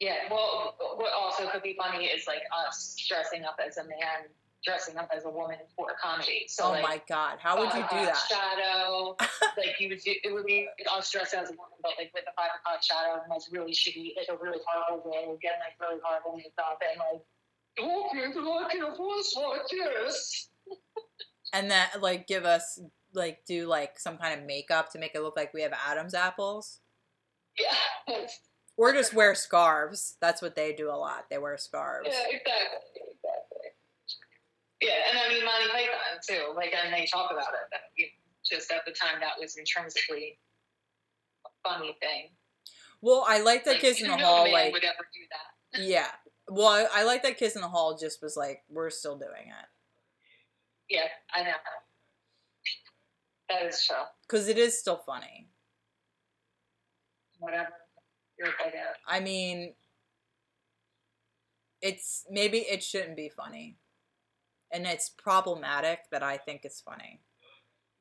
Yeah, 0.00 0.30
well, 0.30 0.76
what 0.94 1.10
also 1.12 1.48
could 1.50 1.62
be 1.62 1.76
funny 1.76 2.06
is 2.06 2.26
like 2.28 2.42
us 2.54 2.94
dressing 3.08 3.44
up 3.44 3.58
as 3.58 3.78
a 3.78 3.82
man, 3.82 4.30
dressing 4.64 4.96
up 4.96 5.08
as 5.14 5.24
a 5.24 5.30
woman 5.30 5.58
for 5.74 5.88
comedy. 6.00 6.46
So 6.46 6.66
oh 6.66 6.70
like, 6.70 6.82
my 6.82 7.02
god 7.08 7.38
how 7.40 7.58
would 7.58 7.72
you 7.74 7.82
do 7.82 8.06
that 8.06 8.18
Shadow, 8.30 9.16
like 9.56 9.74
you 9.80 9.88
would 9.88 9.98
do, 9.98 10.14
it 10.22 10.32
would 10.32 10.46
be 10.46 10.68
us 10.92 11.10
dressed 11.10 11.34
as 11.34 11.50
a 11.50 11.52
woman, 11.52 11.78
but 11.82 11.92
like 11.98 12.12
with 12.14 12.24
a 12.30 12.34
five 12.38 12.50
o'clock 12.60 12.82
shadow 12.82 13.22
and 13.22 13.30
like 13.30 13.42
really 13.50 13.72
shitty, 13.72 14.14
like 14.16 14.30
a 14.30 14.38
really 14.42 14.58
horrible 14.66 15.02
wig 15.10 15.42
and 15.42 15.58
like 15.58 15.74
really 15.80 16.00
horrible 16.04 16.36
makeup 16.36 16.78
and 16.78 16.98
like. 16.98 17.22
Oh, 17.80 18.10
okay, 18.10 18.26
but 18.34 18.42
I 18.42 18.72
can 18.72 18.82
like 18.82 19.68
this. 19.70 20.48
And 21.52 21.70
then 21.70 21.86
like 22.00 22.26
give 22.26 22.44
us 22.44 22.78
like 23.14 23.44
do 23.46 23.66
like 23.66 23.98
some 23.98 24.18
kind 24.18 24.38
of 24.38 24.46
makeup 24.46 24.92
to 24.92 24.98
make 24.98 25.12
it 25.14 25.22
look 25.22 25.36
like 25.36 25.54
we 25.54 25.62
have 25.62 25.72
Adam's 25.88 26.14
apples, 26.14 26.80
Yeah, 27.58 28.16
or 28.76 28.92
just 28.92 29.14
wear 29.14 29.34
scarves. 29.34 30.16
That's 30.20 30.42
what 30.42 30.54
they 30.56 30.72
do 30.72 30.90
a 30.90 30.92
lot. 30.96 31.26
They 31.30 31.38
wear 31.38 31.56
scarves. 31.56 32.08
yeah, 32.10 32.36
exactly, 32.36 33.00
exactly. 33.00 33.68
Yeah, 34.80 34.92
and 35.10 35.18
I 35.18 35.28
mean 35.28 35.44
Monty 35.44 35.68
Python 35.70 36.18
too. 36.26 36.52
Like, 36.54 36.72
and 36.84 36.92
they 36.92 37.06
talk 37.06 37.30
about 37.30 37.48
it. 37.48 37.68
That 37.72 37.80
you, 37.96 38.06
just 38.48 38.70
at 38.70 38.82
the 38.86 38.92
time, 38.92 39.20
that 39.20 39.32
was 39.40 39.56
intrinsically 39.56 40.38
a 41.46 41.68
funny 41.68 41.96
thing. 42.00 42.30
Well, 43.00 43.24
I 43.26 43.40
like 43.40 43.64
that 43.64 43.72
Like, 43.72 43.80
Kids 43.80 44.00
in 44.02 44.08
the 44.08 44.16
Hall. 44.16 44.50
Like, 44.50 44.72
would 44.72 44.84
ever 44.84 45.08
do 45.14 45.20
that. 45.30 45.82
yeah. 45.82 46.08
Well, 46.48 46.68
I, 46.68 47.00
I 47.00 47.02
like 47.04 47.22
that 47.24 47.38
Kids 47.38 47.56
in 47.56 47.62
the 47.62 47.68
Hall. 47.68 47.96
Just 47.98 48.22
was 48.22 48.36
like, 48.36 48.62
we're 48.68 48.90
still 48.90 49.16
doing 49.16 49.48
it 49.48 49.66
Yeah, 50.88 51.08
I 51.34 51.42
know. 51.42 51.50
That 53.48 53.66
is 53.66 53.84
true. 53.86 53.96
because 54.22 54.48
it 54.48 54.58
is 54.58 54.78
still 54.78 54.98
funny. 54.98 55.48
Whatever. 57.38 57.72
I 59.06 59.20
mean, 59.20 59.74
it's 61.80 62.24
maybe 62.30 62.58
it 62.58 62.82
shouldn't 62.82 63.16
be 63.16 63.28
funny, 63.28 63.78
and 64.72 64.86
it's 64.86 65.08
problematic 65.08 66.00
that 66.10 66.22
I 66.22 66.36
think 66.36 66.62
it's 66.64 66.80
funny. 66.80 67.20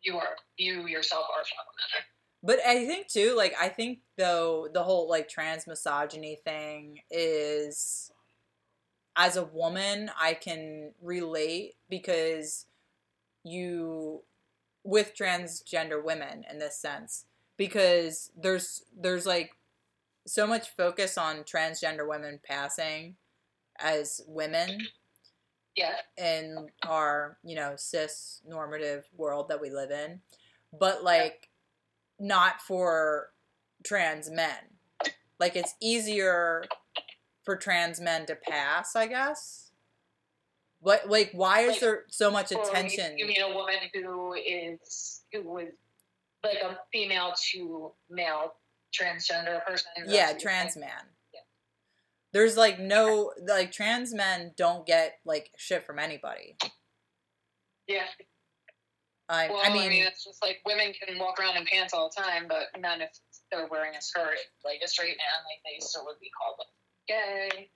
You 0.03 0.17
are. 0.17 0.35
You 0.57 0.88
yourself 0.88 1.25
are 1.25 1.43
problematic. 1.43 2.05
But 2.43 2.59
I 2.65 2.85
think 2.85 3.07
too, 3.07 3.33
like 3.35 3.53
I 3.59 3.69
think 3.69 3.99
though 4.17 4.67
the 4.71 4.83
whole 4.83 5.09
like 5.09 5.27
trans 5.27 5.65
misogyny 5.67 6.39
thing 6.43 6.99
is 7.09 8.11
as 9.15 9.35
a 9.35 9.43
woman 9.43 10.11
I 10.19 10.35
can 10.35 10.93
relate 11.01 11.73
because 11.89 12.66
you 13.47 14.21
with 14.83 15.13
transgender 15.15 16.03
women 16.03 16.43
in 16.49 16.59
this 16.59 16.77
sense 16.79 17.25
because 17.57 18.31
there's 18.39 18.83
there's 18.99 19.25
like 19.25 19.51
so 20.25 20.45
much 20.47 20.69
focus 20.69 21.17
on 21.17 21.37
transgender 21.43 22.07
women 22.07 22.39
passing 22.43 23.15
as 23.79 24.21
women 24.27 24.79
Yeah. 25.75 25.95
in 26.17 26.67
our 26.85 27.37
you 27.43 27.55
know 27.55 27.73
cis 27.77 28.41
normative 28.47 29.05
world 29.15 29.49
that 29.49 29.61
we 29.61 29.69
live 29.69 29.91
in 29.91 30.21
but 30.77 31.03
like 31.03 31.49
not 32.19 32.61
for 32.61 33.29
trans 33.85 34.29
men 34.31 34.57
like 35.39 35.55
it's 35.55 35.75
easier 35.81 36.63
for 37.45 37.55
trans 37.55 37.99
men 38.01 38.25
to 38.25 38.35
pass 38.35 38.95
i 38.95 39.05
guess 39.07 39.66
what 40.80 41.09
like 41.09 41.32
why 41.34 41.61
is 41.61 41.71
Like, 41.73 41.80
there 41.82 42.03
so 42.09 42.30
much 42.32 42.51
attention 42.51 43.17
You 43.17 43.25
mean 43.28 43.41
a 43.41 43.53
woman 43.53 43.75
who 43.93 44.34
is 44.34 45.23
who 45.34 45.41
was 45.43 45.67
like 46.43 46.57
a 46.63 46.78
female 46.93 47.34
to 47.51 47.91
male 48.09 48.53
transgender 48.97 49.63
person? 49.65 49.89
yeah 50.07 50.34
trans 50.34 50.78
man 50.78 50.89
Yeah. 51.34 51.41
there's 52.34 52.55
like 52.57 52.80
no 52.80 53.34
like 53.45 53.71
trans 53.71 54.13
men 54.13 54.53
don't 54.55 54.86
get 54.86 55.19
like 55.25 55.51
shit 55.57 55.86
from 55.86 55.99
anybody 55.99 56.55
Yeah. 57.88 58.05
i, 59.30 59.49
Well, 59.49 59.61
I 59.63 59.73
mean 59.73 59.91
it's 59.91 60.23
just 60.23 60.41
like 60.43 60.59
women 60.65 60.93
can 60.93 61.17
walk 61.19 61.39
around 61.39 61.57
in 61.57 61.65
pants 61.65 61.93
all 61.93 62.09
the 62.15 62.21
time, 62.21 62.45
but 62.47 62.67
none 62.80 63.01
if 63.01 63.09
they're 63.51 63.67
wearing 63.67 63.95
a 63.95 64.01
skirt. 64.01 64.38
Like 64.63 64.80
a 64.84 64.88
straight 64.88 65.17
man, 65.17 65.39
like 65.47 65.61
they 65.65 65.86
still 65.86 66.05
would 66.05 66.19
be 66.19 66.30
called 66.38 66.55
like 66.59 66.73
gay. 67.07 67.69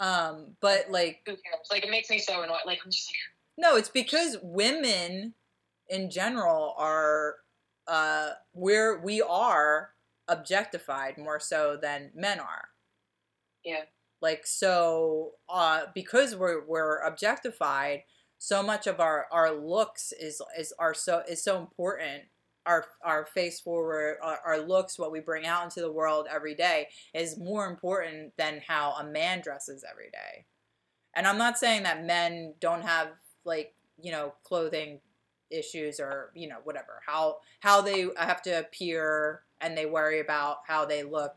Um 0.00 0.56
but 0.60 0.90
like 0.90 1.20
Who 1.26 1.32
cares? 1.32 1.68
Like 1.70 1.84
it 1.84 1.90
makes 1.90 2.10
me 2.10 2.18
so 2.18 2.42
annoyed. 2.42 2.58
Like 2.66 2.80
I'm 2.84 2.90
just 2.90 3.08
like, 3.08 3.16
No, 3.66 3.76
it's 3.76 3.88
because 3.88 4.36
women 4.42 5.34
in 5.88 6.10
general 6.10 6.74
are 6.78 7.36
uh 7.86 8.30
we're 8.54 9.00
we 9.00 9.22
are 9.22 9.90
objectified 10.28 11.18
more 11.18 11.38
so 11.38 11.76
than 11.80 12.10
men 12.14 12.40
are. 12.40 12.68
yeah, 13.64 13.84
Like 14.20 14.46
so 14.46 15.32
uh 15.48 15.82
because 15.94 16.34
we're 16.34 16.64
we're 16.66 17.00
objectified, 17.02 18.02
so 18.38 18.62
much 18.62 18.86
of 18.86 19.00
our 19.00 19.26
our 19.30 19.52
looks 19.52 20.12
is 20.12 20.40
is 20.58 20.72
are 20.78 20.94
so 20.94 21.22
is 21.28 21.42
so 21.42 21.58
important. 21.58 22.24
Our 22.66 22.86
our 23.02 23.26
face 23.26 23.60
forward, 23.60 24.16
our, 24.22 24.38
our 24.44 24.58
looks, 24.60 24.98
what 24.98 25.12
we 25.12 25.20
bring 25.20 25.46
out 25.46 25.64
into 25.64 25.80
the 25.80 25.92
world 25.92 26.26
every 26.30 26.54
day 26.54 26.88
is 27.12 27.38
more 27.38 27.66
important 27.66 28.32
than 28.38 28.62
how 28.66 28.92
a 28.92 29.04
man 29.04 29.40
dresses 29.42 29.84
every 29.88 30.10
day. 30.10 30.46
And 31.14 31.26
I'm 31.26 31.38
not 31.38 31.58
saying 31.58 31.82
that 31.82 32.04
men 32.04 32.54
don't 32.60 32.82
have 32.82 33.08
like 33.44 33.74
you 34.00 34.12
know 34.12 34.34
clothing 34.44 35.00
issues 35.50 36.00
or 36.00 36.30
you 36.34 36.48
know 36.48 36.58
whatever. 36.64 37.00
How 37.06 37.38
how 37.60 37.80
they 37.80 38.08
have 38.16 38.42
to 38.42 38.58
appear 38.58 39.42
and 39.60 39.76
they 39.76 39.86
worry 39.86 40.20
about 40.20 40.58
how 40.66 40.84
they 40.84 41.02
look 41.02 41.36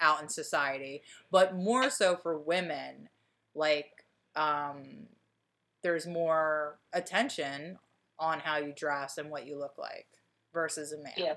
out 0.00 0.22
in 0.22 0.28
society. 0.28 1.02
But 1.30 1.56
more 1.56 1.90
so 1.90 2.16
for 2.16 2.38
women 2.38 3.08
like 3.54 4.04
um 4.36 5.06
there's 5.82 6.06
more 6.06 6.78
attention 6.92 7.78
on 8.18 8.40
how 8.40 8.58
you 8.58 8.72
dress 8.76 9.18
and 9.18 9.30
what 9.30 9.46
you 9.46 9.58
look 9.58 9.78
like 9.78 10.06
versus 10.58 10.92
a 10.92 10.98
man 10.98 11.12
Yeah. 11.16 11.34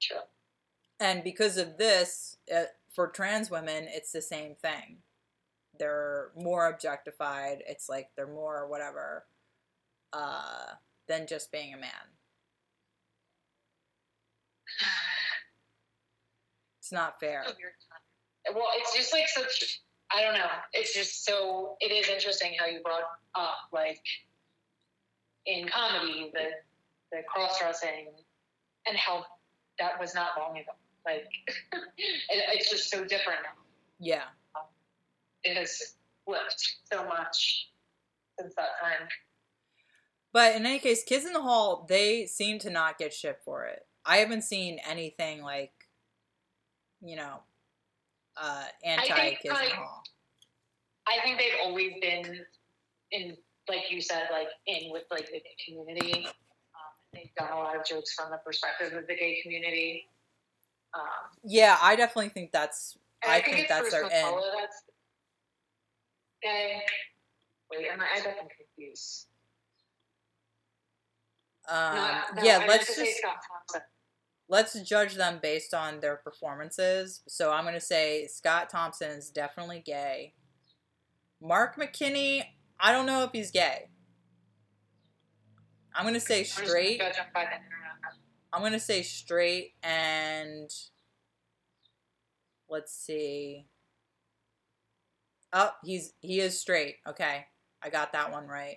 true. 0.00 0.18
and 1.00 1.24
because 1.24 1.56
of 1.56 1.76
this 1.76 2.36
uh, 2.54 2.64
for 2.94 3.08
trans 3.08 3.50
women 3.50 3.88
it's 3.88 4.12
the 4.12 4.22
same 4.22 4.54
thing 4.54 4.98
they're 5.76 6.30
more 6.36 6.68
objectified 6.68 7.64
it's 7.66 7.88
like 7.88 8.10
they're 8.14 8.28
more 8.28 8.68
whatever 8.68 9.24
uh, 10.12 10.74
than 11.08 11.26
just 11.26 11.50
being 11.50 11.74
a 11.74 11.76
man 11.76 12.06
it's 16.78 16.92
not 16.92 17.18
fair 17.18 17.42
a 17.42 17.46
weird 17.46 17.74
time. 17.90 18.54
Well, 18.54 18.68
it's 18.76 18.94
just 18.96 19.12
like 19.12 19.28
such. 19.28 19.80
I 20.12 20.22
don't 20.22 20.32
know. 20.34 20.48
It's 20.72 20.94
just 20.94 21.24
so. 21.26 21.76
It 21.80 21.92
is 21.92 22.08
interesting 22.08 22.54
how 22.58 22.66
you 22.66 22.80
brought 22.82 23.02
up 23.34 23.58
like 23.72 24.00
in 25.46 25.68
comedy 25.68 26.30
the 26.32 26.46
the 27.12 27.22
cross 27.28 27.58
dressing 27.58 28.08
and 28.86 28.96
how 28.96 29.24
that 29.78 29.98
was 30.00 30.14
not 30.14 30.30
long 30.38 30.56
ago. 30.56 30.72
Like 31.06 31.24
it, 31.98 32.44
it's 32.54 32.70
just 32.70 32.90
so 32.90 33.04
different 33.04 33.40
now. 33.42 33.62
yeah 33.98 34.24
It 35.44 35.56
has 35.56 35.94
flipped 36.26 36.76
so 36.92 37.04
much 37.06 37.70
since 38.38 38.54
that 38.54 38.68
time. 38.82 39.08
but 40.32 40.54
in 40.56 40.64
any 40.66 40.78
case 40.78 41.02
kids 41.04 41.24
in 41.24 41.32
the 41.32 41.40
hall 41.40 41.86
they 41.88 42.26
seem 42.26 42.58
to 42.60 42.70
not 42.70 42.98
get 42.98 43.12
shit 43.12 43.38
for 43.44 43.64
it 43.64 43.86
i 44.06 44.18
haven't 44.18 44.42
seen 44.42 44.78
anything 44.88 45.42
like 45.42 45.72
you 47.02 47.16
know 47.16 47.40
uh 48.36 48.64
anti 48.84 49.30
Kids 49.30 49.40
in 49.44 49.50
the 49.50 49.74
hall 49.74 50.02
I 51.06 51.22
think 51.24 51.38
they've 51.38 51.58
always 51.64 51.92
been 52.00 52.44
in, 53.10 53.36
like 53.68 53.90
you 53.90 54.00
said, 54.00 54.28
like 54.30 54.46
in 54.66 54.92
with 54.92 55.04
like 55.10 55.28
the 55.32 55.40
community. 55.66 56.26
They've 57.12 57.34
done 57.38 57.52
a 57.52 57.58
lot 57.58 57.76
of 57.76 57.84
jokes 57.84 58.14
from 58.14 58.30
the 58.30 58.38
perspective 58.38 58.92
of 58.92 59.06
the 59.06 59.14
gay 59.14 59.40
community. 59.42 60.06
Um, 60.92 61.02
yeah 61.44 61.76
i 61.80 61.94
definitely 61.94 62.30
think 62.30 62.50
that's 62.50 62.98
and 63.22 63.30
i, 63.30 63.40
think, 63.40 63.58
it's 63.58 63.68
that's 63.68 63.92
their 63.92 64.02
end 64.02 64.12
That's 64.12 64.82
gay. 66.42 66.80
Wait, 67.70 67.86
am 67.92 68.00
I? 68.00 68.06
I 68.12 68.16
got 68.16 68.36
them 68.36 68.48
confused. 68.56 69.26
um, 71.68 71.94
no, 71.94 72.20
no, 72.36 72.42
yeah 72.42 72.60
I 72.62 72.66
let's 72.66 72.96
just 72.96 73.20
let's 74.48 74.80
judge 74.80 75.14
them 75.14 75.38
based 75.40 75.74
on 75.74 76.00
their 76.00 76.16
performances. 76.16 77.22
So 77.28 77.52
I'm 77.52 77.64
gonna 77.64 77.80
say 77.80 78.26
Scott 78.26 78.68
Thompson 78.68 79.10
is 79.10 79.30
definitely 79.30 79.82
gay. 79.84 80.34
Mark 81.40 81.76
McKinney, 81.76 82.42
I 82.80 82.92
don't 82.92 83.06
know 83.06 83.22
if 83.22 83.30
he's 83.32 83.50
gay. 83.50 83.88
I'm 86.00 86.06
gonna 86.06 86.18
say 86.18 86.44
gonna 86.44 86.66
straight. 86.66 86.98
judge 86.98 87.16
him 87.16 87.26
by 87.34 87.40
the 87.44 87.56
internet. 87.56 88.14
I'm 88.54 88.62
gonna 88.62 88.80
say 88.80 89.02
straight 89.02 89.74
and 89.82 90.70
let's 92.70 92.94
see. 92.94 93.66
Oh, 95.52 95.72
he's 95.84 96.14
he 96.20 96.40
is 96.40 96.58
straight. 96.58 96.96
Okay. 97.06 97.44
I 97.82 97.90
got 97.90 98.14
that 98.14 98.32
one 98.32 98.46
right. 98.46 98.76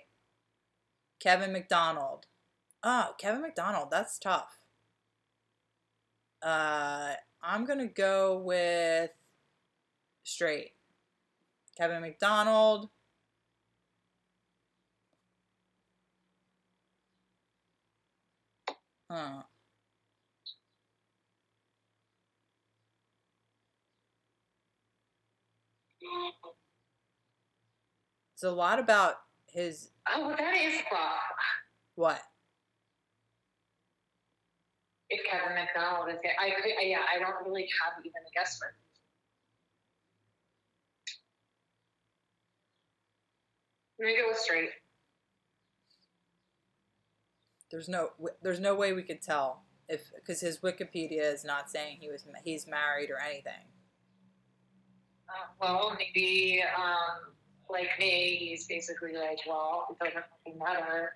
Kevin 1.18 1.52
McDonald. 1.52 2.26
Oh, 2.82 3.14
Kevin 3.18 3.40
McDonald, 3.40 3.88
that's 3.90 4.18
tough. 4.18 4.58
Uh 6.42 7.14
I'm 7.42 7.64
gonna 7.64 7.86
go 7.86 8.36
with 8.36 9.12
straight. 10.24 10.72
Kevin 11.78 12.02
McDonald. 12.02 12.90
Hmm. 19.14 19.40
Huh. 26.04 26.52
It's 28.34 28.42
a 28.42 28.50
lot 28.50 28.80
about 28.80 29.14
his 29.46 29.90
Oh, 30.12 30.34
that 30.36 30.54
is 30.56 30.82
rough. 30.90 31.12
what? 31.94 32.20
If 35.10 35.24
Kevin 35.30 35.54
McDonald 35.54 36.08
is 36.08 36.18
I 36.40 36.50
could. 36.50 36.72
Yeah, 36.82 36.98
I 37.14 37.20
don't 37.20 37.46
really 37.46 37.68
have 37.82 37.92
even 38.00 38.10
a 38.16 38.30
guess 38.34 38.58
for. 38.58 38.66
him. 38.66 38.74
Let 44.00 44.06
me 44.06 44.16
go 44.16 44.32
straight. 44.36 44.70
There's 47.74 47.88
no 47.88 48.10
there's 48.40 48.60
no 48.60 48.76
way 48.76 48.92
we 48.92 49.02
could 49.02 49.20
tell 49.20 49.64
if 49.88 50.12
because 50.14 50.40
his 50.40 50.60
Wikipedia 50.60 51.32
is 51.34 51.44
not 51.44 51.68
saying 51.68 51.96
he 52.00 52.08
was 52.08 52.24
he's 52.44 52.68
married 52.68 53.10
or 53.10 53.18
anything. 53.18 53.66
Uh, 55.28 55.32
well, 55.60 55.96
maybe 55.98 56.62
um, 56.78 57.32
like 57.68 57.88
me, 57.98 58.36
he's 58.36 58.68
basically 58.68 59.16
like, 59.16 59.40
well, 59.48 59.88
it 59.90 59.98
doesn't 59.98 60.24
fucking 60.44 60.56
matter. 60.56 61.14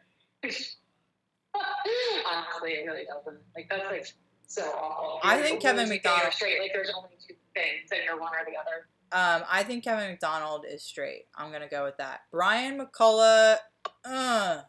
Honestly, 1.54 2.72
it 2.72 2.86
really 2.88 3.04
doesn't. 3.04 3.38
Like 3.54 3.68
that's 3.70 3.84
like 3.88 4.12
so 4.48 4.62
awful. 4.62 5.20
I 5.22 5.40
think 5.40 5.60
Kevin 5.60 5.84
or 5.86 5.88
McDonald- 5.90 6.32
straight. 6.32 6.58
Like 6.60 6.72
there's 6.74 6.90
only 6.96 7.10
two 7.24 7.34
things, 7.54 7.88
and 7.92 8.00
you're 8.04 8.18
one 8.18 8.32
or 8.32 8.44
the 8.44 8.58
other. 8.58 8.88
Um, 9.12 9.44
I 9.48 9.62
think 9.62 9.84
Kevin 9.84 10.10
McDonald 10.10 10.64
is 10.68 10.82
straight. 10.82 11.26
I'm 11.36 11.52
gonna 11.52 11.68
go 11.68 11.84
with 11.84 11.98
that. 11.98 12.22
Brian 12.32 12.80
McCulloch, 12.80 13.58
uh, 14.04 14.62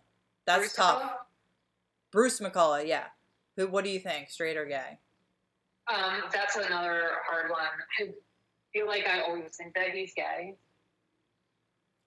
that's 0.46 0.60
Bruce 0.60 0.76
tough. 0.76 1.02
McCulloch? 1.02 1.16
Bruce 2.12 2.40
McCulloch, 2.40 2.88
yeah. 2.88 3.06
Who? 3.56 3.68
What 3.68 3.84
do 3.84 3.90
you 3.90 4.00
think? 4.00 4.30
Straight 4.30 4.58
or 4.58 4.66
gay? 4.66 5.00
Um, 5.94 6.22
that's 6.32 6.56
another 6.56 7.10
hard 7.28 7.50
one. 7.52 7.62
I 8.00 8.10
feel 8.74 8.88
like 8.88 9.08
I 9.08 9.22
always 9.22 9.56
think 9.56 9.74
that 9.76 9.90
he's 9.90 10.14
gay. 10.16 10.56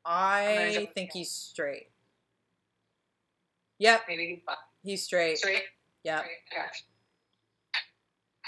I 0.05 0.89
think 0.95 1.11
he's 1.13 1.31
straight. 1.31 1.89
Yep, 3.79 4.03
Maybe 4.09 4.27
he's 4.27 4.41
bi. 4.47 4.55
he's 4.85 5.03
straight. 5.03 5.39
straight. 5.39 5.63
Yep. 6.05 6.21
Straight, 6.21 6.37
Okay. 6.53 6.67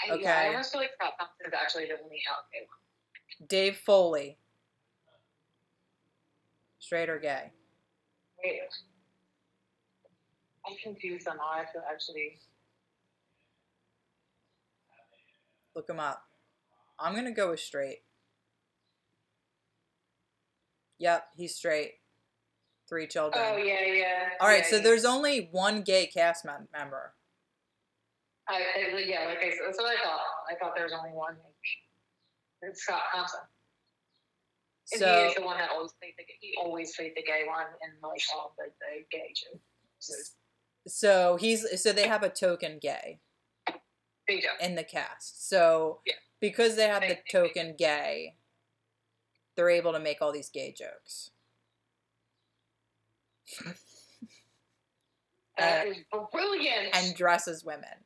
I, 0.09 0.13
Okay. 0.13 0.23
Yeah, 0.23 0.39
I 0.39 0.47
almost 0.49 0.71
feel 0.71 0.81
like 0.81 0.91
Scott 0.93 1.13
Thompson 1.19 1.45
is 1.47 1.53
actually 1.53 1.85
the 1.85 1.93
only 2.03 2.21
out 2.29 2.45
gay 2.51 2.59
one. 2.67 3.47
Dave 3.47 3.77
Foley. 3.77 4.37
Straight 6.79 7.09
or 7.09 7.17
gay? 7.19 7.51
Wait. 8.43 8.59
I'm 10.67 10.75
confused 10.81 11.27
on 11.27 11.37
how 11.37 11.61
I 11.61 11.63
to 11.63 11.81
actually. 11.91 12.39
Look 15.75 15.89
him 15.89 15.99
up. 15.99 16.23
I'm 16.99 17.13
gonna 17.13 17.31
go 17.31 17.51
with 17.51 17.59
straight. 17.59 17.99
Yep, 20.99 21.27
he's 21.35 21.55
straight. 21.55 21.93
Three 22.87 23.07
children. 23.07 23.43
Oh 23.45 23.57
yeah, 23.57 23.81
yeah. 23.85 24.29
All 24.39 24.47
right, 24.47 24.63
yeah, 24.63 24.69
so 24.69 24.75
yeah. 24.77 24.83
there's 24.83 25.05
only 25.05 25.49
one 25.51 25.81
gay 25.81 26.05
cast 26.07 26.45
mem- 26.45 26.69
member. 26.71 27.13
I, 28.47 28.61
I, 28.61 29.03
yeah, 29.05 29.25
like 29.25 29.39
I 29.39 29.49
said, 29.49 29.65
that's 29.65 29.77
what 29.77 29.89
I 29.89 29.97
thought. 30.03 30.21
I 30.49 30.55
thought 30.55 30.73
there 30.75 30.85
was 30.85 30.93
only 30.93 31.09
one. 31.09 31.35
It's 32.61 32.83
Scott 32.83 33.01
Thompson. 33.13 33.39
And 34.93 35.01
he 35.01 35.05
So 35.05 35.27
is 35.27 35.35
the 35.35 35.41
one 35.41 35.57
that 35.57 35.71
always 35.73 35.93
played 35.99 36.13
the 36.17 36.23
he 36.39 36.53
always 36.61 36.95
played 36.95 37.13
the 37.15 37.23
gay 37.23 37.43
one 37.47 37.65
in 37.81 37.89
like 38.01 38.21
all 38.35 38.53
the, 38.57 38.65
the 38.69 39.03
gay 39.09 39.33
shows. 39.33 40.35
So 40.87 41.35
he's 41.37 41.81
so 41.81 41.91
they 41.91 42.07
have 42.07 42.23
a 42.23 42.29
token 42.29 42.77
gay 42.79 43.19
in 44.59 44.75
the 44.75 44.83
cast. 44.83 45.47
So 45.49 46.01
Yeah. 46.05 46.13
because 46.39 46.75
they 46.75 46.87
have 46.87 47.01
the 47.01 47.07
They- 47.09 47.13
they- 47.15 47.21
token 47.31 47.75
gay, 47.75 48.37
they're 49.55 49.69
able 49.69 49.93
to 49.93 49.99
make 49.99 50.21
all 50.21 50.31
these 50.31 50.49
gay 50.49 50.71
jokes. 50.71 51.31
That 55.57 55.87
Uh, 55.87 55.91
is 55.91 55.97
brilliant. 56.33 56.93
and 56.95 57.15
dresses 57.15 57.63
women. 57.63 58.03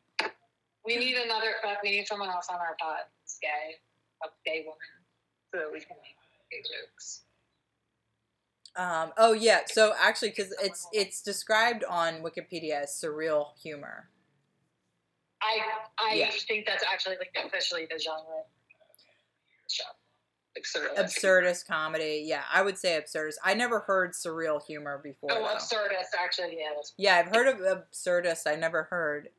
we 0.86 0.98
need 0.98 1.16
another. 1.18 1.56
uh, 1.66 1.76
We 1.82 1.90
need 1.92 2.08
someone 2.08 2.30
else 2.30 2.48
on 2.48 2.60
our 2.60 2.76
pod. 2.80 3.06
It's 3.24 3.40
gay, 3.40 3.82
a 4.24 4.28
gay 4.46 4.62
woman, 4.66 5.06
so 5.52 5.58
that 5.60 5.72
we 5.72 5.80
can 5.82 5.98
make 6.02 6.16
gay 6.52 6.62
jokes. 6.62 7.26
Um, 8.80 9.12
oh 9.18 9.34
yeah, 9.34 9.62
so 9.68 9.94
actually, 10.00 10.30
because 10.30 10.54
it's 10.64 10.88
it's 10.94 11.22
described 11.22 11.84
on 11.84 12.22
Wikipedia 12.22 12.84
as 12.84 12.92
surreal 12.92 13.48
humor. 13.62 14.08
I 15.42 15.60
I 15.98 16.14
Yeah. 16.14 16.32
think 16.32 16.66
that's 16.66 16.84
actually 16.90 17.18
like 17.18 17.36
officially 17.46 17.88
the 17.92 18.00
genre. 18.00 18.44
Surrealist. 20.58 20.98
Absurdist 20.98 21.68
comedy, 21.68 22.24
yeah, 22.26 22.44
I 22.52 22.62
would 22.62 22.78
say 22.78 23.00
absurdist. 23.00 23.36
I 23.44 23.54
never 23.54 23.80
heard 23.82 24.12
surreal 24.12 24.62
humor 24.66 25.00
before. 25.02 25.32
Oh, 25.32 25.36
though. 25.36 25.56
absurdist. 25.56 26.18
Actually, 26.18 26.58
yeah. 26.60 26.72
Yeah, 26.98 27.16
I've 27.18 27.34
heard 27.34 27.48
of 27.48 27.60
absurdist. 27.60 28.46
I 28.46 28.56
never 28.56 28.84
heard 28.84 29.30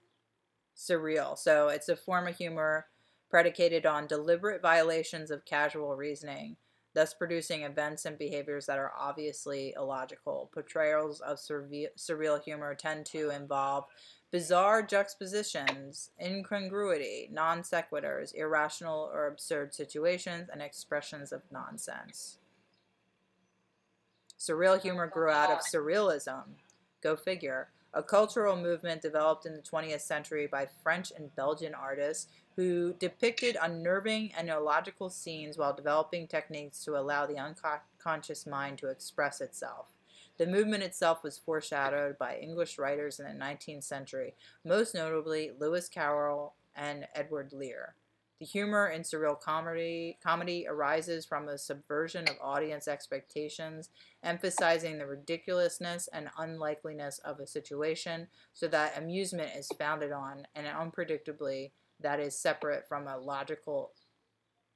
surreal. 0.77 1.37
So 1.37 1.69
it's 1.69 1.89
a 1.91 1.97
form 1.97 2.27
of 2.27 2.37
humor 2.37 2.87
predicated 3.29 3.85
on 3.87 4.07
deliberate 4.07 4.63
violations 4.63 5.31
of 5.31 5.45
casual 5.45 5.95
reasoning, 5.95 6.57
thus 6.95 7.15
producing 7.15 7.63
events 7.63 8.05
and 8.05 8.19
behaviors 8.19 8.67
that 8.67 8.79
are 8.79 8.93
obviously 8.99 9.75
illogical. 9.77 10.51
Portrayals 10.53 11.21
of 11.21 11.39
surreal 11.39 12.43
humor 12.43 12.75
tend 12.75 13.07
to 13.07 13.31
involve 13.31 13.85
bizarre 14.31 14.83
juxtapositions, 14.83 16.11
incongruity, 16.21 17.29
non 17.33 17.63
sequiturs, 17.63 18.35
irrational 18.35 19.11
or 19.13 19.27
absurd 19.27 19.75
situations, 19.75 20.49
and 20.53 20.63
expressions 20.63 21.33
of 21.33 21.43
nonsense. 21.51 22.39
Surreal 24.39 24.81
humor 24.81 25.07
grew 25.07 25.31
out 25.31 25.51
of 25.51 25.59
surrealism. 25.59 26.45
Go 27.03 27.15
figure. 27.15 27.69
A 27.93 28.05
cultural 28.05 28.57
movement 28.57 29.03
developed 29.03 29.47
in 29.47 29.53
the 29.53 29.63
20th 29.63 30.03
century 30.03 30.47
by 30.47 30.69
French 30.83 31.11
and 31.17 31.35
Belgian 31.35 31.75
artists 31.75 32.29
who 32.55 32.95
depicted 32.95 33.57
unnerving 33.61 34.33
and 34.37 34.49
illogical 34.49 35.11
scenes 35.11 35.59
while 35.59 35.75
developing 35.75 36.29
techniques 36.29 36.85
to 36.85 36.97
allow 36.97 37.27
the 37.27 37.39
unconscious 37.39 38.47
mind 38.47 38.79
to 38.79 38.89
express 38.89 39.41
itself. 39.41 39.87
The 40.39 40.47
movement 40.47 40.85
itself 40.85 41.25
was 41.25 41.39
foreshadowed 41.39 42.17
by 42.17 42.37
English 42.37 42.79
writers 42.79 43.19
in 43.19 43.27
the 43.27 43.45
19th 43.45 43.85
century, 43.85 44.35
most 44.65 44.95
notably 44.95 45.51
Lewis 45.59 45.89
Carroll 45.89 46.55
and 46.77 47.09
Edward 47.15 47.53
Lear. 47.53 47.97
The 48.41 48.47
humor 48.47 48.89
in 48.89 49.03
surreal 49.03 49.39
comedy, 49.39 50.19
comedy 50.25 50.67
arises 50.67 51.27
from 51.27 51.49
a 51.49 51.59
subversion 51.59 52.27
of 52.27 52.39
audience 52.41 52.89
expectations 52.89 53.91
emphasizing 54.23 54.97
the 54.97 55.07
ridiculousness 55.07 56.09
and 56.11 56.31
unlikeliness 56.39 57.19
of 57.19 57.39
a 57.39 57.47
situation 57.47 58.29
so 58.55 58.67
that 58.69 58.97
amusement 58.97 59.51
is 59.55 59.69
founded 59.79 60.11
on 60.11 60.47
and 60.55 60.67
unpredictably 60.67 61.73
that 62.01 62.19
is 62.19 62.35
separate 62.35 62.89
from 62.89 63.07
a 63.07 63.19
logical 63.19 63.93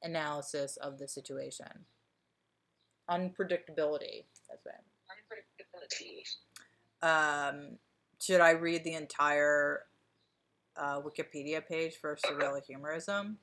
analysis 0.03 0.77
of 0.77 0.99
the 0.99 1.09
situation. 1.09 1.87
Unpredictability. 3.11 4.25
That's 4.47 4.67
it. 4.67 4.85
unpredictability. 5.09 6.27
Um, 7.03 7.79
should 8.21 8.43
I 8.43 8.51
read 8.51 8.85
the 8.85 8.93
entire 8.93 9.87
uh, 10.77 11.01
Wikipedia 11.01 11.67
page 11.67 11.95
for 11.99 12.17
surreal 12.17 12.63
humorism? 12.63 13.39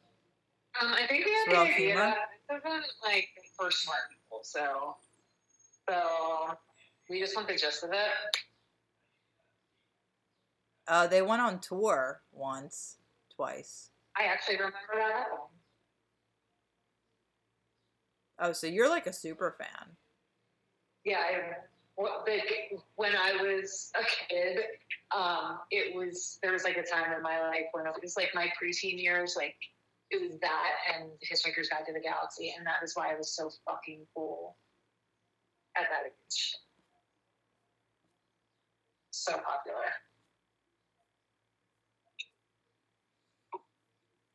Um, 0.79 0.93
I 0.93 1.05
think 1.07 1.25
we 1.25 1.31
have 1.31 1.47
Surreal 1.47 1.67
the 1.67 1.73
idea. 1.73 2.15
This 2.49 2.59
isn't 2.59 2.85
like 3.03 3.29
for 3.57 3.71
smart 3.71 3.99
people, 4.09 4.39
so 4.43 4.95
so 5.89 6.57
we 7.09 7.19
just 7.19 7.35
want 7.35 7.47
the 7.47 7.55
gist 7.55 7.83
of 7.83 7.91
it. 7.91 8.11
Uh, 10.87 11.07
they 11.07 11.21
went 11.21 11.41
on 11.41 11.59
tour 11.59 12.21
once, 12.31 12.97
twice. 13.35 13.89
I 14.17 14.25
actually 14.25 14.55
remember 14.55 14.77
that. 14.95 15.25
Oh, 18.39 18.51
so 18.51 18.67
you're 18.67 18.89
like 18.89 19.07
a 19.07 19.13
super 19.13 19.55
fan. 19.57 19.95
Yeah, 21.05 21.17
I, 21.19 21.53
well, 21.97 22.23
like, 22.27 22.79
when 22.95 23.15
I 23.15 23.33
was 23.41 23.91
a 23.95 24.03
kid, 24.03 24.59
um, 25.15 25.59
it 25.69 25.95
was 25.95 26.39
there 26.41 26.51
was 26.51 26.63
like 26.63 26.77
a 26.77 26.83
time 26.83 27.13
in 27.15 27.21
my 27.21 27.39
life 27.41 27.67
when 27.73 27.85
it 27.85 27.93
was 28.01 28.15
like 28.17 28.29
my 28.33 28.51
preteen 28.61 29.01
years, 29.01 29.35
like 29.37 29.55
it 30.11 30.21
was 30.21 30.39
that 30.41 30.71
and 30.93 31.09
Hitchhiker's 31.23 31.69
Guide 31.69 31.85
to 31.87 31.93
the 31.93 31.99
Galaxy, 31.99 32.53
and 32.55 32.65
that 32.67 32.83
is 32.83 32.95
why 32.95 33.13
I 33.13 33.17
was 33.17 33.33
so 33.33 33.49
fucking 33.65 34.05
cool 34.13 34.57
at 35.77 35.83
that 35.83 36.05
age. 36.05 36.55
So 39.11 39.31
popular. 39.31 39.87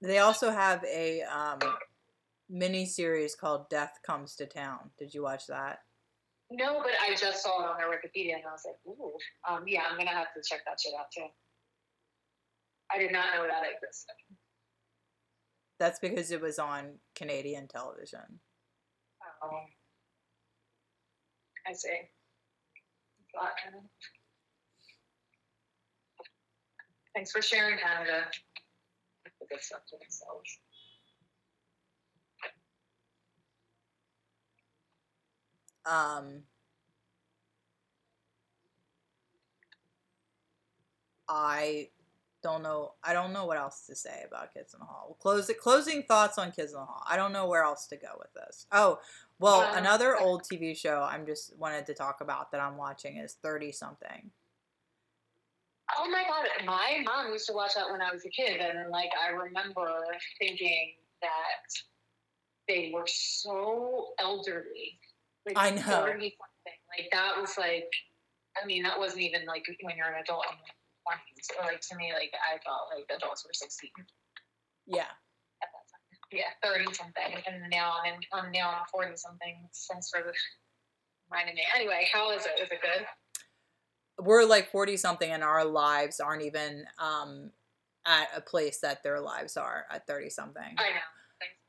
They 0.01 0.19
also 0.19 0.51
have 0.51 0.85
a 0.85 1.23
um, 1.23 1.59
mini 2.49 2.87
series 2.87 3.35
called 3.35 3.69
Death 3.69 3.99
Comes 4.07 4.35
to 4.37 4.47
Town. 4.47 4.91
Did 4.99 5.13
you 5.13 5.23
watch 5.23 5.47
that? 5.49 5.81
No, 6.51 6.79
but 6.79 6.93
I 7.03 7.15
just 7.17 7.43
saw 7.43 7.65
it 7.65 7.69
on 7.69 7.77
their 7.77 7.89
Wikipedia 7.89 8.37
and 8.37 8.45
I 8.49 8.53
was 8.53 8.63
like, 8.65 8.77
ooh, 8.87 9.13
um, 9.49 9.65
yeah, 9.67 9.83
I'm 9.91 9.99
gonna 9.99 10.11
have 10.11 10.33
to 10.35 10.43
check 10.49 10.61
that 10.65 10.79
shit 10.81 10.95
out 10.99 11.07
too. 11.13 11.27
I 12.93 12.99
did 12.99 13.11
not 13.11 13.35
know 13.35 13.43
that 13.43 13.65
existed. 13.67 14.15
That's 15.79 15.99
because 15.99 16.31
it 16.31 16.41
was 16.41 16.59
on 16.59 16.99
Canadian 17.15 17.69
television. 17.69 18.41
Um, 19.43 19.51
I 21.67 21.73
see. 21.73 21.89
Thanks 27.15 27.31
for 27.31 27.43
sharing, 27.43 27.79
Canada. 27.79 28.25
Good 29.49 29.61
stuff 29.61 29.81
to 29.91 29.97
themselves. 29.99 30.59
Um, 35.85 36.43
I 41.29 41.89
don't 42.47 42.63
know. 42.63 42.93
I 43.03 43.13
don't 43.13 43.33
know 43.33 43.45
what 43.45 43.57
else 43.57 43.87
to 43.87 43.97
say 43.97 44.23
about 44.27 44.55
Kids 44.55 44.73
in 44.73 44.79
the 44.79 44.87
Hall. 44.87 45.17
Close 45.21 45.51
closing 45.61 46.05
thoughts 46.05 46.39
on 46.39 46.53
Kids 46.53 46.73
in 46.73 46.79
the 46.79 46.85
Hall. 46.85 47.03
I 47.09 47.17
don't 47.17 47.33
know 47.33 47.49
where 47.49 47.65
else 47.65 47.87
to 47.89 47.97
go 47.97 48.11
with 48.19 48.33
this. 48.35 48.67
Oh, 48.71 49.01
well, 49.41 49.63
Um, 49.63 49.79
another 49.79 50.17
old 50.17 50.45
TV 50.45 50.77
show 50.77 51.03
I'm 51.03 51.27
just 51.27 51.57
wanted 51.59 51.87
to 51.87 51.95
talk 51.95 52.21
about 52.21 52.53
that 52.53 52.61
I'm 52.61 52.77
watching 52.77 53.17
is 53.17 53.35
Thirty 53.35 53.73
Something. 53.73 54.31
Oh 55.99 56.09
my 56.09 56.23
god, 56.23 56.47
my 56.65 57.03
mom 57.05 57.33
used 57.33 57.47
to 57.49 57.53
watch 57.53 57.75
that 57.75 57.91
when 57.91 58.01
I 58.01 58.13
was 58.13 58.25
a 58.25 58.31
kid, 58.31 58.61
and 58.61 58.91
like 58.91 59.11
I 59.21 59.31
remember 59.31 60.05
thinking 60.39 60.95
that 61.23 61.83
they 62.69 62.93
were 62.95 63.07
so 63.09 64.09
elderly. 64.21 65.01
Like 65.45 65.57
I 65.57 65.71
know. 65.71 66.07
Like 66.97 67.09
that 67.13 67.41
was 67.41 67.59
like, 67.59 67.91
I 68.61 68.67
mean, 68.67 68.83
that 68.85 68.99
wasn't 68.99 69.23
even 69.23 69.47
like 69.47 69.65
when 69.83 69.97
you're 69.97 70.07
an 70.07 70.23
adult 70.23 70.45
in 70.51 70.57
your 70.59 70.76
20s. 71.07 71.47
Or 71.59 71.67
like 71.67 71.81
to 71.81 71.97
me, 71.97 72.13
like 72.13 72.33
I 72.35 72.59
felt 72.65 72.91
like 72.95 73.07
adults 73.15 73.45
were 73.47 73.53
16 73.53 73.91
at 73.99 74.07
Yeah. 74.87 75.05
that 75.61 75.71
time. 75.71 76.19
Yeah, 76.33 76.51
30 76.63 76.93
something, 76.93 77.43
and 77.47 77.71
now 77.71 77.99
I'm 78.03 78.15
in, 78.15 78.21
I'm 78.33 78.51
now 78.51 78.71
I'm 78.71 78.87
40 78.91 79.17
something. 79.17 79.69
Thanks 79.91 80.11
for 80.11 80.33
reminding 81.31 81.55
me. 81.55 81.63
Anyway, 81.75 82.09
how 82.13 82.33
is 82.33 82.45
it? 82.47 82.61
Is 82.61 82.71
it 82.71 82.81
good? 82.83 83.07
we're 84.19 84.45
like 84.45 84.71
40 84.71 84.97
something 84.97 85.31
and 85.31 85.45
our 85.45 85.63
lives 85.63 86.21
aren't 86.21 86.41
even 86.41 86.87
um 86.99 87.51
at 88.07 88.29
a 88.35 88.41
place 88.41 88.81
that 88.81 89.03
their 89.03 89.21
lives 89.21 89.59
are 89.59 89.85
at 89.91 90.07
30 90.07 90.31
something 90.31 90.75
I 90.79 90.89
know. 90.91 91.01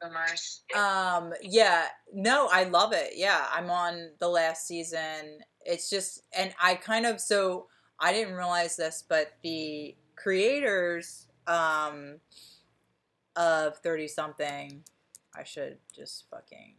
Thanks. 0.01 0.61
Um, 0.75 1.33
yeah, 1.41 1.88
no, 2.13 2.47
I 2.51 2.63
love 2.63 2.93
it. 2.93 3.13
Yeah, 3.15 3.47
I'm 3.51 3.69
on 3.69 4.11
the 4.19 4.27
last 4.29 4.67
season. 4.67 5.39
It's 5.65 5.89
just, 5.89 6.21
and 6.38 6.53
I 6.61 6.75
kind 6.75 7.05
of, 7.05 7.19
so 7.19 7.67
I 8.00 8.14
didn't 8.14 8.36
realize 8.36 8.76
this, 8.76 9.04
but 9.08 9.34
the 9.41 9.95
creators 10.16 11.28
um, 11.48 12.20
of 13.36 13.78
30 13.78 14.08
something, 14.08 14.84
I 15.36 15.43
should 15.43 15.78
just 15.95 16.26
fucking 16.30 16.76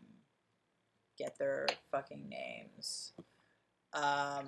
get 1.19 1.39
their 1.39 1.67
fucking 1.91 2.29
names. 2.29 3.13
Um, 3.93 4.47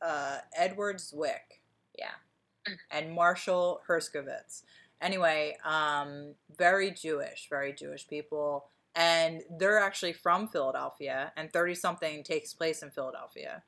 uh, 0.00 0.38
Edward 0.56 0.96
Zwick, 0.96 1.60
yeah, 1.98 2.72
and 2.90 3.12
Marshall 3.12 3.82
Herskovitz. 3.88 4.62
Anyway, 5.02 5.58
um, 5.64 6.34
very 6.56 6.90
Jewish, 6.90 7.48
very 7.50 7.74
Jewish 7.74 8.08
people, 8.08 8.70
and 8.96 9.42
they're 9.58 9.78
actually 9.78 10.14
from 10.14 10.48
Philadelphia, 10.48 11.32
and 11.36 11.52
thirty 11.52 11.74
something 11.76 12.24
takes 12.24 12.52
place 12.54 12.82
in 12.82 12.90
Philadelphia, 12.90 13.62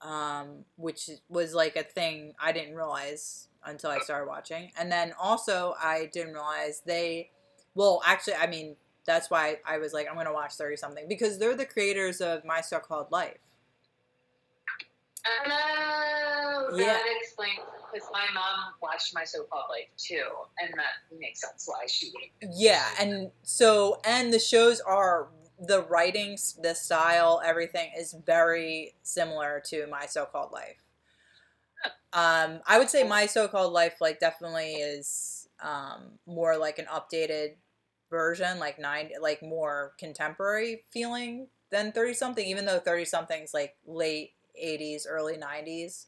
um, 0.00 0.64
which 0.76 1.10
was 1.28 1.52
like 1.54 1.76
a 1.76 1.82
thing 1.82 2.32
I 2.40 2.52
didn't 2.52 2.74
realize 2.76 3.48
until 3.64 3.90
I 3.90 3.98
started 3.98 4.28
watching, 4.28 4.72
and 4.78 4.90
then 4.90 5.12
also 5.20 5.74
I 5.78 6.08
didn't 6.12 6.32
realize 6.32 6.80
they, 6.86 7.30
well, 7.74 8.00
actually, 8.06 8.36
I 8.36 8.46
mean. 8.46 8.76
That's 9.06 9.30
why 9.30 9.58
I 9.66 9.78
was 9.78 9.92
like, 9.94 10.08
I'm 10.08 10.14
gonna 10.14 10.32
watch 10.32 10.52
thirty 10.54 10.76
something 10.76 11.08
because 11.08 11.38
they're 11.38 11.56
the 11.56 11.64
creators 11.64 12.20
of 12.20 12.44
My 12.44 12.60
So 12.60 12.78
Called 12.78 13.10
Life. 13.10 13.38
Oh, 15.26 16.76
Yeah. 16.76 16.86
that 16.86 17.04
explains 17.20 17.60
because 17.92 18.08
my 18.12 18.26
mom 18.34 18.74
watched 18.82 19.14
my 19.14 19.24
soap 19.24 19.48
opera 19.52 19.72
life 19.72 19.88
too, 19.96 20.24
and 20.60 20.70
that 20.76 21.18
makes 21.18 21.40
sense 21.40 21.64
why 21.66 21.86
she. 21.86 22.12
Yeah, 22.52 22.84
and 22.98 23.30
so 23.42 24.00
and 24.04 24.32
the 24.32 24.38
shows 24.38 24.80
are 24.80 25.28
the 25.60 25.82
writing, 25.82 26.38
the 26.62 26.74
style, 26.74 27.40
everything 27.44 27.90
is 27.96 28.14
very 28.24 28.94
similar 29.02 29.62
to 29.66 29.86
My 29.88 30.06
So 30.06 30.24
Called 30.24 30.52
Life. 30.52 30.82
Um, 32.12 32.60
I 32.66 32.78
would 32.78 32.90
say 32.90 33.04
My 33.04 33.26
So 33.26 33.46
Called 33.46 33.72
Life 33.72 34.00
like 34.00 34.20
definitely 34.20 34.72
is 34.74 35.48
um, 35.62 36.18
more 36.26 36.56
like 36.56 36.78
an 36.78 36.86
updated 36.86 37.56
version, 38.08 38.58
like 38.58 38.78
nine, 38.78 39.10
like 39.20 39.42
more 39.42 39.92
contemporary 39.98 40.82
feeling 40.90 41.48
than 41.70 41.92
Thirty 41.92 42.14
Something. 42.14 42.46
Even 42.46 42.64
though 42.64 42.78
Thirty 42.78 43.04
Something's 43.04 43.54
like 43.54 43.76
late 43.86 44.32
'80s, 44.60 45.02
early 45.08 45.36
'90s, 45.36 46.06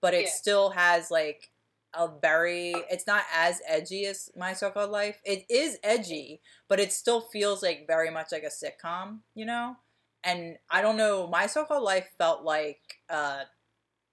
but 0.00 0.14
it 0.14 0.24
Yeah. 0.24 0.30
still 0.30 0.70
has 0.70 1.10
like 1.10 1.50
a 1.94 2.08
very 2.22 2.70
it's 2.88 3.06
not 3.06 3.24
as 3.34 3.60
edgy 3.66 4.06
as 4.06 4.30
my 4.36 4.52
so-called 4.52 4.90
life 4.90 5.20
it 5.24 5.44
is 5.50 5.76
edgy 5.82 6.40
but 6.68 6.78
it 6.78 6.92
still 6.92 7.20
feels 7.20 7.62
like 7.64 7.84
very 7.88 8.10
much 8.10 8.28
like 8.30 8.44
a 8.44 8.46
sitcom 8.46 9.18
you 9.34 9.44
know 9.44 9.74
and 10.22 10.56
i 10.70 10.80
don't 10.80 10.96
know 10.96 11.26
my 11.26 11.46
so-called 11.48 11.82
life 11.82 12.08
felt 12.16 12.44
like 12.44 12.98
a 13.08 13.40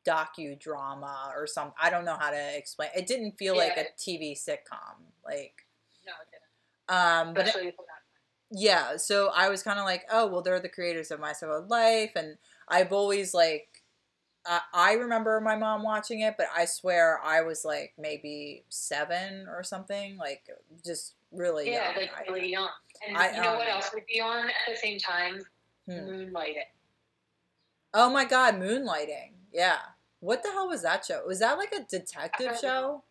docudrama 0.08 1.30
or 1.36 1.46
something 1.46 1.74
i 1.82 1.90
don't 1.90 2.06
know 2.06 2.16
how 2.20 2.30
to 2.32 2.58
explain 2.58 2.90
it 2.96 3.06
didn't 3.08 3.34
feel 3.38 3.56
like 3.56 3.78
a 3.78 3.86
tv 4.00 4.32
sitcom 4.34 4.96
like 5.26 5.66
No, 6.06 6.14
it 6.22 6.30
didn't. 6.32 6.98
um 6.98 7.34
but 7.34 7.46
that. 7.46 7.56
yeah 8.50 8.96
so 8.98 9.30
i 9.36 9.50
was 9.50 9.62
kind 9.64 9.78
of 9.80 9.86
like 9.86 10.06
oh 10.12 10.26
well 10.28 10.42
they're 10.42 10.60
the 10.60 10.70
creators 10.70 11.12
of 11.12 11.20
my 11.20 11.34
so-called 11.34 11.70
life 11.70 12.12
and 12.16 12.38
i've 12.70 12.94
always 12.94 13.34
like 13.34 13.77
I 14.48 14.62
I 14.74 14.94
remember 14.94 15.40
my 15.42 15.56
mom 15.56 15.84
watching 15.84 16.22
it, 16.22 16.36
but 16.38 16.48
I 16.56 16.66
swear 16.66 17.20
I 17.24 17.42
was 17.42 17.66
like 17.66 17.94
maybe 17.98 18.64
seven 18.70 19.48
or 19.50 19.64
something, 19.64 20.18
like 20.18 20.44
just 20.86 21.16
really 21.32 21.72
Yeah, 21.72 21.92
young. 21.92 21.96
like 22.02 22.28
really 22.30 22.52
young. 22.52 22.70
And 23.08 23.18
I, 23.18 23.36
you 23.36 23.42
know 23.42 23.56
what 23.56 23.68
um, 23.68 23.74
else 23.76 23.92
would 23.94 24.06
be 24.12 24.20
on 24.22 24.48
at 24.48 24.54
the 24.68 24.76
same 24.76 24.98
time? 24.98 25.42
Hmm. 25.86 25.94
Moonlighting. 26.10 26.64
Oh 27.94 28.10
my 28.10 28.26
god, 28.26 28.56
Moonlighting. 28.56 29.32
Yeah. 29.54 29.78
What 30.20 30.44
the 30.44 30.50
hell 30.52 30.68
was 30.68 30.82
that 30.82 31.06
show? 31.06 31.24
Was 31.28 31.40
that 31.40 31.58
like 31.58 31.74
a 31.74 31.84
detective 31.84 32.48
Uh, 32.54 32.58
show? 32.58 33.04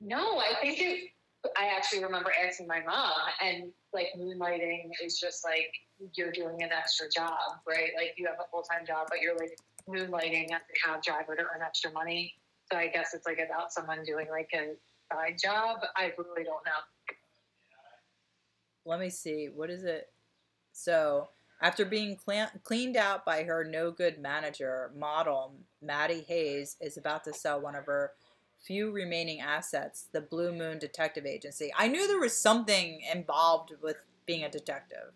No, 0.00 0.38
I 0.38 0.54
think 0.60 0.80
it. 0.80 1.10
I 1.58 1.66
actually 1.76 2.02
remember 2.02 2.32
asking 2.46 2.66
my 2.66 2.80
mom, 2.80 3.12
and 3.42 3.70
like 3.92 4.08
moonlighting 4.18 4.90
is 5.04 5.18
just 5.20 5.44
like 5.44 5.70
you're 6.14 6.32
doing 6.32 6.62
an 6.62 6.70
extra 6.72 7.06
job, 7.14 7.38
right? 7.68 7.90
Like 7.96 8.14
you 8.16 8.26
have 8.26 8.36
a 8.40 8.48
full 8.50 8.62
time 8.62 8.86
job, 8.86 9.06
but 9.10 9.20
you're 9.20 9.36
like 9.36 9.56
moonlighting 9.88 10.52
as 10.52 10.62
a 10.62 10.86
cab 10.86 11.02
driver 11.02 11.36
to 11.36 11.42
earn 11.42 11.62
extra 11.64 11.90
money. 11.92 12.34
So 12.70 12.78
I 12.78 12.88
guess 12.88 13.14
it's 13.14 13.26
like 13.26 13.38
about 13.38 13.72
someone 13.72 14.02
doing 14.04 14.28
like 14.30 14.50
a 14.54 14.74
side 15.12 15.36
job. 15.42 15.80
I 15.96 16.12
really 16.16 16.44
don't 16.44 16.64
know. 16.64 16.82
Let 18.86 19.00
me 19.00 19.10
see. 19.10 19.48
What 19.54 19.70
is 19.70 19.84
it? 19.84 20.08
So, 20.72 21.28
after 21.62 21.84
being 21.84 22.16
clan 22.16 22.48
cleaned 22.62 22.96
out 22.96 23.24
by 23.24 23.44
her 23.44 23.64
no 23.64 23.90
good 23.90 24.18
manager, 24.18 24.90
model 24.94 25.54
Maddie 25.80 26.24
Hayes 26.28 26.76
is 26.80 26.96
about 26.96 27.24
to 27.24 27.32
sell 27.32 27.60
one 27.60 27.74
of 27.74 27.86
her 27.86 28.12
few 28.58 28.90
remaining 28.90 29.40
assets, 29.40 30.08
the 30.12 30.20
Blue 30.20 30.52
Moon 30.52 30.78
Detective 30.78 31.26
Agency. 31.26 31.72
I 31.76 31.88
knew 31.88 32.06
there 32.06 32.18
was 32.18 32.36
something 32.36 33.02
involved 33.12 33.72
with 33.82 33.96
being 34.26 34.42
a 34.44 34.50
detective 34.50 35.12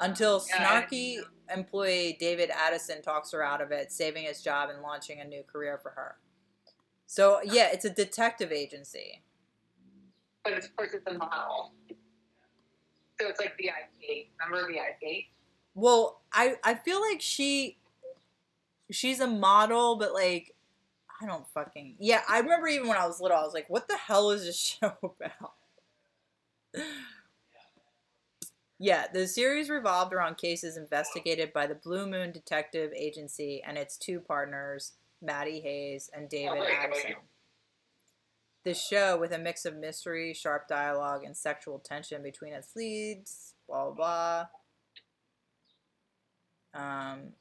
until 0.00 0.44
Yeah, 0.48 0.82
snarky 0.82 1.18
employee 1.54 2.16
David 2.18 2.50
Addison 2.50 3.02
talks 3.02 3.32
her 3.32 3.42
out 3.42 3.60
of 3.60 3.70
it, 3.72 3.92
saving 3.92 4.24
his 4.24 4.42
job 4.42 4.70
and 4.70 4.82
launching 4.82 5.20
a 5.20 5.24
new 5.24 5.42
career 5.42 5.78
for 5.82 5.90
her. 5.90 6.16
So, 7.06 7.40
yeah, 7.44 7.68
it's 7.72 7.84
a 7.84 7.90
detective 7.90 8.52
agency. 8.52 9.22
But 10.44 10.54
of 10.54 10.76
course, 10.76 10.94
it's 10.94 11.06
a 11.06 11.14
model. 11.14 11.72
So 13.20 13.28
it's 13.28 13.40
like 13.40 13.56
VIP. 13.58 14.28
Remember 14.44 14.72
VIP? 14.72 15.24
Well, 15.74 16.22
I 16.32 16.56
I 16.64 16.74
feel 16.74 17.00
like 17.00 17.20
she 17.20 17.76
she's 18.90 19.20
a 19.20 19.26
model, 19.26 19.96
but 19.96 20.14
like 20.14 20.54
I 21.20 21.26
don't 21.26 21.46
fucking 21.48 21.96
yeah. 21.98 22.22
I 22.28 22.38
remember 22.38 22.68
even 22.68 22.88
when 22.88 22.96
I 22.96 23.06
was 23.06 23.20
little, 23.20 23.36
I 23.36 23.42
was 23.42 23.52
like, 23.52 23.68
"What 23.68 23.88
the 23.88 23.96
hell 23.96 24.30
is 24.30 24.44
this 24.44 24.56
show 24.80 24.94
about?" 25.02 25.52
Yeah, 28.80 29.06
the 29.12 29.28
series 29.28 29.70
revolved 29.70 30.12
around 30.12 30.38
cases 30.38 30.76
investigated 30.76 31.52
by 31.52 31.68
the 31.68 31.76
Blue 31.76 32.08
Moon 32.08 32.32
Detective 32.32 32.90
Agency 32.96 33.62
and 33.64 33.78
its 33.78 33.96
two 33.96 34.18
partners, 34.18 34.94
Maddie 35.22 35.60
Hayes 35.60 36.10
and 36.12 36.28
David 36.28 36.62
Addison. 36.62 37.14
The 38.64 38.74
show, 38.74 39.16
with 39.16 39.32
a 39.32 39.38
mix 39.38 39.64
of 39.64 39.76
mystery, 39.76 40.34
sharp 40.34 40.66
dialogue, 40.66 41.24
and 41.24 41.36
sexual 41.36 41.78
tension 41.78 42.22
between 42.22 42.52
its 42.52 42.74
leads, 42.74 43.54
blah 43.68 43.84
blah 43.84 43.94
blah 43.94 44.46
um, 46.74 47.32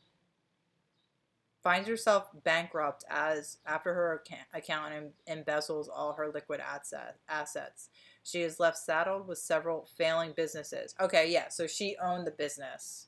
finds 1.62 1.88
herself 1.88 2.30
bankrupt 2.44 3.04
as 3.10 3.58
after 3.66 3.94
her 3.94 4.14
account, 4.14 4.48
accountant 4.54 5.14
embezzles 5.28 5.88
all 5.94 6.14
her 6.14 6.30
liquid 6.34 6.62
assets. 7.28 7.90
She 8.24 8.42
is 8.42 8.60
left 8.60 8.78
saddled 8.78 9.28
with 9.28 9.38
several 9.40 9.88
failing 9.98 10.34
businesses. 10.36 10.94
Okay, 11.00 11.32
yeah, 11.32 11.50
so 11.50 11.68
she 11.68 11.96
owned 12.04 12.28
the 12.28 12.32
business. 12.32 13.08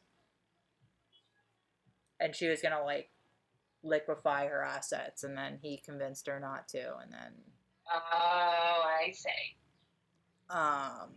And 2.19 2.35
she 2.35 2.47
was 2.47 2.61
going 2.61 2.75
to 2.75 2.83
like 2.83 3.09
liquefy 3.83 4.45
her 4.47 4.63
assets 4.63 5.23
and 5.23 5.35
then 5.35 5.57
he 5.61 5.77
convinced 5.77 6.27
her 6.27 6.39
not 6.39 6.67
to 6.67 6.97
and 7.01 7.11
then 7.11 7.33
Oh, 7.91 8.83
I 8.85 9.11
see. 9.11 9.29
um 10.49 11.09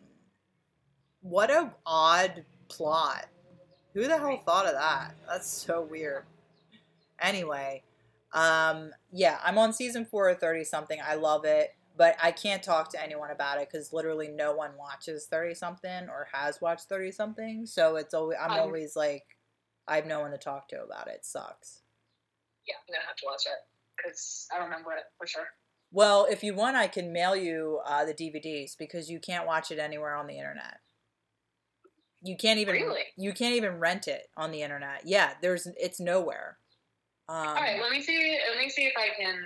what 1.21 1.51
a 1.51 1.71
odd 1.87 2.45
plot. 2.69 3.27
Who 3.95 4.07
the 4.09 4.19
hell 4.19 4.41
thought 4.45 4.67
of 4.67 4.73
that? 4.73 5.15
That's 5.29 5.47
so 5.47 5.83
weird. 5.83 6.25
Anyway, 7.21 7.83
um, 8.33 8.91
yeah, 9.13 9.39
I'm 9.45 9.57
on 9.57 9.73
season 9.73 10.05
four 10.05 10.29
of 10.29 10.39
30 10.39 10.65
something. 10.65 10.99
I 11.07 11.15
love 11.15 11.45
it, 11.45 11.75
but 11.97 12.17
I 12.23 12.33
can't 12.33 12.63
talk 12.63 12.91
to 12.91 13.03
anyone 13.03 13.31
about 13.31 13.61
it 13.61 13.69
because 13.71 13.93
literally 13.93 14.29
no 14.29 14.53
one 14.55 14.73
watches 14.79 15.27
30 15.31 15.55
something 15.55 16.09
or 16.09 16.29
has 16.33 16.61
watched 16.61 16.89
30 16.89 17.13
something. 17.13 17.67
So 17.67 17.97
it's 17.97 18.15
always, 18.15 18.39
I'm 18.41 18.59
always 18.59 18.97
like, 18.97 19.25
I 19.87 19.97
have 19.97 20.07
no 20.07 20.21
one 20.21 20.33
to 20.33 20.39
talk 20.39 20.69
to 20.69 20.83
about 20.83 21.09
it. 21.09 21.17
It 21.17 21.25
sucks. 21.25 21.83
Yeah, 22.67 22.75
I'm 22.81 22.95
gonna 22.95 23.07
have 23.07 23.17
to 23.17 23.27
watch 23.27 23.43
it 23.47 23.59
because 23.97 24.49
I 24.53 24.63
remember 24.65 24.93
it 24.93 25.05
for 25.19 25.27
sure. 25.27 25.47
Well, 25.93 26.27
if 26.29 26.43
you 26.43 26.55
want, 26.55 26.77
I 26.77 26.89
can 26.89 27.13
mail 27.13 27.37
you 27.37 27.81
uh, 27.87 28.05
the 28.05 28.15
DVDs 28.15 28.77
because 28.77 29.11
you 29.11 29.21
can't 29.21 29.47
watch 29.47 29.71
it 29.71 29.79
anywhere 29.79 30.17
on 30.17 30.27
the 30.27 30.37
internet. 30.37 30.79
You 32.23 32.37
can't 32.37 32.59
even 32.59 32.75
Really? 32.75 33.03
you 33.17 33.33
can't 33.35 33.55
even 33.55 33.79
rent 33.79 34.09
it 34.09 34.29
on 34.37 34.51
the 34.51 34.63
internet. 34.63 35.03
Yeah, 35.05 35.35
there's 35.43 35.69
it's 35.79 36.01
nowhere. 36.01 36.59
Um, 37.29 37.49
all 37.49 37.55
right, 37.55 37.81
let 37.81 37.93
me 37.93 38.03
see. 38.03 38.39
Let 38.49 38.59
me 38.59 38.71
see 38.71 38.87
if 38.87 38.95
I 38.97 39.11
can. 39.17 39.39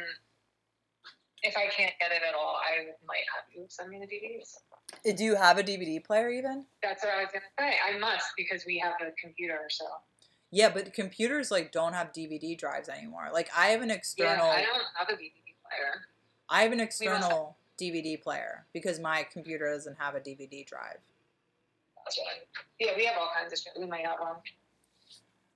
If 1.43 1.57
I 1.57 1.69
can't 1.69 1.93
get 2.01 2.11
it 2.11 2.23
at 2.27 2.35
all, 2.35 2.57
I 2.57 2.87
might 3.07 3.25
have 3.35 3.45
you 3.55 3.65
send 3.69 3.91
me 3.91 4.01
the 4.01 4.07
DVDs. 4.07 5.17
do 5.17 5.25
you 5.25 5.37
have 5.37 5.59
a 5.59 5.63
DVD 5.63 6.03
player 6.05 6.31
even? 6.31 6.65
That's 6.83 7.05
what 7.05 7.13
I 7.15 7.23
was 7.23 7.29
gonna 7.33 7.45
say. 7.59 7.77
I 7.87 7.99
must 7.99 8.27
because 8.37 8.65
we 8.67 8.79
have 8.79 8.95
a 9.01 9.13
computer. 9.23 9.61
So 9.69 9.85
Yeah, 10.51 10.71
but 10.71 10.93
computers 10.93 11.51
like 11.51 11.71
don't 11.73 11.93
have 11.93 12.13
DVD 12.13 12.59
drives 12.59 12.89
anymore. 12.89 13.29
Like 13.33 13.51
I 13.57 13.69
have 13.69 13.83
an 13.83 13.91
external 13.91 14.47
Yeah, 14.47 14.53
I 14.53 14.63
don't 14.63 14.85
have 14.95 15.09
a 15.09 15.13
DVD 15.13 15.55
player. 15.63 16.03
I 16.49 16.63
have 16.63 16.73
an 16.73 16.79
must 16.79 17.03
have- 17.03 17.13
external 17.17 17.57
DVD 17.81 18.21
player 18.21 18.67
because 18.73 18.99
my 18.99 19.25
computer 19.33 19.71
doesn't 19.73 19.97
have 20.01 20.17
a 20.17 20.21
DVD 20.21 20.67
drive. 20.67 20.99
That's 22.05 22.19
right. 22.19 22.65
Yeah, 22.81 22.93
we 22.97 23.05
have 23.05 23.17
all 23.19 23.31
kinds 23.39 23.53
of 23.53 23.59
shit. 23.59 23.73
We 23.79 23.87
might 23.87 24.05
have 24.05 24.19
one. 24.19 24.37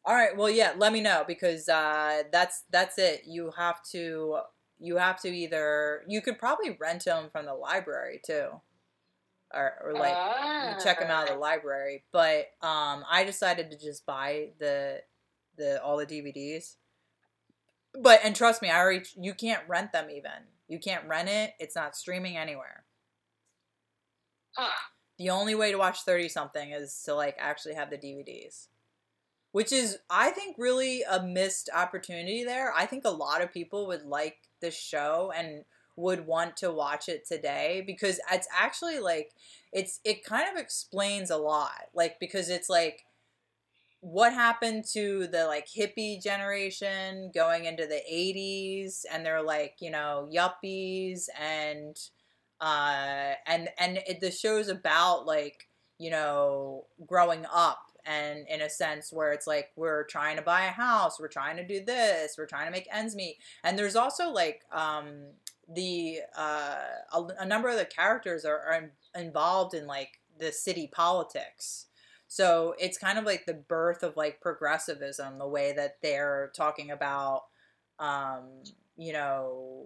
All 0.04 0.14
right, 0.14 0.36
well 0.36 0.50
yeah, 0.50 0.72
let 0.76 0.92
me 0.92 1.00
know 1.00 1.24
because 1.26 1.68
uh, 1.68 2.24
that's 2.32 2.64
that's 2.70 2.98
it. 2.98 3.22
You 3.26 3.52
have 3.56 3.82
to 3.92 4.38
you 4.82 4.96
have 4.96 5.20
to 5.20 5.28
either 5.28 6.02
you 6.08 6.20
could 6.20 6.38
probably 6.38 6.76
rent 6.80 7.04
them 7.04 7.28
from 7.30 7.46
the 7.46 7.54
library 7.54 8.20
too, 8.26 8.48
or, 9.54 9.72
or 9.84 9.92
like 9.92 10.16
you 10.76 10.84
check 10.84 10.98
them 10.98 11.10
out 11.10 11.28
of 11.28 11.34
the 11.34 11.40
library. 11.40 12.04
But 12.12 12.50
um, 12.60 13.04
I 13.10 13.24
decided 13.24 13.70
to 13.70 13.78
just 13.78 14.04
buy 14.04 14.48
the 14.58 15.00
the 15.56 15.82
all 15.82 15.96
the 15.96 16.06
DVDs. 16.06 16.76
But 18.00 18.20
and 18.24 18.34
trust 18.34 18.60
me, 18.60 18.70
I 18.70 18.78
already 18.80 19.04
you 19.20 19.34
can't 19.34 19.62
rent 19.68 19.92
them 19.92 20.10
even. 20.10 20.32
You 20.68 20.78
can't 20.78 21.06
rent 21.06 21.28
it. 21.28 21.52
It's 21.60 21.76
not 21.76 21.96
streaming 21.96 22.36
anywhere. 22.36 22.84
Huh. 24.56 24.68
The 25.18 25.30
only 25.30 25.54
way 25.54 25.70
to 25.70 25.78
watch 25.78 26.02
30 26.02 26.28
something 26.28 26.72
is 26.72 27.00
to 27.04 27.14
like 27.14 27.36
actually 27.38 27.74
have 27.74 27.90
the 27.90 27.98
DVDs. 27.98 28.66
Which 29.52 29.70
is 29.70 29.98
I 30.10 30.30
think 30.30 30.56
really 30.58 31.02
a 31.02 31.22
missed 31.22 31.68
opportunity 31.72 32.42
there. 32.42 32.72
I 32.74 32.86
think 32.86 33.04
a 33.04 33.10
lot 33.10 33.42
of 33.42 33.52
people 33.52 33.86
would 33.86 34.02
like 34.02 34.38
this 34.62 34.74
show 34.74 35.30
and 35.36 35.64
would 35.96 36.26
want 36.26 36.56
to 36.56 36.72
watch 36.72 37.08
it 37.08 37.26
today 37.26 37.84
because 37.86 38.18
it's 38.32 38.48
actually 38.58 38.98
like 38.98 39.32
it's 39.72 40.00
it 40.04 40.24
kind 40.24 40.48
of 40.50 40.60
explains 40.60 41.30
a 41.30 41.36
lot. 41.36 41.88
Like 41.94 42.18
because 42.18 42.48
it's 42.48 42.70
like 42.70 43.04
what 44.00 44.32
happened 44.32 44.84
to 44.84 45.28
the 45.28 45.46
like 45.46 45.68
hippie 45.68 46.20
generation 46.20 47.30
going 47.32 47.66
into 47.66 47.86
the 47.86 48.02
80s 48.12 49.04
and 49.12 49.24
they're 49.24 49.44
like 49.44 49.76
you 49.80 49.92
know 49.92 50.28
yuppies 50.34 51.26
and 51.40 51.96
uh 52.60 53.34
and 53.46 53.68
and 53.78 53.98
it, 54.08 54.20
the 54.20 54.32
show's 54.32 54.66
about 54.66 55.24
like 55.24 55.68
you 55.98 56.10
know 56.10 56.86
growing 57.06 57.46
up 57.52 57.91
and 58.04 58.46
in 58.48 58.60
a 58.60 58.70
sense 58.70 59.12
where 59.12 59.32
it's 59.32 59.46
like 59.46 59.70
we're 59.76 60.04
trying 60.04 60.36
to 60.36 60.42
buy 60.42 60.64
a 60.64 60.70
house 60.70 61.20
we're 61.20 61.28
trying 61.28 61.56
to 61.56 61.66
do 61.66 61.84
this 61.84 62.34
we're 62.36 62.46
trying 62.46 62.66
to 62.66 62.72
make 62.72 62.88
ends 62.92 63.14
meet. 63.14 63.38
And 63.62 63.78
there's 63.78 63.96
also 63.96 64.30
like 64.30 64.62
um 64.72 65.26
the 65.68 66.20
uh 66.36 66.76
a, 67.12 67.22
a 67.40 67.46
number 67.46 67.68
of 67.68 67.78
the 67.78 67.84
characters 67.84 68.44
are, 68.44 68.58
are 68.58 68.74
in- 68.74 69.20
involved 69.22 69.74
in 69.74 69.86
like 69.86 70.20
the 70.38 70.52
city 70.52 70.88
politics. 70.92 71.86
So 72.28 72.74
it's 72.78 72.96
kind 72.96 73.18
of 73.18 73.24
like 73.24 73.44
the 73.44 73.54
birth 73.54 74.02
of 74.02 74.16
like 74.16 74.40
progressivism, 74.40 75.38
the 75.38 75.46
way 75.46 75.72
that 75.74 75.98
they're 76.02 76.50
talking 76.56 76.90
about, 76.90 77.44
um, 77.98 78.44
you 78.96 79.12
know, 79.12 79.84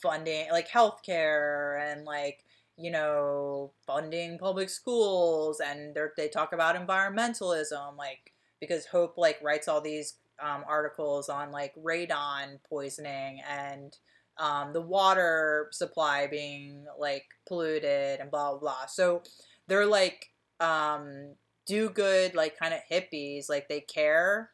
funding 0.00 0.50
like 0.50 0.68
healthcare 0.68 1.80
and 1.80 2.04
like 2.04 2.44
you 2.82 2.90
know 2.90 3.72
funding 3.86 4.38
public 4.38 4.70
schools, 4.70 5.60
and 5.60 5.94
they 5.94 6.02
they 6.16 6.28
talk 6.28 6.52
about 6.52 6.76
environmentalism, 6.76 7.96
like 7.96 8.32
because 8.60 8.86
Hope 8.86 9.18
like 9.18 9.40
writes 9.42 9.68
all 9.68 9.80
these 9.80 10.16
um, 10.42 10.64
articles 10.68 11.28
on 11.28 11.52
like 11.52 11.74
radon 11.76 12.58
poisoning 12.68 13.40
and 13.48 13.96
um, 14.38 14.72
the 14.72 14.80
water 14.82 15.68
supply 15.72 16.26
being 16.26 16.86
like 16.98 17.26
polluted 17.46 18.20
and 18.20 18.30
blah 18.30 18.50
blah 18.52 18.60
blah. 18.60 18.86
So 18.86 19.22
they're 19.68 19.86
like 19.86 20.26
um, 20.60 21.36
do 21.66 21.90
good, 21.90 22.34
like 22.34 22.58
kind 22.58 22.74
of 22.74 22.80
hippies, 22.90 23.48
like 23.48 23.68
they 23.68 23.80
care 23.80 24.50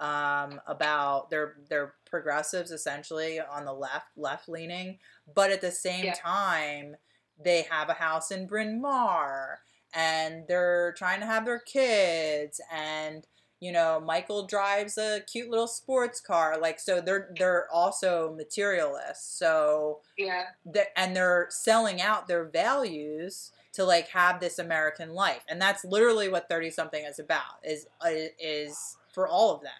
um, 0.00 0.60
about 0.66 1.30
they're 1.30 1.56
they're 1.68 1.94
progressives 2.06 2.70
essentially 2.70 3.40
on 3.40 3.64
the 3.64 3.72
left 3.72 4.08
left 4.16 4.48
leaning, 4.48 4.98
but 5.34 5.50
at 5.50 5.60
the 5.60 5.70
same 5.72 6.06
Yeah. 6.06 6.12
time 6.12 6.96
they 7.42 7.62
have 7.70 7.88
a 7.88 7.94
house 7.94 8.30
in 8.30 8.46
Bryn 8.46 8.80
Mawr 8.80 9.60
and 9.92 10.44
they're 10.48 10.94
trying 10.96 11.20
to 11.20 11.26
have 11.26 11.44
their 11.44 11.60
kids 11.60 12.60
and 12.72 13.26
you 13.60 13.72
know 13.72 14.00
Michael 14.00 14.46
drives 14.46 14.98
a 14.98 15.20
cute 15.30 15.48
little 15.50 15.68
sports 15.68 16.20
car 16.20 16.58
like 16.60 16.78
so 16.80 17.00
they're 17.00 17.30
they're 17.38 17.68
also 17.72 18.34
materialists 18.36 19.38
so 19.38 20.00
Yeah. 20.18 20.44
that 20.66 20.88
and 20.98 21.14
they're 21.16 21.46
selling 21.50 22.00
out 22.00 22.26
their 22.28 22.44
values 22.44 23.52
to 23.74 23.84
like 23.84 24.08
have 24.08 24.38
this 24.38 24.60
American 24.60 25.14
life, 25.14 25.42
and 25.48 25.60
that's 25.60 25.84
literally 25.84 26.28
what 26.28 26.48
thirty 26.48 26.70
something 26.70 27.04
is 27.04 27.18
about. 27.18 27.58
Is 27.64 27.86
uh, 28.00 28.28
is 28.38 28.96
for 29.12 29.26
all 29.26 29.52
of 29.52 29.62
them, 29.62 29.72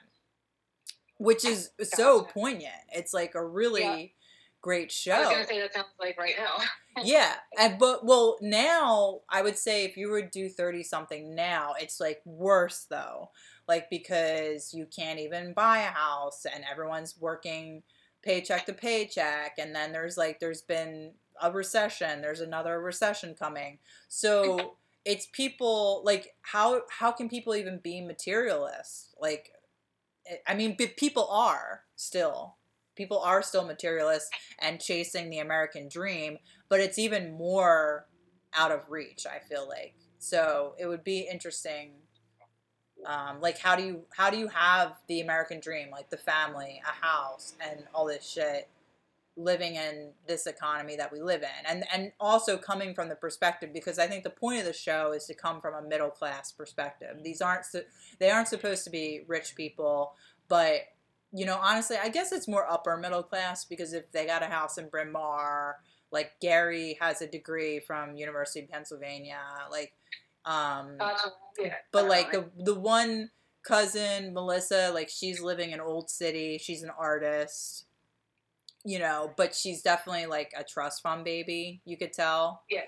which 1.19 1.45
is 1.45 1.71
so 1.81 2.23
poignant. 2.23 2.75
It's 2.93 3.15
like 3.15 3.35
a 3.37 3.45
really 3.45 3.83
Yeah. 3.83 4.07
Great 4.65 4.91
show 4.91 5.13
I 5.13 5.21
was 5.21 5.29
gonna 5.29 5.47
say 5.47 5.61
that 5.61 5.75
sounds 5.75 5.89
like 6.01 6.17
right 6.19 6.37
now. 6.39 6.65
yeah 7.05 7.35
and 7.59 7.79
but 7.79 8.07
well 8.07 8.39
now 8.41 9.21
i 9.29 9.43
would 9.43 9.59
say 9.59 9.85
if 9.85 9.99
you 9.99 10.09
were 10.09 10.23
to 10.23 10.29
do 10.29 10.49
30 10.49 10.83
something 10.83 11.35
now 11.35 11.75
it's 11.79 12.01
like 12.01 12.23
worse 12.25 12.87
though. 12.89 13.31
Like 13.69 13.91
because 13.91 14.73
you 14.73 14.87
can't 14.87 15.19
even 15.19 15.53
buy 15.53 15.81
a 15.81 15.91
house 15.91 16.47
and 16.47 16.65
everyone's 16.71 17.15
working 17.21 17.83
paycheck 18.23 18.65
to 18.67 18.73
paycheck 18.73 19.57
and 19.59 19.75
then 19.75 19.93
there's 19.93 20.17
like 20.17 20.41
there's 20.41 20.63
been 20.63 21.13
a 21.43 21.53
recession 21.53 22.23
there's 22.23 22.41
another 22.41 22.81
recession 22.81 23.35
coming. 23.39 23.79
So 24.09 24.77
it's 25.05 25.29
people 25.33 26.01
like 26.07 26.29
how 26.41 26.81
how 26.89 27.13
can 27.13 27.29
people 27.29 27.55
even 27.55 27.81
be 27.83 28.01
materialists 28.01 29.15
like 29.21 29.51
eh, 30.27 30.37
i 30.47 30.55
mean 30.55 30.75
but 30.79 30.97
people 30.97 31.29
are 31.29 31.83
still 31.97 32.57
people 32.95 33.19
are 33.19 33.43
still 33.43 33.65
materialists 33.65 34.31
and 34.59 34.81
chasing 34.81 35.31
the 35.31 35.39
american 35.39 35.89
dream 35.89 36.39
but 36.69 36.81
it's 36.81 36.99
even 36.99 37.33
more 37.33 38.07
out 38.55 38.71
of 38.71 38.91
reach 38.91 39.27
i 39.27 39.39
feel 39.39 39.69
like. 39.69 39.95
So 40.19 40.75
it 40.79 40.87
would 40.87 41.05
be 41.05 41.29
interesting 41.31 41.93
um, 43.07 43.41
like 43.41 43.59
how 43.59 43.77
do 43.77 43.83
you 43.83 44.05
how 44.17 44.31
do 44.31 44.39
you 44.39 44.49
have 44.49 44.95
the 45.09 45.21
american 45.21 45.61
dream 45.61 45.91
like 45.91 46.09
the 46.09 46.17
family 46.17 46.81
a 46.89 47.05
house 47.05 47.55
and 47.61 47.85
all 47.95 48.07
this 48.07 48.27
shit 48.27 48.69
living 49.37 49.75
in 49.75 50.13
this 50.27 50.47
economy 50.47 50.97
that 50.97 51.13
we 51.13 51.21
live 51.21 51.43
in? 51.43 51.67
And 51.67 51.85
and 51.93 52.13
also 52.19 52.57
coming 52.57 52.95
from 52.95 53.09
the 53.11 53.17
perspective 53.17 53.71
because 53.75 53.99
i 53.99 54.07
think 54.07 54.25
the 54.25 54.31
point 54.31 54.61
of 54.61 54.65
the 54.65 54.73
show 54.73 55.13
is 55.13 55.27
to 55.27 55.35
come 55.35 55.61
from 55.61 55.75
a 55.75 55.87
middle 55.87 56.11
class 56.11 56.53
perspective. 56.53 57.19
These 57.23 57.43
aren't 57.43 57.67
they 58.19 58.31
aren't 58.31 58.49
supposed 58.49 58.85
to 58.85 58.91
be 58.91 59.25
rich 59.27 59.55
people 59.55 60.15
but 60.49 60.83
you 61.35 61.45
know 61.45 61.59
honestly 61.61 61.97
i 62.03 62.09
guess 62.09 62.31
it's 62.33 62.47
more 62.49 62.71
upper 62.71 62.97
middle 62.97 63.23
class 63.23 63.65
because 63.65 63.93
if 63.93 64.11
they 64.13 64.25
got 64.25 64.43
a 64.43 64.47
house 64.47 64.79
in 64.79 64.89
bryn 64.89 65.11
mawr 65.13 65.77
like 66.13 66.33
gary 66.41 66.97
has 67.01 67.21
a 67.21 67.27
degree 67.27 67.81
from 67.81 68.15
university 68.15 68.61
of 68.65 68.71
pennsylvania 68.71 69.41
like 69.71 69.93
um 70.45 70.97
Gotcha. 70.99 71.33
Yeah. 71.59 71.75
but 71.93 72.07
like 72.07 72.31
the 72.31 72.49
the 72.57 72.75
one 72.75 73.31
cousin 73.67 74.33
melissa 74.33 74.91
like 74.95 75.09
she's 75.09 75.41
living 75.41 75.73
in 75.73 75.81
old 75.81 76.09
city 76.09 76.59
she's 76.59 76.83
an 76.83 76.91
artist 76.97 77.87
you 78.85 78.99
know 78.99 79.33
but 79.37 79.55
she's 79.55 79.83
definitely 79.83 80.27
like 80.27 80.53
a 80.57 80.63
trust 80.63 81.03
fund 81.03 81.25
baby 81.25 81.81
you 81.85 81.97
could 81.97 82.13
tell 82.13 82.63
Yeah. 82.71 82.83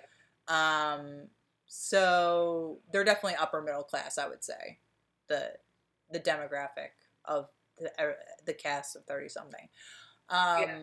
um 0.48 1.28
so 1.66 2.78
they're 2.92 3.04
definitely 3.04 3.36
upper 3.36 3.60
middle 3.62 3.82
class 3.82 4.18
i 4.18 4.28
would 4.28 4.44
say 4.44 4.78
the 5.28 5.52
the 6.12 6.20
demographic 6.20 6.90
of 7.24 7.48
the, 7.78 7.90
er, 8.00 8.16
the 8.46 8.54
cast 8.54 8.96
of 8.96 9.04
30 9.04 9.28
something 9.28 9.68
um 10.28 10.36
Yeah. 10.58 10.76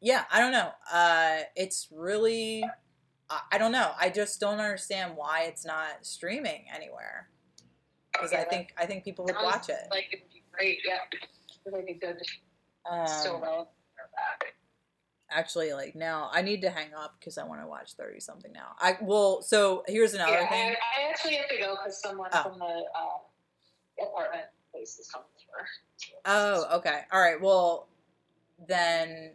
yeah 0.00 0.24
i 0.32 0.40
don't 0.40 0.52
know 0.52 0.70
uh 0.92 1.38
it's 1.56 1.88
really 1.92 2.64
I, 3.30 3.40
I 3.52 3.58
don't 3.58 3.72
know 3.72 3.92
i 3.98 4.08
just 4.10 4.40
don't 4.40 4.58
understand 4.58 5.12
why 5.16 5.44
it's 5.44 5.64
not 5.64 6.04
streaming 6.06 6.64
anywhere 6.74 7.28
because 8.12 8.32
i 8.32 8.44
think 8.44 8.72
i 8.78 8.86
think 8.86 9.04
people 9.04 9.24
would 9.24 9.34
sounds 9.34 9.44
watch 9.44 9.68
it 9.68 9.86
Like 9.90 10.06
it 10.12 10.20
would 10.22 10.32
be 10.32 10.42
great. 10.52 10.78
Yeah. 10.86 10.98
Would 11.66 11.86
be 11.86 11.94
good. 11.94 12.16
Still 13.06 13.36
um, 13.36 13.42
relevant 13.42 13.68
for 13.94 15.34
actually 15.34 15.72
like 15.72 15.94
now 15.94 16.28
i 16.32 16.42
need 16.42 16.60
to 16.60 16.68
hang 16.68 16.92
up 16.94 17.14
because 17.18 17.38
i 17.38 17.44
want 17.44 17.60
to 17.60 17.66
watch 17.66 17.94
30 17.94 18.20
something 18.20 18.52
now 18.52 18.68
i 18.78 18.96
well 19.00 19.40
so 19.42 19.82
here's 19.86 20.12
another 20.12 20.32
Yeah, 20.32 20.48
thing 20.48 20.68
I, 20.68 21.06
I 21.06 21.10
actually 21.10 21.34
have 21.36 21.48
to 21.48 21.58
go 21.58 21.76
because 21.76 22.00
someone 22.02 22.28
Oh. 22.34 22.42
from 22.42 22.58
the 22.58 22.64
um, 22.64 24.06
apartment 24.08 24.46
place 24.72 24.98
is 24.98 25.08
coming 25.08 25.26
oh 26.24 26.76
okay 26.78 27.02
all 27.12 27.20
right 27.20 27.40
well 27.40 27.86
then 28.66 29.30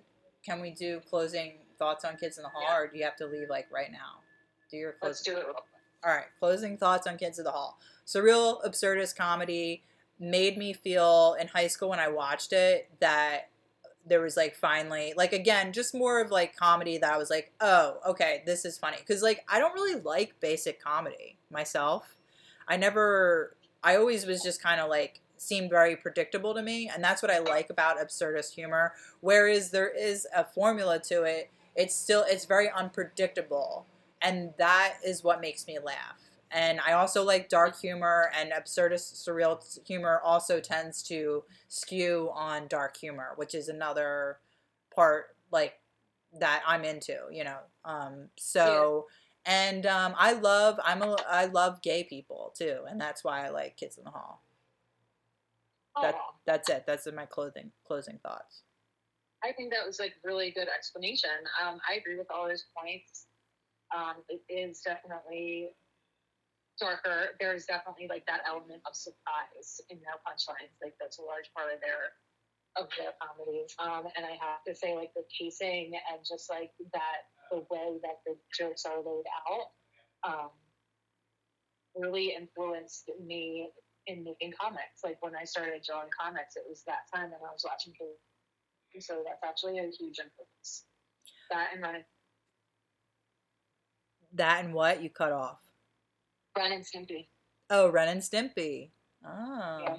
can 0.45 0.59
we 0.61 0.71
do 0.71 0.99
closing 1.09 1.53
thoughts 1.77 2.03
on 2.03 2.17
kids 2.17 2.37
in 2.37 2.43
the 2.43 2.49
hall 2.49 2.63
Yeah. 2.67 2.77
or 2.77 2.87
do 2.87 2.97
you 2.97 3.03
have 3.03 3.15
to 3.17 3.27
leave 3.27 3.49
like 3.49 3.67
right 3.71 3.91
now 3.91 4.21
do 4.69 4.77
your 4.77 4.93
closing. 4.93 5.09
Let's 5.09 5.21
do 5.21 5.31
it 5.33 5.45
real 5.45 5.53
quick. 5.53 5.63
All 6.05 6.11
right, 6.11 6.25
closing 6.39 6.77
thoughts 6.77 7.07
on 7.07 7.17
Kids 7.17 7.39
of 7.39 7.45
the 7.45 7.51
Hall. 7.51 7.79
Surreal, 8.05 8.63
absurdist 8.65 9.15
comedy 9.15 9.83
made 10.19 10.57
me 10.57 10.73
feel 10.73 11.35
in 11.39 11.47
high 11.47 11.67
school 11.67 11.89
when 11.89 11.99
I 11.99 12.07
watched 12.07 12.53
it 12.53 12.89
that 12.99 13.49
there 14.05 14.21
was 14.21 14.37
like 14.37 14.55
finally 14.55 15.13
like 15.17 15.33
again 15.33 15.73
just 15.73 15.93
more 15.93 16.21
of 16.21 16.31
like 16.31 16.55
comedy 16.55 16.97
that 16.97 17.11
I 17.11 17.17
was 17.17 17.29
like, 17.29 17.51
"Oh, 17.59 17.97
okay, 18.07 18.43
this 18.45 18.63
is 18.65 18.77
funny." 18.77 18.97
Cuz 19.07 19.21
like 19.21 19.43
I 19.49 19.59
don't 19.59 19.73
really 19.73 19.99
like 20.01 20.39
basic 20.39 20.81
comedy 20.81 21.37
myself. 21.49 22.15
I 22.67 22.77
never 22.77 23.55
I 23.83 23.97
always 23.97 24.25
was 24.25 24.41
just 24.41 24.61
kind 24.61 24.79
of 24.81 24.89
like 24.89 25.21
seemed 25.41 25.69
very 25.69 25.95
predictable 25.95 26.53
to 26.53 26.61
me, 26.61 26.89
and 26.93 27.03
that's 27.03 27.21
what 27.21 27.31
I 27.31 27.39
like 27.39 27.69
about 27.69 27.97
absurdist 27.97 28.53
humor. 28.53 28.93
Whereas 29.21 29.71
there 29.71 29.89
is 29.89 30.27
a 30.35 30.43
formula 30.43 30.99
to 31.07 31.23
it, 31.23 31.49
it's 31.75 31.95
still 31.95 32.25
it's 32.27 32.45
very 32.45 32.69
unpredictable, 32.69 33.85
and 34.21 34.53
that 34.57 34.95
is 35.05 35.23
what 35.23 35.41
makes 35.41 35.67
me 35.67 35.77
laugh. 35.83 36.19
And 36.49 36.79
I 36.79 36.93
also 36.93 37.23
like 37.23 37.49
dark 37.49 37.79
humor, 37.79 38.31
and 38.39 38.51
absurdist 38.51 39.15
surreal 39.27 39.61
humor 39.85 40.21
also 40.23 40.59
tends 40.59 41.03
to 41.03 41.43
skew 41.67 42.31
on 42.33 42.67
dark 42.67 42.97
humor, 42.97 43.33
which 43.35 43.53
is 43.53 43.69
another 43.69 44.37
part 44.93 45.35
like 45.51 45.79
that 46.39 46.61
I'm 46.65 46.83
into, 46.83 47.17
you 47.31 47.43
know. 47.43 47.57
Um, 47.85 48.29
so 48.37 49.07
and 49.47 49.85
um, 49.85 50.13
I 50.17 50.33
love 50.33 50.77
I'm 50.83 51.01
a 51.01 51.15
I 51.27 51.45
love 51.45 51.81
gay 51.81 52.03
people 52.03 52.53
too, 52.55 52.79
and 52.87 52.99
that's 52.99 53.23
why 53.23 53.45
I 53.45 53.49
like 53.49 53.77
Kids 53.77 53.97
in 53.97 54.03
the 54.03 54.11
Hall. 54.11 54.43
That 56.01 56.15
Aw. 56.15 56.33
that's 56.45 56.69
it. 56.69 56.83
That's 56.85 57.07
my 57.13 57.25
clothing 57.25 57.71
closing 57.85 58.19
thoughts. 58.23 58.63
I 59.43 59.53
think 59.53 59.71
that 59.71 59.85
was 59.85 59.99
like 59.99 60.13
really 60.23 60.51
good 60.51 60.67
explanation. 60.67 61.45
Um, 61.61 61.79
I 61.87 61.95
agree 61.95 62.17
with 62.17 62.27
all 62.33 62.47
those 62.47 62.65
points. 62.75 63.27
Um, 63.95 64.23
it 64.29 64.41
is 64.49 64.81
definitely 64.81 65.69
darker. 66.79 67.37
There's 67.39 67.65
definitely 67.65 68.07
like 68.09 68.25
that 68.27 68.41
element 68.47 68.81
of 68.85 68.95
surprise 68.95 69.81
in 69.89 69.97
their 70.01 70.17
punchlines. 70.25 70.73
Like 70.81 70.95
that's 70.99 71.19
a 71.19 71.25
large 71.25 71.49
part 71.55 71.73
of 71.73 71.81
their 71.81 72.17
of 72.77 72.89
their 72.97 73.13
comedy. 73.17 73.65
Um, 73.79 74.09
and 74.15 74.25
I 74.25 74.37
have 74.37 74.61
to 74.67 74.75
say, 74.75 74.95
like 74.95 75.13
the 75.15 75.23
pacing 75.33 75.93
and 75.97 76.21
just 76.25 76.49
like 76.49 76.71
that, 76.93 77.29
the 77.51 77.65
way 77.69 77.97
that 78.03 78.21
the 78.25 78.37
jokes 78.53 78.85
are 78.85 78.97
laid 78.97 79.25
out, 79.49 79.69
um, 80.23 80.49
really 81.95 82.35
influenced 82.37 83.09
me 83.25 83.69
in 84.07 84.23
making 84.23 84.53
comics. 84.59 85.03
Like 85.03 85.17
when 85.21 85.35
I 85.35 85.43
started 85.43 85.83
drawing 85.85 86.09
comics, 86.17 86.55
it 86.55 86.63
was 86.67 86.83
that 86.87 87.05
time 87.13 87.29
that 87.29 87.39
I 87.43 87.51
was 87.51 87.63
watching 87.65 87.93
Kids 87.93 88.17
so 88.99 89.23
that's 89.25 89.43
actually 89.43 89.77
a 89.79 89.83
huge 89.83 90.19
influence. 90.19 90.85
That 91.51 91.69
and 91.73 91.83
Ren, 91.83 92.03
That 94.33 94.65
and 94.65 94.73
what 94.73 95.01
you 95.01 95.09
cut 95.09 95.31
off. 95.31 95.59
Ren 96.57 96.71
and 96.71 96.83
Stimpy. 96.83 97.27
Oh, 97.69 97.89
Ren 97.89 98.09
and 98.09 98.21
Stimpy. 98.21 98.91
Oh. 99.25 99.79
Yeah. 99.81 99.97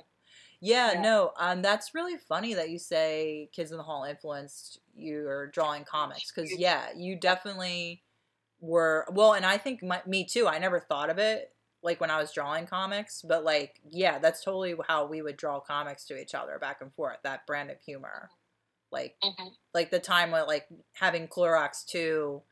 Yeah, 0.61 0.93
Yeah. 0.95 1.03
no, 1.03 1.33
um, 1.39 1.63
that's 1.63 1.95
really 1.95 2.17
funny 2.17 2.55
that 2.55 2.71
you 2.71 2.81
say 2.81 3.49
Kids 3.53 3.71
in 3.71 3.77
the 3.77 3.85
Hall 3.85 4.03
influenced 4.03 4.81
your 4.95 5.47
drawing 5.49 5.85
comics 5.85 6.33
because 6.33 6.51
yeah, 6.59 6.89
you 6.97 7.15
definitely 7.15 8.03
were 8.59 9.07
well, 9.13 9.35
and 9.35 9.47
I 9.47 9.57
think 9.57 9.85
my, 9.85 10.03
me 10.05 10.25
too. 10.25 10.49
I 10.49 10.59
never 10.59 10.81
thought 10.81 11.11
of 11.11 11.19
it 11.19 11.53
like 11.83 12.01
when 12.01 12.11
I 12.11 12.19
was 12.21 12.33
drawing 12.33 12.67
comics, 12.67 13.23
but 13.27 13.45
like 13.45 13.81
yeah, 13.89 14.19
that's 14.19 14.43
totally 14.43 14.75
how 14.89 15.07
we 15.07 15.23
would 15.23 15.37
draw 15.37 15.61
comics 15.61 16.05
to 16.07 16.21
each 16.21 16.35
other 16.35 16.59
back 16.59 16.81
and 16.81 16.93
forth. 16.95 17.19
That 17.23 17.47
brand 17.47 17.71
of 17.71 17.81
humor, 17.81 18.31
like 18.91 19.17
Mm-hmm. 19.23 19.49
like 19.75 19.91
the 19.91 19.99
time 19.99 20.31
when 20.31 20.47
like 20.47 20.67
having 20.95 21.29
Clorox 21.29 21.85
2 21.87 22.43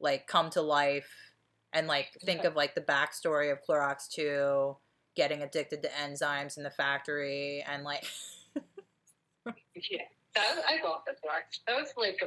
like 0.00 0.26
come 0.26 0.50
to 0.50 0.62
life 0.62 1.10
and 1.72 1.86
like 1.86 2.08
think 2.24 2.44
of 2.44 2.56
like 2.56 2.74
the 2.74 2.80
backstory 2.80 3.52
of 3.52 3.58
Clorox 3.68 4.08
2 4.10 4.76
getting 5.16 5.42
addicted 5.42 5.82
to 5.82 5.88
enzymes 5.88 6.56
in 6.56 6.62
the 6.62 6.70
factory 6.70 7.64
and 7.66 7.84
like 7.84 8.04
Yeah, 9.90 10.02
that 10.34 10.56
was, 10.56 10.64
I 10.68 10.76
the 11.06 11.14
dark. 11.24 11.44
That 11.66 11.76
was 11.76 11.92
like 11.96 12.20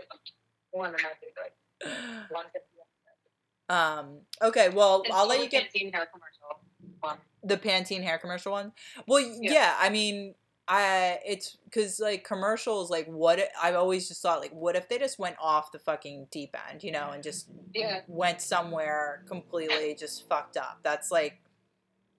one 0.71 0.93
of 0.93 1.01
my 1.01 1.09
favorite 1.19 2.29
ones. 2.31 2.49
um 3.71 4.19
okay 4.41 4.69
well 4.69 5.03
I'll 5.11 5.27
let 5.27 5.41
you 5.41 5.49
get 5.49 5.71
the 5.71 5.79
Pantene 5.79 5.93
hair 5.93 6.07
commercial. 6.11 6.61
One. 6.99 7.17
the 7.43 7.57
Pantene 7.57 8.03
hair 8.03 8.17
commercial 8.19 8.51
one 8.51 8.71
well 9.07 9.19
yeah, 9.19 9.53
Yeah. 9.53 9.75
I 9.79 9.89
mean 9.89 10.35
I 10.67 11.19
it's 11.25 11.57
because 11.65 11.99
like 11.99 12.23
commercials 12.23 12.89
like 12.91 13.07
what 13.07 13.39
I've 13.61 13.75
always 13.75 14.07
just 14.07 14.21
thought 14.21 14.39
like 14.39 14.51
what 14.53 14.75
if 14.75 14.87
they 14.87 14.97
just 14.99 15.17
went 15.19 15.35
off 15.41 15.71
the 15.71 15.79
fucking 15.79 16.27
deep 16.31 16.55
end 16.69 16.83
you 16.83 16.91
know 16.91 17.09
and 17.11 17.23
just 17.23 17.47
Yeah, 17.73 18.01
went 18.07 18.41
somewhere 18.41 19.23
completely 19.27 19.95
just 19.99 20.27
fucked 20.29 20.57
up. 20.57 20.79
That's 20.83 21.09
like, 21.11 21.41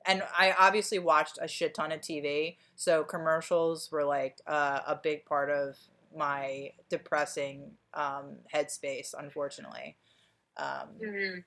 and 0.07 0.23
I 0.37 0.55
obviously 0.59 0.99
watched 0.99 1.39
a 1.41 1.47
shit 1.47 1.75
ton 1.75 1.93
of 1.93 2.01
TV, 2.01 2.57
so 2.75 3.05
commercials 3.05 3.91
were 3.93 4.05
like 4.05 4.39
uh, 4.47 4.81
a 4.87 4.97
big 5.01 5.25
part 5.25 5.49
of 5.51 5.77
my 6.17 6.73
depressing 6.91 7.73
um, 7.95 8.37
headspace, 8.53 9.15
unfortunately. 9.17 9.97
Um, 10.57 10.99
Mhm. 11.01 11.45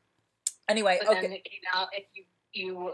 anyway, 0.67 0.99
but 0.99 1.17
okay, 1.17 1.35
it 1.35 1.43
came 1.43 1.61
out 1.73 1.89
and 1.95 2.03
you 2.13 2.25
you 2.53 2.93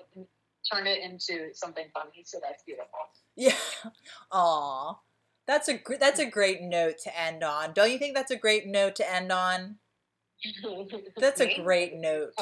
turned 0.72 0.88
it 0.88 1.02
into 1.02 1.54
something 1.54 1.90
funny. 1.94 2.24
So 2.26 2.40
that's 2.42 2.64
beautiful. 2.64 3.00
yeah, 3.36 3.56
aw, 4.32 5.00
that's 5.46 5.68
a 5.68 5.78
gr- 5.78 5.96
that's 5.96 6.20
a 6.20 6.26
great 6.26 6.62
note 6.62 6.98
to 7.04 7.20
end 7.20 7.44
on. 7.44 7.74
Don't 7.74 7.92
you 7.92 7.98
think 8.00 8.16
that's 8.16 8.32
a 8.32 8.36
great 8.36 8.68
note 8.68 8.96
to 8.96 9.14
end 9.14 9.32
on? 9.32 9.78
That's 11.18 11.40
a 11.40 11.54
great 11.62 11.94
note. 11.96 12.34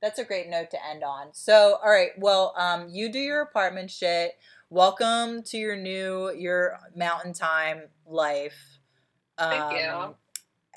That's 0.00 0.18
a 0.18 0.24
great 0.24 0.48
note 0.48 0.70
to 0.70 0.86
end 0.86 1.04
on. 1.04 1.28
So, 1.32 1.78
all 1.82 1.90
right, 1.90 2.12
well, 2.18 2.54
um, 2.56 2.88
you 2.88 3.10
do 3.12 3.18
your 3.18 3.42
apartment 3.42 3.90
shit. 3.90 4.32
Welcome 4.70 5.42
to 5.44 5.58
your 5.58 5.76
new 5.76 6.32
your 6.32 6.78
mountain 6.96 7.34
time 7.34 7.82
life. 8.06 8.78
Um, 9.36 9.50
Thank 9.50 9.72
you. 9.72 10.14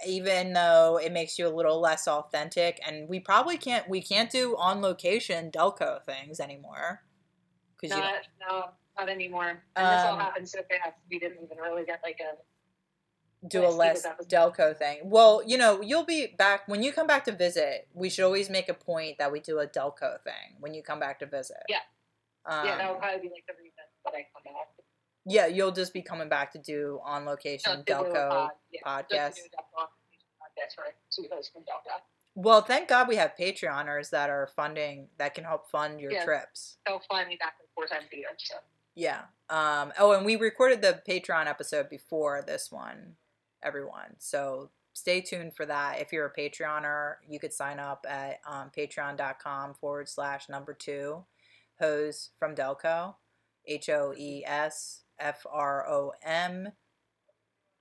Even 0.06 0.54
though 0.54 1.00
it 1.02 1.12
makes 1.12 1.40
you 1.40 1.48
a 1.48 1.50
little 1.50 1.80
less 1.80 2.08
authentic, 2.08 2.80
and 2.86 3.08
we 3.10 3.20
probably 3.20 3.58
can't 3.58 3.88
we 3.90 4.02
can't 4.02 4.30
do 4.30 4.56
on 4.58 4.82
location 4.82 5.52
Delco 5.52 6.04
things 6.04 6.40
anymore. 6.40 7.04
Because 7.80 7.96
you 7.96 8.02
Not, 8.02 8.16
no, 8.50 8.64
not 8.98 9.10
anymore. 9.10 9.64
And 9.76 9.86
this 9.88 10.06
all 10.06 10.14
Um, 10.14 10.20
happened 10.20 10.50
so 10.50 10.60
fast. 10.64 10.98
We 11.10 11.20
didn't 11.20 11.44
even 11.44 11.58
really 11.58 11.86
get 11.86 12.02
like 12.04 12.20
a. 12.20 13.48
do 13.48 13.62
a 13.62 13.70
Let's 13.70 14.02
see 14.02 14.10
what 14.10 14.18
less 14.20 14.28
Delco 14.28 14.76
thing. 14.76 15.02
Well, 15.04 15.44
you 15.46 15.58
know, 15.58 15.82
you'll 15.82 16.06
be 16.06 16.34
back 16.38 16.68
when 16.68 16.82
you 16.82 16.92
come 16.92 17.08
back 17.08 17.26
to 17.26 17.32
visit. 17.32 17.88
We 17.94 18.10
should 18.10 18.26
always 18.26 18.50
make 18.50 18.68
a 18.68 18.74
point 18.74 19.20
that 19.20 19.32
we 19.32 19.40
do 19.40 19.60
a 19.60 19.68
Delco 19.68 20.20
thing 20.24 20.58
when 20.60 20.74
you 20.74 20.82
come 20.82 21.00
back 21.00 21.20
to 21.20 21.26
visit. 21.26 21.58
Yeah. 21.70 21.78
Um, 22.46 22.66
yeah, 22.66 22.78
that 22.78 22.90
would 22.90 23.00
probably 23.00 23.22
be 23.22 23.30
like 23.30 23.46
the 23.48 23.54
reason 23.62 23.84
that 24.06 24.14
I 24.14 24.26
come 24.34 24.44
back. 24.44 24.70
Yeah, 25.30 25.48
you'll 25.48 25.72
just 25.72 25.94
be 25.94 26.02
coming 26.02 26.30
back 26.30 26.52
to 26.54 26.58
do 26.60 27.00
on 27.04 27.26
No, 27.26 27.32
location 27.32 27.84
do 27.86 27.94
a 27.94 27.96
Delco 27.98 28.50
yeah, 28.72 28.82
podcast. 28.86 29.10
Just 29.10 29.36
to 29.38 29.42
do 29.44 29.50
a 29.58 29.82
Delco 29.82 29.88
podcast 30.42 30.76
for 30.76 30.86
two 31.12 31.28
Delco. 31.62 32.00
Well, 32.36 32.62
thank 32.62 32.88
God 32.88 33.08
we 33.08 33.16
have 33.16 33.34
Patreoners 33.38 34.12
that 34.12 34.30
are 34.30 34.48
funding 34.56 35.10
that 35.18 35.34
can 35.34 35.44
help 35.44 35.70
fund 35.70 36.00
your 36.00 36.12
Yeah. 36.12 36.24
trips. 36.24 36.78
They'll 36.86 37.02
me 37.28 37.36
back 37.36 37.56
and 37.60 37.68
forth 37.74 37.90
times 37.90 38.06
a 38.14 38.16
year. 38.16 38.30
So 38.38 38.56
Yeah. 38.96 39.26
Um. 39.50 39.92
Oh, 39.98 40.12
and 40.14 40.26
we 40.26 40.36
recorded 40.36 40.82
the 40.82 41.02
Patreon 41.08 41.48
episode 41.48 41.90
before 41.90 42.42
this 42.42 42.72
one, 42.72 43.16
everyone. 43.64 44.16
So 44.20 44.72
stay 44.94 45.22
tuned 45.22 45.56
for 45.56 45.66
that. 45.66 46.00
If 46.00 46.12
you're 46.14 46.26
a 46.26 46.34
Patreoner, 46.34 47.16
you 47.28 47.40
could 47.40 47.54
sign 47.54 47.80
up 47.80 48.06
at 48.10 48.40
um, 48.46 48.72
patreon.com 48.76 49.74
forward 49.76 50.08
slash 50.10 50.48
number 50.50 50.74
two 50.74 51.26
hose 51.80 52.32
from 52.40 52.56
Delco, 52.56 53.16
H 53.66 53.90
O 53.90 54.14
E 54.16 54.44
S 54.46 55.04
F 55.20 55.46
R 55.52 55.88
O 55.88 56.14
M 56.24 56.70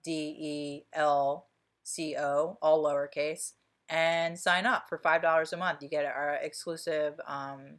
D 0.05 0.11
E 0.39 0.87
L 0.93 1.49
C 1.83 2.17
O, 2.19 2.59
all 2.63 2.85
lowercase, 2.85 3.53
and 3.89 4.39
sign 4.39 4.67
up 4.67 4.89
for 4.89 4.99
$5 4.99 5.53
a 5.53 5.57
month. 5.57 5.83
You 5.83 5.89
get 5.89 6.05
our 6.05 6.35
exclusive 6.43 7.15
um, 7.27 7.79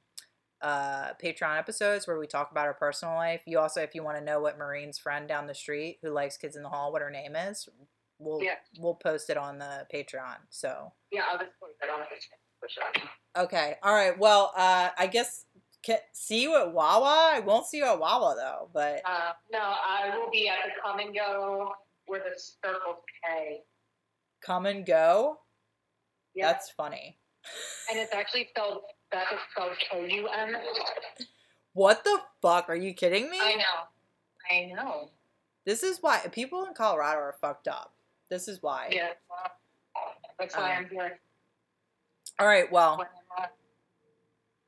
uh, 0.61 1.13
Patreon 1.23 1.57
episodes 1.57 2.07
where 2.07 2.17
we 2.19 2.27
talk 2.27 2.51
about 2.51 2.65
our 2.67 2.73
personal 2.73 3.15
life. 3.15 3.41
You 3.45 3.59
also, 3.59 3.81
if 3.81 3.93
you 3.95 4.03
want 4.03 4.17
to 4.17 4.23
know 4.23 4.39
what 4.39 4.57
Marine's 4.57 4.97
friend 4.97 5.27
down 5.27 5.47
the 5.47 5.53
street 5.55 5.99
who 6.01 6.09
likes 6.11 6.37
kids 6.37 6.55
in 6.55 6.63
the 6.63 6.69
hall, 6.69 6.91
what 6.91 7.01
her 7.01 7.11
name 7.11 7.35
is, 7.35 7.67
we'll 8.19 8.41
Yeah. 8.41 8.55
we'll 8.79 8.95
post 8.95 9.29
it 9.29 9.37
on 9.37 9.59
the 9.59 9.85
Patreon. 9.93 10.37
So 10.49 10.93
yeah, 11.11 11.23
I'll 11.31 11.37
just 11.37 11.51
put 11.59 11.69
that 11.81 11.89
on 11.89 11.99
the 11.99 12.05
for 12.59 12.67
sure. 12.69 12.83
okay, 13.37 13.75
all 13.83 13.93
right. 13.93 14.17
Well, 14.17 14.51
uh, 14.57 14.89
I 14.97 15.05
guess 15.07 15.45
ca 15.87 15.97
see 16.11 16.41
you 16.41 16.55
at 16.57 16.73
Wawa. 16.73 17.31
I 17.35 17.39
won't 17.39 17.65
see 17.65 17.77
you 17.77 17.85
at 17.85 17.99
Wawa 17.99 18.35
though, 18.35 18.69
but 18.73 19.01
Uh, 19.05 19.33
no, 19.51 19.59
I 19.59 20.11
will 20.17 20.29
be 20.29 20.49
at 20.49 20.57
the 20.65 20.71
Kum 20.81 20.99
& 21.13 21.13
Go 21.13 21.73
where 22.05 22.19
the 22.19 22.37
Circle 22.39 23.03
K. 23.23 23.63
Kum 24.41 24.67
& 24.83 24.85
Go. 24.85 25.39
Yeah, 26.33 26.47
That's 26.51 26.69
funny. 26.69 27.17
and 27.89 27.97
it's 27.97 28.13
actually 28.13 28.47
spelled 28.49 28.81
that 29.11 29.25
is 29.33 29.39
spelled 29.51 29.71
K 29.89 30.15
U 30.15 30.27
M. 30.27 30.55
What 31.73 32.03
the 32.03 32.19
fuck? 32.41 32.69
Are 32.69 32.75
you 32.75 32.93
kidding 32.93 33.29
me? 33.29 33.39
I 33.41 33.55
know, 33.55 34.51
I 34.51 34.65
know. 34.73 35.09
This 35.65 35.83
is 35.83 35.99
why 36.01 36.19
people 36.31 36.65
in 36.65 36.73
Colorado 36.73 37.19
are 37.19 37.35
fucked 37.41 37.67
up. 37.67 37.93
This 38.29 38.47
is 38.47 38.61
why. 38.61 38.89
Yeah, 38.91 39.09
that's 40.39 40.55
why 40.55 40.75
Um, 40.75 40.83
I'm 40.85 40.89
here. 40.89 41.19
All 42.39 42.47
right. 42.47 42.69
Well, 42.71 42.97
When 42.97 43.07
I'm 43.07 43.41
not- 43.43 43.51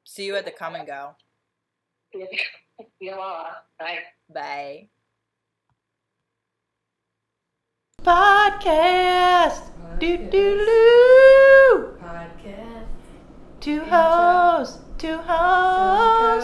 see 0.10 0.26
you 0.26 0.36
at 0.36 0.44
the 0.46 0.52
Kum 0.52 0.74
& 0.86 0.88
Go. 0.88 1.16
Yeah, 3.00 3.16
bye. 3.80 4.00
Bye. 4.34 4.88
Podcast. 8.04 9.62
Do 10.00 10.18
do 10.18 10.30
do. 10.32 11.98
Podcast. 12.02 12.88
Two 13.60 13.72
Intro. 13.84 13.90
hoes. 13.90 14.80
Two 14.98 15.18
hoes. 15.18 16.44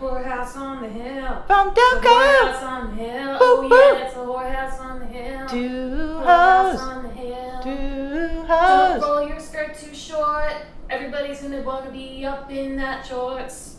Silco. 0.00 0.56
on 0.56 0.82
the 0.82 0.88
hill. 0.88 1.42
From 1.46 1.68
The 1.68 1.74
Duco 1.74 2.08
whorehouse 2.08 2.62
on 2.62 2.96
the 2.96 3.02
hill. 3.02 3.28
Boop, 3.34 3.38
oh 3.40 3.68
boop. 3.70 3.94
yeah, 3.94 4.02
that's 4.02 4.14
a 4.16 4.18
whorehouse 4.18 4.80
on 4.80 4.98
the 4.98 5.06
hill. 5.06 5.48
to 5.48 5.56
Whorehouse 6.26 6.72
hoes, 6.72 6.80
on 6.80 7.02
the 7.04 7.08
hill. 7.10 7.62
to 7.62 7.74
Don't 8.34 8.46
hoes. 8.48 9.02
roll 9.02 9.28
your 9.28 9.38
skirt 9.40 9.78
too 9.78 9.94
short. 9.94 10.52
Everybody's 10.92 11.40
gonna 11.40 11.62
wanna 11.62 11.90
be 11.90 12.22
up 12.26 12.50
in 12.50 12.76
that 12.76 13.06
shorts. 13.06 13.71